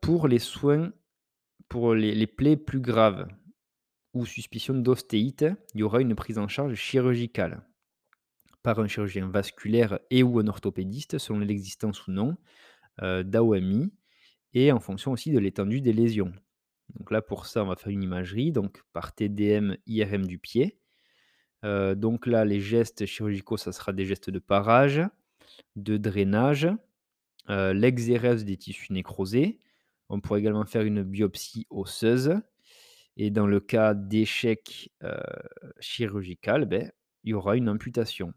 Pour 0.00 0.28
les 0.28 0.38
soins 0.38 0.92
pour 1.68 1.92
les 1.92 2.14
les 2.14 2.28
plaies 2.28 2.56
plus 2.56 2.78
graves 2.78 3.26
ou 4.14 4.26
suspicion 4.26 4.74
d'ostéite, 4.74 5.44
il 5.74 5.80
y 5.80 5.82
aura 5.82 6.02
une 6.02 6.14
prise 6.14 6.38
en 6.38 6.46
charge 6.46 6.76
chirurgicale 6.76 7.64
par 8.62 8.78
un 8.80 8.88
chirurgien 8.88 9.28
vasculaire 9.28 9.98
et 10.10 10.22
ou 10.22 10.38
un 10.40 10.46
orthopédiste 10.48 11.18
selon 11.18 11.40
l'existence 11.40 12.06
ou 12.06 12.12
non, 12.12 12.36
heu, 13.02 13.24
d'AOMI 13.24 13.92
et 14.54 14.72
en 14.72 14.80
fonction 14.80 15.12
aussi 15.12 15.32
de 15.32 15.38
l'étendue 15.40 15.80
des 15.82 15.92
lésions. 15.94 16.32
Donc 16.98 17.10
là, 17.12 17.22
pour 17.22 17.46
ça, 17.46 17.64
on 17.64 17.68
va 17.68 17.76
faire 17.76 17.92
une 17.92 18.02
imagerie, 18.04 18.52
donc 18.52 18.82
par 18.92 19.14
TDM, 19.14 19.76
IRM 19.86 20.26
du 20.26 20.38
pied. 20.38 20.78
Heu, 21.64 21.94
donc 21.96 22.26
là, 22.26 22.44
les 22.44 22.60
gestes 22.60 23.06
chirurgicaux, 23.06 23.56
ça 23.56 23.72
sera 23.72 23.92
des 23.92 24.04
gestes 24.06 24.30
de 24.30 24.38
parage, 24.38 25.02
de 25.76 25.96
drainage, 25.98 26.68
heu, 27.50 27.72
l'exérèse 27.72 28.44
des 28.44 28.56
tissus 28.58 28.92
nécrosés. 28.92 29.60
On 30.10 30.20
pourrait 30.20 30.40
également 30.40 30.66
faire 30.66 30.82
une 30.84 31.02
biopsie 31.04 31.66
osseuse 31.70 32.34
et 33.16 33.30
dans 33.30 33.46
le 33.46 33.60
cas 33.60 33.94
d'échec, 33.94 34.90
heu, 35.04 35.10
chirurgical, 35.80 36.66
beh, 36.66 36.90
il 37.24 37.30
y 37.32 37.34
aura 37.34 37.56
une 37.56 37.68
amputation, 37.68 38.32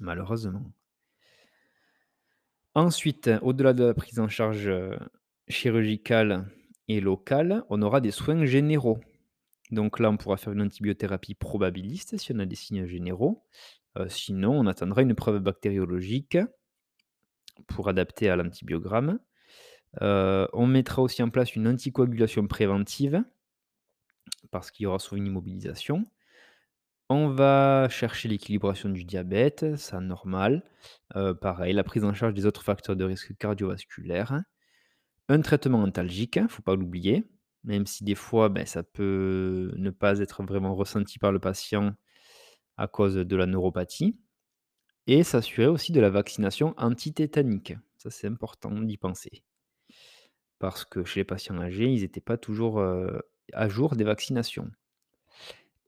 malheureusement. 0.00 0.72
Ensuite, 2.74 3.30
au-delà 3.42 3.72
de 3.72 3.84
la 3.84 3.94
prise 3.94 4.18
en 4.20 4.28
charge, 4.28 4.68
heu, 4.68 4.96
chirurgicale 5.48 6.46
et 6.88 7.00
locale, 7.00 7.64
on 7.68 7.82
aura 7.82 8.00
des 8.00 8.10
soins 8.10 8.44
généraux. 8.44 8.98
Donc 9.72 10.00
là, 10.00 10.10
on 10.10 10.16
pourra 10.16 10.36
faire 10.38 10.52
une 10.54 10.62
antibiothérapie 10.62 11.34
probabiliste 11.34 12.18
si 12.18 12.32
on 12.34 12.38
a 12.40 12.46
des 12.46 12.56
signes 12.56 12.86
généraux. 12.86 13.44
Heu, 13.98 14.08
sinon, 14.08 14.52
on 14.58 14.66
attendra 14.66 15.02
une 15.02 15.14
preuve 15.14 15.40
bactériologique 15.40 16.38
pour 17.66 17.88
adapter 17.88 18.28
à 18.30 18.36
l'antibiogramme. 18.36 19.18
Heu, 20.02 20.48
on 20.54 20.66
mettra 20.66 21.02
aussi 21.02 21.22
en 21.22 21.30
place 21.30 21.56
une 21.56 21.68
anticoagulation 21.68 22.46
préventive 22.48 23.24
parce 24.50 24.70
qu'il 24.70 24.84
y 24.84 24.86
aura 24.86 24.98
souvent 24.98 25.18
une 25.18 25.26
immobilisation. 25.26 26.06
On 27.10 27.28
va 27.28 27.88
chercher 27.90 28.28
l'équilibration 28.28 28.88
du 28.88 29.04
diabète, 29.04 29.76
ça 29.76 30.00
normal. 30.00 30.62
Heu, 31.16 31.34
pareil, 31.34 31.72
la 31.74 31.84
prise 31.84 32.04
en 32.04 32.14
charge 32.14 32.34
des 32.34 32.46
autres 32.46 32.62
facteurs 32.62 32.96
de 32.96 33.04
risque 33.04 33.36
cardiovasculaire. 33.38 34.42
Un 35.28 35.40
traitement 35.42 35.82
antalgique, 35.82 36.40
faut 36.48 36.62
pas 36.62 36.76
l'oublier, 36.76 37.24
même 37.64 37.86
si 37.86 38.04
des 38.04 38.14
fois, 38.16 38.48
beh, 38.50 38.66
ça 38.66 38.82
peut 38.84 39.72
ne 39.76 39.90
pas 39.90 40.20
être 40.20 40.42
vraiment 40.44 40.74
ressenti 40.76 41.18
par 41.18 41.32
le 41.32 41.40
patient 41.40 41.94
à 42.78 42.88
cause 42.88 43.16
de 43.16 43.36
la 43.36 43.46
neuropathie 43.46 44.18
et 45.06 45.24
s'assurer 45.24 45.68
aussi 45.68 45.92
de 45.92 46.00
la 46.00 46.10
vaccination 46.10 46.74
antitétanique. 46.78 47.74
Ça, 47.98 48.10
c'est 48.10 48.28
important 48.28 48.72
d'y 48.82 48.98
penser. 48.98 49.44
Parce 50.58 50.84
que 50.84 51.04
chez 51.04 51.20
les 51.20 51.24
patients 51.24 51.60
âgés, 51.60 51.92
ils 51.92 52.02
étaient 52.02 52.20
pas 52.20 52.36
toujours, 52.36 52.80
heu, 52.80 53.22
à 53.52 53.68
jour 53.68 53.94
des 53.94 54.02
vaccinations. 54.02 54.68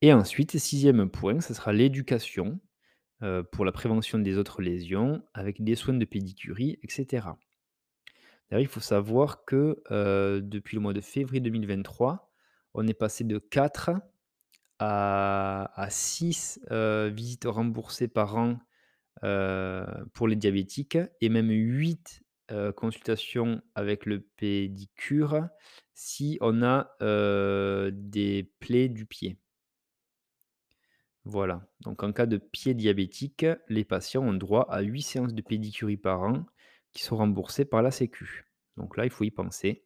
Et 0.01 0.12
ensuite, 0.14 0.57
sixième 0.59 1.11
point, 1.11 1.42
ce 1.42 1.53
sera 1.53 1.72
l'éducation, 1.74 2.61
heu, 3.22 3.44
pour 3.44 3.64
la 3.64 3.72
prévention 3.72 4.18
des 4.18 4.38
autres 4.38 4.62
lésions 4.62 5.22
avec 5.34 5.64
des 5.64 5.76
soins 5.76 5.94
de 5.94 6.05
pédicurie 6.07 6.78
et 6.82 6.90
cetera. 6.90 7.38
D'ailleurs, 8.51 8.62
il 8.62 8.68
faut 8.68 8.80
savoir 8.80 9.44
que, 9.44 9.82
heu, 9.90 10.40
depuis 10.42 10.76
le 10.76 10.80
mois 10.82 10.92
de 10.92 11.01
février 11.01 11.40
2023, 11.40 12.30
on 12.74 12.86
est 12.86 12.94
passé 12.94 13.24
de 13.24 13.38
4 13.38 13.90
à 14.78 15.72
à 15.80 15.90
6, 15.90 16.61
heu, 16.72 17.09
visites 17.09 17.47
remboursées 17.47 18.09
par 18.09 18.36
an, 18.36 18.59
pour 20.14 20.28
les 20.28 20.36
diabétiques 20.36 20.99
et 21.20 21.28
même 21.28 21.51
8, 21.51 22.22
heu, 22.53 22.72
consultations 22.72 23.62
avec 23.74 24.07
le 24.07 24.20
pédicure 24.20 25.49
si 25.94 26.38
on 26.40 26.62
a, 26.62 26.97
des 27.92 28.53
plaies 28.61 28.88
du 28.88 29.07
pied. 29.07 29.38
Voilà, 31.29 31.66
donc 31.81 32.05
en 32.05 32.12
cas 32.12 32.27
de 32.27 32.37
pied 32.37 32.72
diabétique, 32.72 33.45
les 33.68 33.85
patients 33.85 34.22
ont 34.22 34.33
droit 34.33 34.64
à 34.70 34.81
8 34.83 35.03
séances 35.03 35.35
de 35.35 35.43
pédicurie 35.43 35.97
par 35.97 36.22
an 36.22 36.47
qui 36.93 37.03
sont 37.03 37.16
remboursées 37.16 37.64
par 37.64 37.83
la 37.83 37.91
sécu. 37.91 38.47
Donc 38.77 38.97
là, 38.97 39.07
il 39.07 39.11
faut 39.11 39.24
y 39.24 39.33
penser, 39.33 39.85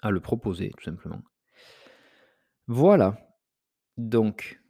à 0.00 0.10
le 0.10 0.18
proposer 0.18 0.72
tout 0.76 0.82
simplement. 0.82 1.22
Voilà, 2.66 3.36
donc 3.96 4.60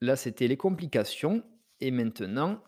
là, 0.00 0.14
c'était 0.14 0.46
les 0.46 0.56
complications 0.56 1.42
et 1.80 1.90
maintenant, 1.90 2.62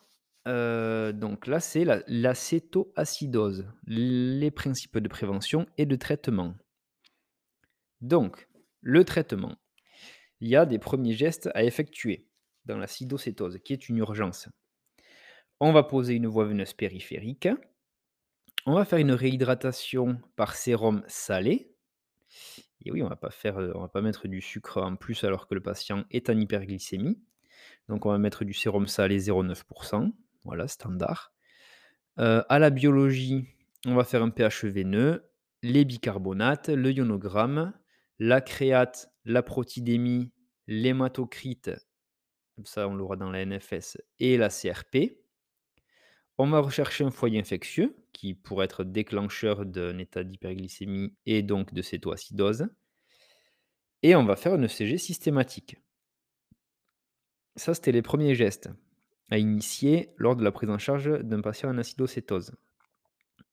heu, 0.49 1.13
donc 1.13 1.47
là, 1.47 1.61
c'est 1.61 1.85
la 1.85 2.03
l'acétoacidose, 2.09 3.69
les 3.87 4.51
principes 4.51 4.99
de 4.99 5.09
prévention 5.09 5.67
et 5.79 5.87
de 5.87 5.95
traitement. 5.95 6.57
Donc, 8.01 8.49
le 8.81 9.05
traitement, 9.05 9.55
il 10.41 10.49
y 10.49 10.57
a 10.57 10.67
des 10.67 10.81
premiers 10.81 11.15
gestes 11.15 11.49
à 11.55 11.63
effectuer 11.63 12.27
dans 12.65 12.79
l'acidocétose, 12.79 13.59
qui 13.65 13.73
est 13.73 13.89
une 13.89 13.99
urgence. 13.99 14.49
On 15.61 15.73
va 15.73 15.83
poser 15.83 16.15
une 16.15 16.27
voie 16.27 16.47
veineuse 16.47 16.73
périphérique. 16.73 17.49
On 18.67 18.75
va 18.75 18.85
faire 18.85 18.99
une 18.99 19.13
réhydratation 19.13 20.21
par 20.37 20.55
sérum 20.55 21.03
salé. 21.07 21.75
Et 22.85 22.93
oui, 22.93 23.03
on 23.03 23.09
va 23.09 23.19
on 23.57 23.81
va 23.81 23.89
pas 23.89 24.03
mettre 24.03 24.29
du 24.29 24.41
sucre 24.41 24.79
en 24.83 24.97
plus 24.97 25.25
alors 25.25 25.47
que 25.47 25.55
le 25.55 25.61
patient 25.61 26.05
est 26.11 26.31
en 26.31 26.39
hyperglycémie. 26.39 27.21
Donc 27.89 28.07
on 28.07 28.11
va 28.11 28.19
mettre 28.19 28.45
du 28.45 28.55
sérum 28.55 28.87
salé 28.87 29.19
0,9% 29.19 30.13
voilà 30.45 30.69
standard. 30.69 31.33
Heu, 32.19 32.43
à 32.49 32.59
la 32.59 32.71
biologie, 32.71 33.47
on 33.87 33.95
va 33.95 34.05
faire 34.05 34.23
un 34.23 34.31
pH 34.31 34.65
veineux, 34.65 35.31
les 35.63 35.85
bicarbonates, 35.85 36.69
le 36.69 36.93
ionogramme, 36.93 37.73
la 38.19 38.41
créate, 38.41 39.13
la 39.25 39.43
protidémie, 39.43 40.33
l'hématocrite 40.67 41.71
ça 42.65 42.89
on 42.89 42.95
l'aura 42.95 43.17
dans 43.17 43.31
la 43.31 43.45
NFS 43.45 43.99
et 44.19 44.37
la 44.37 44.49
CRP. 44.49 45.17
On 46.39 46.49
va 46.49 46.61
rechercher 46.61 47.05
un 47.05 47.11
foyer 47.11 47.39
infectieux 47.39 47.95
qui 48.13 48.35
pourrait 48.35 48.65
être 48.65 48.85
déclencheur 48.85 49.67
d'un 49.67 49.99
état 49.99 50.25
d'hyperglycémie 50.25 51.15
et 51.27 51.43
donc 51.43 51.75
de 51.75 51.83
cétoacidose. 51.83 52.69
Et 54.03 54.17
on 54.17 54.25
va 54.25 54.37
faire 54.37 54.55
une 54.55 54.65
ECG 54.65 54.97
systématique. 54.97 55.77
Ça, 57.57 57.75
c'était 57.75 57.93
les 57.93 58.01
premiers 58.01 58.35
gestes 58.35 58.71
à 59.31 59.39
initier 59.39 60.15
lors 60.17 60.35
de 60.35 60.43
la 60.43 60.51
prise 60.51 60.71
en 60.71 60.79
charge 60.79 61.11
d'un 61.21 61.41
patient 61.41 61.69
en 61.69 61.79
acidocétose. 61.79 62.53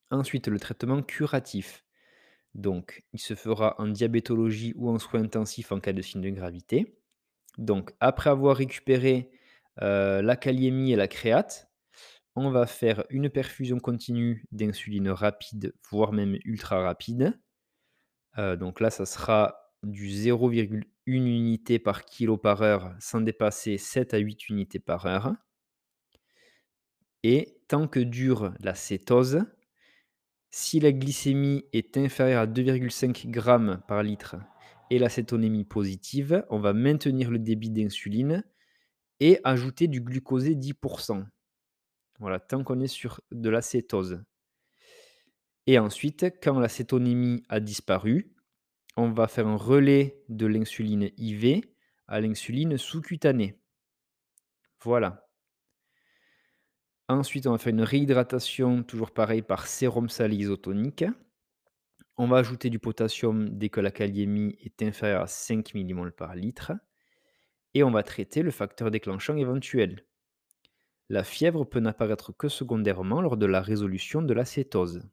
Ensuite, 0.10 0.47
le 0.47 0.60
traitement 0.60 1.03
curatif. 1.03 1.84
Donc, 2.55 3.03
il 3.14 3.20
se 3.20 3.36
fera 3.36 3.76
en 3.78 3.88
diabétologie 3.88 4.74
ou 4.78 4.89
en 4.89 4.97
soins 4.97 5.24
intensifs 5.24 5.72
en 5.72 5.80
cas 5.80 5.93
de 5.93 6.01
signe 6.01 6.22
de 6.22 6.30
gravité. 6.30 6.97
Donc, 7.58 7.93
après 7.99 8.30
avoir 8.30 8.58
récupéré 8.58 9.32
la 9.78 10.36
kaliémie 10.36 10.91
et 10.91 10.95
la 10.95 11.08
créate, 11.08 11.70
on 12.36 12.51
va 12.51 12.68
faire 12.68 13.03
une 13.10 13.30
perfusion 13.30 13.80
continue 13.80 14.45
d'insuline 14.51 15.10
rapide, 15.10 15.74
voire 15.89 16.14
même 16.14 16.38
ultra 16.45 16.82
rapide. 16.82 17.39
Donc 18.38 18.80
là, 18.80 18.91
ça 18.91 19.08
sera 19.08 19.55
du 19.84 20.08
0,1 20.08 20.84
unité 21.08 21.80
par 21.80 22.05
kilo 22.05 22.38
par 22.38 22.62
heure 22.62 22.93
sans 22.99 23.22
dépasser 23.22 23.78
7 23.78 24.14
à 24.14 24.18
8 24.18 24.49
unités 24.49 24.80
par 24.80 25.05
heure. 25.08 25.34
Et 27.24 27.60
tant 27.68 27.88
que 27.88 27.99
dure 27.99 28.53
la 28.60 28.76
cétose, 28.76 29.41
si 30.51 30.80
la 30.80 30.91
glycémie 30.91 31.66
est 31.74 31.97
inférieure 31.97 32.41
à 32.41 32.47
2,5 32.47 33.34
g 33.34 33.80
par 33.88 34.03
litre 34.03 34.36
et 34.90 35.00
l'acétonémie 35.00 35.66
positive, 35.66 36.46
on 36.50 36.60
va 36.60 36.74
maintenir 36.74 37.30
le 37.32 37.40
débit 37.40 37.70
d'insuline 37.70 38.44
et 39.20 39.40
ajouter 39.44 39.88
du 39.88 40.02
glucosé 40.02 40.56
10%. 40.56 41.26
Voilà, 42.20 42.40
tant 42.40 42.64
qu'on 42.64 42.80
est 42.80 42.88
sur 42.88 43.22
de 43.32 43.50
l'acétose. 43.50 44.24
Et 45.68 45.78
ensuite, 45.80 46.26
quand 46.42 46.60
l'acétonémie 46.60 47.44
a 47.50 47.60
disparu, 47.60 48.34
on 48.96 49.12
va 49.12 49.28
faire 49.28 49.48
un 49.48 49.58
relais 49.58 50.24
de 50.30 50.48
l'insuline 50.48 51.12
IV 51.18 51.62
à 52.08 52.22
l'insuline 52.22 52.78
sous-cutanée. 52.78 53.60
Voilà. 54.82 55.28
Ensuite, 57.10 57.48
on 57.48 57.52
va 57.52 57.58
faire 57.58 57.74
une 57.74 57.82
réhydratation, 57.82 58.84
toujours 58.84 59.12
pareil, 59.12 59.42
par 59.42 59.68
sérum 59.68 60.10
salé 60.10 60.38
isotonique. 60.38 61.06
On 62.20 62.26
va 62.28 62.38
ajouter 62.38 62.72
du 62.72 62.80
potassium 62.80 63.47
dès 63.47 63.70
que 63.70 63.80
la 63.80 63.91
kaliémie 63.91 64.57
est 64.63 64.82
inférieure 64.82 65.22
à 65.22 65.28
5 65.28 65.76
mmol 65.76 66.11
par 66.11 66.36
litre. 66.36 66.72
Et 67.76 67.84
on 67.84 67.91
va 67.91 68.01
traiter 68.01 68.41
le 68.41 68.49
facteur 68.49 68.89
déclenchant 68.89 69.38
éventuel. 69.38 70.03
La 71.09 71.24
fièvre 71.24 71.63
peut 71.63 71.80
n'apparaître 71.80 72.36
que 72.36 72.49
secondairement 72.49 73.22
lors 73.22 73.38
de 73.38 73.45
la 73.45 73.61
résolution 73.61 74.24
de 74.24 74.34
l'acétose. 74.34 75.07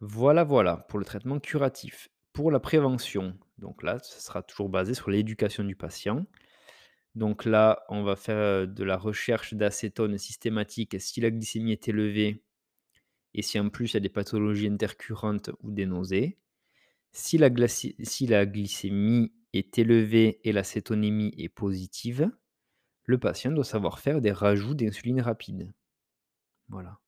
Voilà, 0.00 0.44
voilà, 0.44 0.76
pour 0.76 0.98
le 0.98 1.06
traitement 1.06 1.40
curatif. 1.40 2.10
Pour 2.34 2.50
la 2.50 2.60
prévention, 2.60 3.36
donc 3.56 3.82
là, 3.82 3.98
ce 4.02 4.20
sera 4.20 4.42
toujours 4.42 4.68
basé 4.68 4.92
sur 4.92 5.08
l'éducation 5.08 5.64
du 5.64 5.74
patient. 5.74 6.26
Donc 7.14 7.46
là, 7.46 7.82
on 7.88 8.02
va 8.02 8.14
faire 8.14 8.68
de 8.68 8.84
la 8.84 8.98
recherche 8.98 9.54
d'acétone 9.54 10.18
systématique 10.18 11.00
si 11.00 11.22
la 11.22 11.30
glycémie 11.30 11.72
est 11.72 11.88
élevée 11.88 12.44
et 13.34 13.42
si 13.42 13.58
en 13.58 13.68
plus 13.68 13.92
il 13.92 13.94
y 13.94 13.96
a 13.98 14.00
des 14.00 14.08
pathologies 14.08 14.68
intercurrentes 14.68 15.50
ou 15.60 15.70
des 15.70 15.86
nausées. 15.86 16.38
Si 17.12 17.38
la, 17.38 17.48
la 17.48 18.46
glycémie 18.46 19.32
est 19.52 19.78
élevée 19.78 20.40
et 20.44 20.52
l'acétonémie 20.52 21.34
est 21.38 21.48
positive, 21.48 22.30
le 23.04 23.18
patient 23.18 23.50
doit 23.50 23.64
savoir 23.64 23.98
faire 23.98 24.20
des 24.20 24.32
rajouts 24.32 24.74
d'insuline 24.74 25.22
rapide. 25.22 25.72
Voilà. 26.68 26.98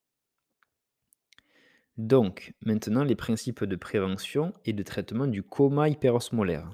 Donc, 1.99 2.55
maintenant, 2.63 3.05
les 3.05 3.15
principes 3.15 3.65
de 3.65 3.77
prévention 3.77 4.55
et 4.65 4.73
de 4.73 4.83
traitement 4.83 5.27
du 5.27 5.43
coma 5.43 5.91
hyperosmolaire. 5.91 6.71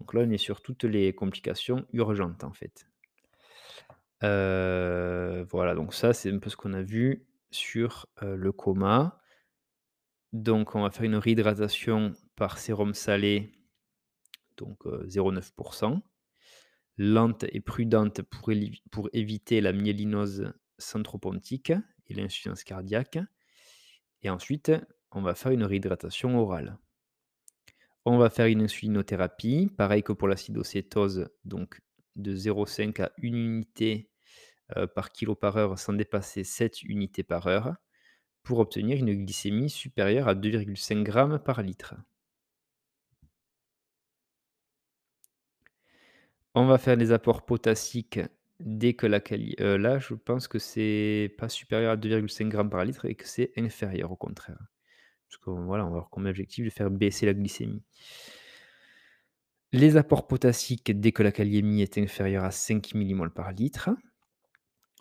Donc 0.00 0.14
là, 0.14 0.22
on 0.22 0.30
est 0.30 0.38
sur 0.38 0.62
toutes 0.62 0.84
les 0.84 1.14
complications 1.14 1.86
urgentes, 1.92 2.42
en 2.42 2.52
fait. 2.52 2.86
Euh, 4.22 5.44
voilà, 5.50 5.74
donc 5.74 5.92
ça, 5.92 6.14
c'est 6.14 6.32
un 6.32 6.38
peu 6.38 6.48
ce 6.48 6.56
qu'on 6.56 6.72
a 6.72 6.82
vu 6.82 7.26
sur 7.54 8.06
le 8.20 8.52
coma. 8.52 9.20
Donc, 10.34 10.74
on 10.74 10.82
va 10.82 10.90
faire 10.90 11.04
une 11.04 11.14
réhydratation 11.14 12.12
par 12.34 12.58
sérum 12.58 12.92
salé, 12.92 13.52
donc 14.56 14.84
0,9%. 14.84 15.94
Euh, 15.94 16.00
Lente 16.96 17.44
et 17.48 17.60
prudente 17.60 18.22
pour, 18.22 18.52
pour 18.90 19.08
éviter 19.12 19.60
la 19.60 19.72
myélinose 19.72 20.52
centropontique 20.78 21.72
et 22.06 22.14
l'insuffisance 22.14 22.64
cardiaque. 22.64 23.18
Et 24.22 24.30
ensuite, 24.30 24.72
on 25.10 25.22
va 25.22 25.34
faire 25.34 25.52
une 25.52 25.64
réhydratation 25.64 26.38
orale. 26.38 26.78
On 28.04 28.18
va 28.18 28.28
faire 28.28 28.46
une 28.46 28.62
insulinothérapie, 28.62 29.70
pareil 29.76 30.02
que 30.02 30.12
pour 30.12 30.28
l'acidocétose, 30.28 31.30
donc 31.44 31.80
de 32.16 32.34
0,5 32.34 33.02
à 33.02 33.12
1 33.22 33.26
unité 33.26 34.10
euh, 34.76 34.86
par 34.86 35.10
kilo 35.10 35.34
par 35.34 35.56
heure 35.56 35.78
sans 35.78 35.92
dépasser 35.92 36.44
7 36.44 36.82
unités 36.84 37.22
par 37.22 37.46
heure, 37.46 37.74
pour 38.42 38.58
obtenir 38.60 38.98
une 38.98 39.24
glycémie 39.24 39.70
supérieure 39.70 40.28
à 40.28 40.34
2,5 40.34 41.06
g 41.06 41.38
par 41.44 41.62
litre. 41.62 41.94
On 46.54 46.66
va 46.66 46.78
faire 46.78 46.96
des 46.96 47.10
apports 47.12 47.44
potassiques 47.44 48.20
dès 48.60 48.94
que 48.94 49.06
la 49.06 49.20
qualité. 49.20 49.62
Euh, 49.62 49.78
là, 49.78 49.98
je 49.98 50.14
pense 50.14 50.46
que 50.46 50.58
c'est 50.58 51.34
pas 51.38 51.48
supérieur 51.48 51.92
à 51.92 51.96
2,5 51.96 52.52
g 52.52 52.68
par 52.70 52.84
litre 52.84 53.06
et 53.06 53.14
que 53.14 53.26
c'est 53.26 53.52
inférieur 53.56 54.12
au 54.12 54.16
contraire. 54.16 54.58
Parce 55.28 55.38
qu'on 55.38 55.64
voilà, 55.64 55.84
on 55.84 55.88
va 55.88 55.96
avoir 55.96 56.10
comme 56.10 56.26
objectif 56.26 56.64
de 56.64 56.70
faire 56.70 56.90
baisser 56.90 57.26
la 57.26 57.34
glycémie. 57.34 57.82
Les 59.72 59.96
apports 59.96 60.28
potassiques 60.28 61.00
dès 61.00 61.10
que 61.10 61.24
la 61.24 61.32
kaliémie 61.32 61.82
est 61.82 61.98
inférieure 61.98 62.44
à 62.44 62.52
5 62.52 62.94
mmol 62.94 63.32
par 63.32 63.52
litre. 63.52 63.90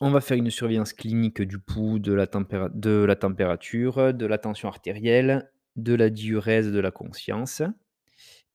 On 0.01 0.09
va 0.09 0.21
faire 0.21 0.37
une 0.37 0.49
surveillance 0.49 0.93
clinique 0.93 1.41
du 1.41 1.59
pouls, 1.59 1.99
de 1.99 2.13
la, 2.13 2.27
température, 2.27 4.13
de 4.13 4.25
la 4.25 4.37
tension 4.37 4.67
artérielle, 4.67 5.51
de 5.75 5.93
la 5.93 6.09
diurèse, 6.09 6.71
de 6.71 6.79
la 6.79 6.91
conscience. 6.91 7.61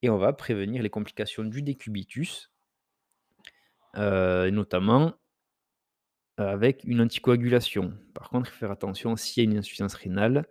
Et 0.02 0.10
on 0.10 0.18
va 0.18 0.32
prévenir 0.32 0.82
les 0.82 0.90
complications 0.90 1.44
du 1.44 1.62
décubitus, 1.62 2.52
euh, 3.96 4.50
notamment 4.50 5.14
avec 6.36 6.84
une 6.84 7.00
anticoagulation. 7.00 7.94
Par 8.14 8.30
contre, 8.30 8.50
il 8.50 8.52
faut 8.52 8.58
faire 8.58 8.70
attention 8.70 9.16
s'il 9.16 9.42
y 9.42 9.46
a 9.46 9.50
une 9.50 9.58
insuffisance 9.58 9.94
rénale, 9.94 10.46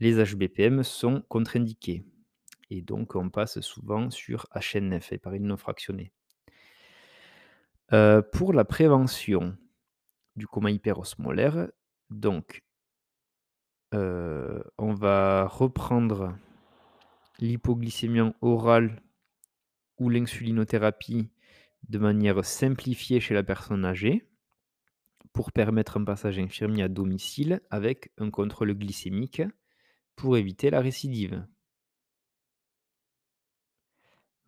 les 0.00 0.22
HBPM 0.22 0.82
sont 0.82 1.22
contre-indiqués. 1.28 2.04
Et 2.70 2.82
donc, 2.82 3.14
on 3.14 3.30
passe 3.30 3.60
souvent 3.60 4.10
sur 4.10 4.46
HNF, 4.54 5.12
héparine 5.12 5.46
non 5.46 5.56
fractionnée. 5.56 6.12
Euh, 7.92 8.20
pour 8.20 8.52
la 8.52 8.64
prévention 8.64 9.56
du 10.36 10.46
coma 10.46 10.70
hyperosmolaire, 10.70 11.68
donc, 12.10 12.62
euh, 13.94 14.62
on 14.78 14.94
va 14.94 15.46
reprendre 15.46 16.36
l'hypoglycémie 17.38 18.32
orale 18.40 19.02
ou 19.98 20.08
l'insulinothérapie 20.08 21.30
de 21.88 21.98
manière 21.98 22.44
simplifiée 22.44 23.20
chez 23.20 23.34
la 23.34 23.42
personne 23.42 23.84
âgée 23.84 24.28
pour 25.32 25.52
permettre 25.52 25.98
un 25.98 26.04
passage 26.04 26.38
infirmier 26.38 26.84
à 26.84 26.88
domicile 26.88 27.60
avec 27.70 28.10
un 28.18 28.30
contrôle 28.30 28.74
glycémique 28.74 29.42
pour 30.16 30.36
éviter 30.36 30.70
la 30.70 30.80
récidive. 30.80 31.46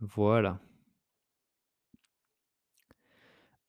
Voilà. 0.01 0.61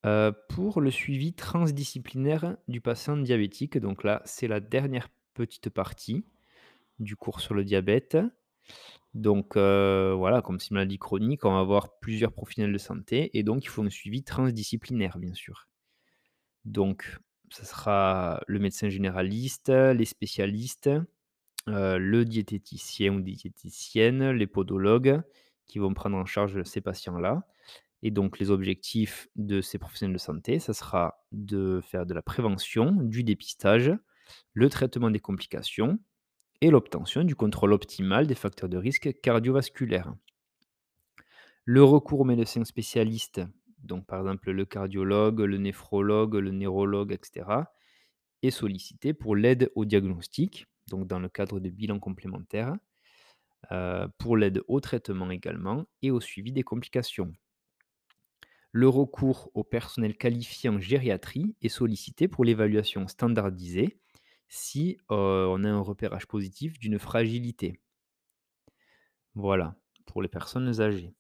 Euh, 0.06 0.32
pour 0.48 0.80
le 0.80 0.92
suivi 0.92 1.34
transdisciplinaire 1.34 2.56
du 2.70 2.80
patient 2.80 3.18
diabétique, 3.18 3.78
donc 3.78 4.04
là, 4.04 4.22
c'est 4.24 4.48
la 4.48 4.62
dernière 4.62 5.10
petite 5.34 5.70
partie 5.70 6.24
du 7.00 7.16
cours 7.18 7.42
sur 7.42 7.54
le 7.54 7.66
diabète. 7.66 8.18
Donc 9.14 9.58
euh, 9.58 10.14
voilà, 10.16 10.42
comme 10.42 10.60
c'est 10.60 10.70
une 10.70 10.76
maladie 10.76 11.00
chronique, 11.00 11.44
on 11.44 11.52
va 11.52 11.60
avoir 11.60 12.00
plusieurs 12.00 12.32
professionnels 12.32 12.72
de 12.72 12.78
santé 12.78 13.38
et 13.38 13.44
donc 13.44 13.66
il 13.66 13.68
faut 13.68 13.84
un 13.84 13.90
suivi 13.90 14.24
transdisciplinaire, 14.24 15.18
bien 15.18 15.34
sûr. 15.34 15.68
Donc, 16.66 17.20
ce 17.50 17.66
sera 17.66 18.42
le 18.48 18.60
médecin 18.60 18.90
généraliste, 18.90 19.70
les 19.70 20.06
spécialistes, 20.06 20.90
euh, 21.68 21.98
le 21.98 22.26
diététicien 22.26 23.14
ou 23.14 23.22
diététicienne, 23.22 24.32
les 24.32 24.48
podologues 24.48 25.22
qui 25.66 25.80
vont 25.80 25.94
prendre 25.94 26.18
en 26.18 26.26
charge 26.26 26.64
ces 26.64 26.82
patients-là. 26.82 27.44
Et 28.04 28.12
donc, 28.12 28.40
les 28.40 28.50
objectifs 28.52 29.28
de 29.36 29.62
ces 29.62 29.78
professionnels 29.78 30.16
de 30.16 30.20
santé, 30.22 30.60
ça 30.60 30.74
sera 30.74 31.26
de 31.32 31.82
faire 31.82 32.06
de 32.06 32.14
la 32.14 32.22
prévention, 32.22 32.92
du 32.92 33.24
dépistage, 33.24 33.92
le 34.54 34.70
traitement 34.70 35.12
des 35.12 35.20
complications 35.20 36.00
et 36.62 36.72
l'obtention 36.72 37.24
du 37.24 37.36
contrôle 37.36 37.74
optimal 37.74 38.28
des 38.28 38.36
facteurs 38.36 38.70
de 38.70 38.78
risque 38.78 39.20
cardiovasculaires. 39.22 40.14
Le 41.66 41.84
recours 41.84 42.22
aux 42.22 42.26
médecins 42.26 42.66
spécialistes 42.66 43.42
donc 43.84 44.06
par 44.06 44.20
exemple 44.20 44.52
le 44.52 44.66
cardiologue, 44.66 45.40
le 45.40 45.58
néphrologue, 45.58 46.36
le 46.36 46.52
neurologue, 46.52 47.14
et 47.14 47.20
cetera, 47.24 47.72
est 48.44 48.52
sollicité 48.52 49.14
pour 49.14 49.36
l'aide 49.36 49.72
au 49.76 49.86
diagnostic, 49.86 50.68
donc 50.90 51.08
dans 51.08 51.20
le 51.20 51.30
cadre 51.30 51.60
de 51.60 51.70
bilans 51.70 52.00
complémentaires, 52.00 52.76
heu, 53.72 54.08
pour 54.20 54.38
l'aide 54.38 54.62
au 54.68 54.80
traitement 54.82 55.32
également 55.32 55.86
et 56.02 56.12
au 56.12 56.20
suivi 56.22 56.52
des 56.52 56.64
complications. 56.64 57.34
Le 58.72 58.90
recours 58.90 59.52
au 59.54 59.64
personnel 59.64 60.18
qualifié 60.18 60.70
en 60.72 60.80
gériatrie 60.80 61.56
est 61.62 61.70
sollicité 61.70 62.28
pour 62.28 62.46
l'évaluation 62.46 63.08
standardisée 63.08 64.00
si, 64.48 64.98
heu, 65.12 65.16
on 65.50 65.64
a 65.64 65.70
un 65.70 65.82
repérage 65.82 66.26
positif 66.28 66.80
d'une 66.80 66.98
fragilité. 66.98 67.80
Voilà, 69.34 69.76
pour 70.06 70.22
les 70.22 70.28
personnes 70.28 70.82
âgées. 70.82 71.16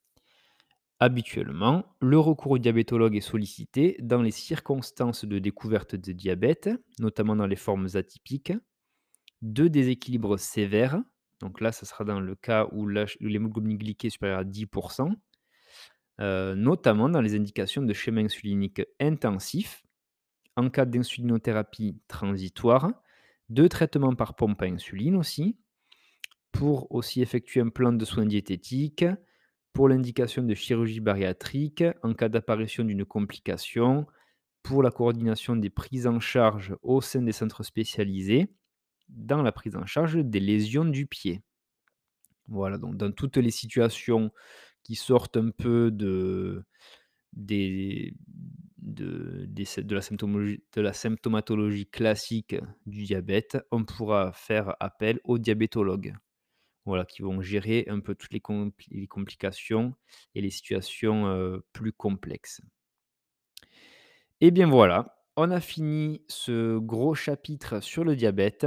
Habituellement, 1.02 1.86
le 2.02 2.20
recours 2.20 2.52
au 2.52 2.58
diabétologue 2.58 3.16
est 3.16 3.22
sollicité 3.22 3.96
dans 4.02 4.22
les 4.22 4.32
circonstances 4.32 5.26
de 5.26 5.40
découverte 5.40 5.96
de 5.96 6.12
diabète, 6.12 6.70
notamment 7.00 7.36
dans 7.36 7.48
les 7.48 7.56
formes 7.56 7.88
atypiques, 7.96 8.54
de 9.42 9.68
déséquilibres 9.68 10.40
sévères, 10.40 11.02
donc 11.42 11.62
là, 11.62 11.72
ça 11.72 11.86
sera 11.86 12.04
dans 12.06 12.20
le 12.20 12.36
cas 12.36 12.68
où 12.74 12.88
l'H 12.88 13.18
l'hémoglobine 13.22 13.78
glyquée 13.78 14.08
est 14.08 14.12
supérieure 14.12 14.40
à 14.40 14.44
10 14.44 14.68
heu, 16.20 16.56
notamment 16.56 17.10
dans 17.10 17.22
les 17.22 17.36
indications 17.36 17.82
de 17.82 17.94
schéma 17.94 18.22
insulinique 18.22 18.82
intensif, 19.00 19.84
en 20.56 20.70
cas 20.70 20.86
d'insulinothérapie 20.86 22.02
transitoire, 22.08 22.92
de 23.50 23.68
traitement 23.68 24.16
par 24.16 24.36
pompe 24.36 24.62
à 24.62 24.66
insuline 24.66 25.16
aussi, 25.16 25.58
pour 26.52 26.92
aussi 26.94 27.22
effectuer 27.22 27.62
un 27.62 27.70
plan 27.70 27.94
de 27.94 28.06
soins 28.06 28.26
diététiques, 28.26 29.06
pour 29.74 29.88
l'indication 29.88 30.44
de 30.44 30.54
chirurgie 30.56 31.00
bariatrique 31.00 31.84
en 32.04 32.14
cas 32.14 32.30
d'apparition 32.30 32.84
d'une 32.84 33.06
complication, 33.06 34.08
pour 34.64 34.84
la 34.84 34.92
coordination 34.92 35.56
des 35.56 35.70
prises 35.70 36.08
en 36.08 36.20
charge 36.20 36.76
au 36.82 37.02
sein 37.02 37.22
des 37.22 37.32
centres 37.32 37.64
spécialisés, 37.64 38.54
dans 39.10 39.42
la 39.42 39.52
prise 39.52 39.76
en 39.76 39.86
charge 39.86 40.18
des 40.18 40.40
lésions 40.40 40.86
du 40.86 41.08
pied. 41.08 41.42
Voilà, 42.48 42.78
donc 42.78 42.98
dans 42.98 43.12
toutes 43.12 43.38
les 43.38 43.52
situations 43.52 44.32
qui 44.90 44.96
sortent 44.96 45.38
un 45.38 45.52
peu 45.52 45.92
de 45.92 46.66
de 47.34 48.12
de 48.82 49.94
la 49.94 50.02
symptomologie 50.02 50.64
de 50.74 50.82
la 50.82 50.94
symptomatologie 50.94 51.86
classique 51.86 52.56
du 52.88 53.04
diabète, 53.04 53.60
on 53.70 53.86
pourra 53.86 54.32
faire 54.34 54.76
appel 54.80 55.20
aux 55.26 55.38
diabétologues. 55.38 56.16
Voilà, 56.86 57.06
qui 57.06 57.22
vont 57.22 57.40
gérer 57.40 57.86
un 57.88 58.00
peu 58.00 58.16
toutes 58.16 58.34
les 58.34 58.40
compli 58.40 58.88
les 58.90 59.06
complications 59.06 59.94
et 60.34 60.42
les 60.42 60.50
situations, 60.50 61.62
plus 61.72 61.94
complexes. 61.94 62.62
Et 64.42 64.50
bien 64.50 64.68
voilà, 64.68 65.22
on 65.38 65.52
a 65.52 65.60
fini 65.60 66.24
ce 66.28 66.80
gros 66.80 67.14
chapitre 67.14 67.80
sur 67.80 68.04
le 68.04 68.16
diabète. 68.16 68.66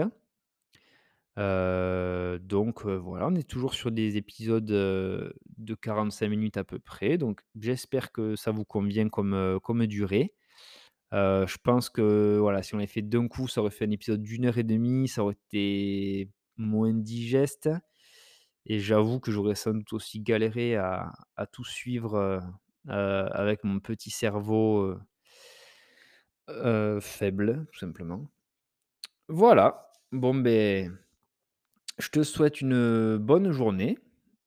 Donc 1.37 2.85
voilà, 2.87 3.29
on 3.29 3.35
est 3.35 3.49
toujours 3.49 3.75
sur 3.75 3.91
des 3.93 4.17
épisodes, 4.17 4.65
de 4.67 5.75
45 5.81 6.29
minutes 6.29 6.57
à 6.57 6.65
peu 6.65 6.79
près, 6.79 7.19
donc 7.19 7.41
j'espère 7.61 8.13
que 8.13 8.37
ça 8.37 8.51
vous 8.51 8.65
convient 8.65 9.09
comme, 9.09 9.59
comme 9.63 9.87
durée. 9.87 10.35
Je 11.13 11.57
pense 11.63 11.91
que 11.91 12.39
voilà, 12.41 12.63
si 12.63 12.75
on 12.75 12.79
l'avait 12.79 12.87
fait 12.89 13.03
d'un 13.03 13.29
coup, 13.29 13.49
ça 13.49 13.61
aurait 13.63 13.71
fait 13.71 13.87
un 13.87 13.91
épisode 13.91 14.23
d'une 14.23 14.47
heure 14.47 14.59
et 14.59 14.65
demie, 14.65 15.09
ça 15.09 15.23
aurait 15.25 15.37
été 15.51 16.31
moins 16.57 16.93
digeste 16.95 17.71
et 18.67 18.79
j'avoue 18.79 19.21
que 19.21 19.33
j'aurais 19.33 19.55
sans 19.57 19.73
doute 19.75 19.93
aussi 19.95 20.21
galéré 20.21 20.77
à 20.77 21.13
à 21.37 21.47
tout 21.47 21.65
suivre, 21.65 22.43
avec 22.89 23.65
mon 23.65 23.81
petit 23.81 24.11
cerveau, 24.11 24.97
faible, 27.01 27.67
tout 27.73 27.79
simplement. 27.79 28.27
Voilà, 29.29 29.91
bon 30.13 30.35
beh 30.35 30.89
je 31.99 32.09
te 32.09 32.23
souhaite 32.23 32.61
une, 32.61 33.17
bonne 33.19 33.53
journée, 33.53 33.99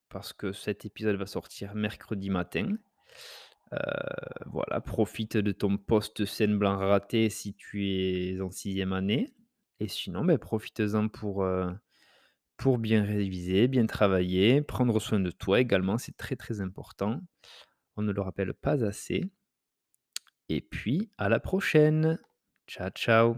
parce 0.08 0.32
que 0.32 0.52
cet 0.52 0.84
épisode 0.84 1.16
va 1.16 1.26
sortir 1.26 1.74
mercredi 1.74 2.30
matin. 2.30 2.76
Voilà, 4.46 4.80
profite 4.80 5.36
de 5.36 5.52
ton 5.52 5.76
post 5.76 6.24
scène 6.24 6.58
blanc 6.58 6.78
raté 6.78 7.28
si 7.30 7.54
tu 7.54 7.90
es 7.90 8.40
en 8.40 8.50
sixième 8.50 8.92
année 8.92 9.34
et 9.80 9.88
sinon, 9.88 10.24
beh, 10.24 10.38
profites-en 10.38 11.08
pour, 11.08 11.46
pour 12.56 12.78
bien 12.78 13.04
réviser, 13.04 13.68
bien 13.68 13.86
travailler, 13.86 14.62
prendre 14.62 15.00
soin 15.00 15.20
de 15.20 15.30
toi 15.30 15.60
également, 15.60 15.98
c'est 15.98 16.16
très, 16.16 16.36
très 16.36 16.60
important. 16.60 17.20
On 17.96 18.02
ne 18.02 18.12
le 18.12 18.20
rappelle 18.20 18.54
pas 18.54 18.84
assez 18.84 19.30
et 20.48 20.60
puis 20.60 21.10
à 21.18 21.28
la 21.28 21.40
prochaine. 21.40 22.18
Ciao, 22.66 22.90
ciao. 22.90 23.36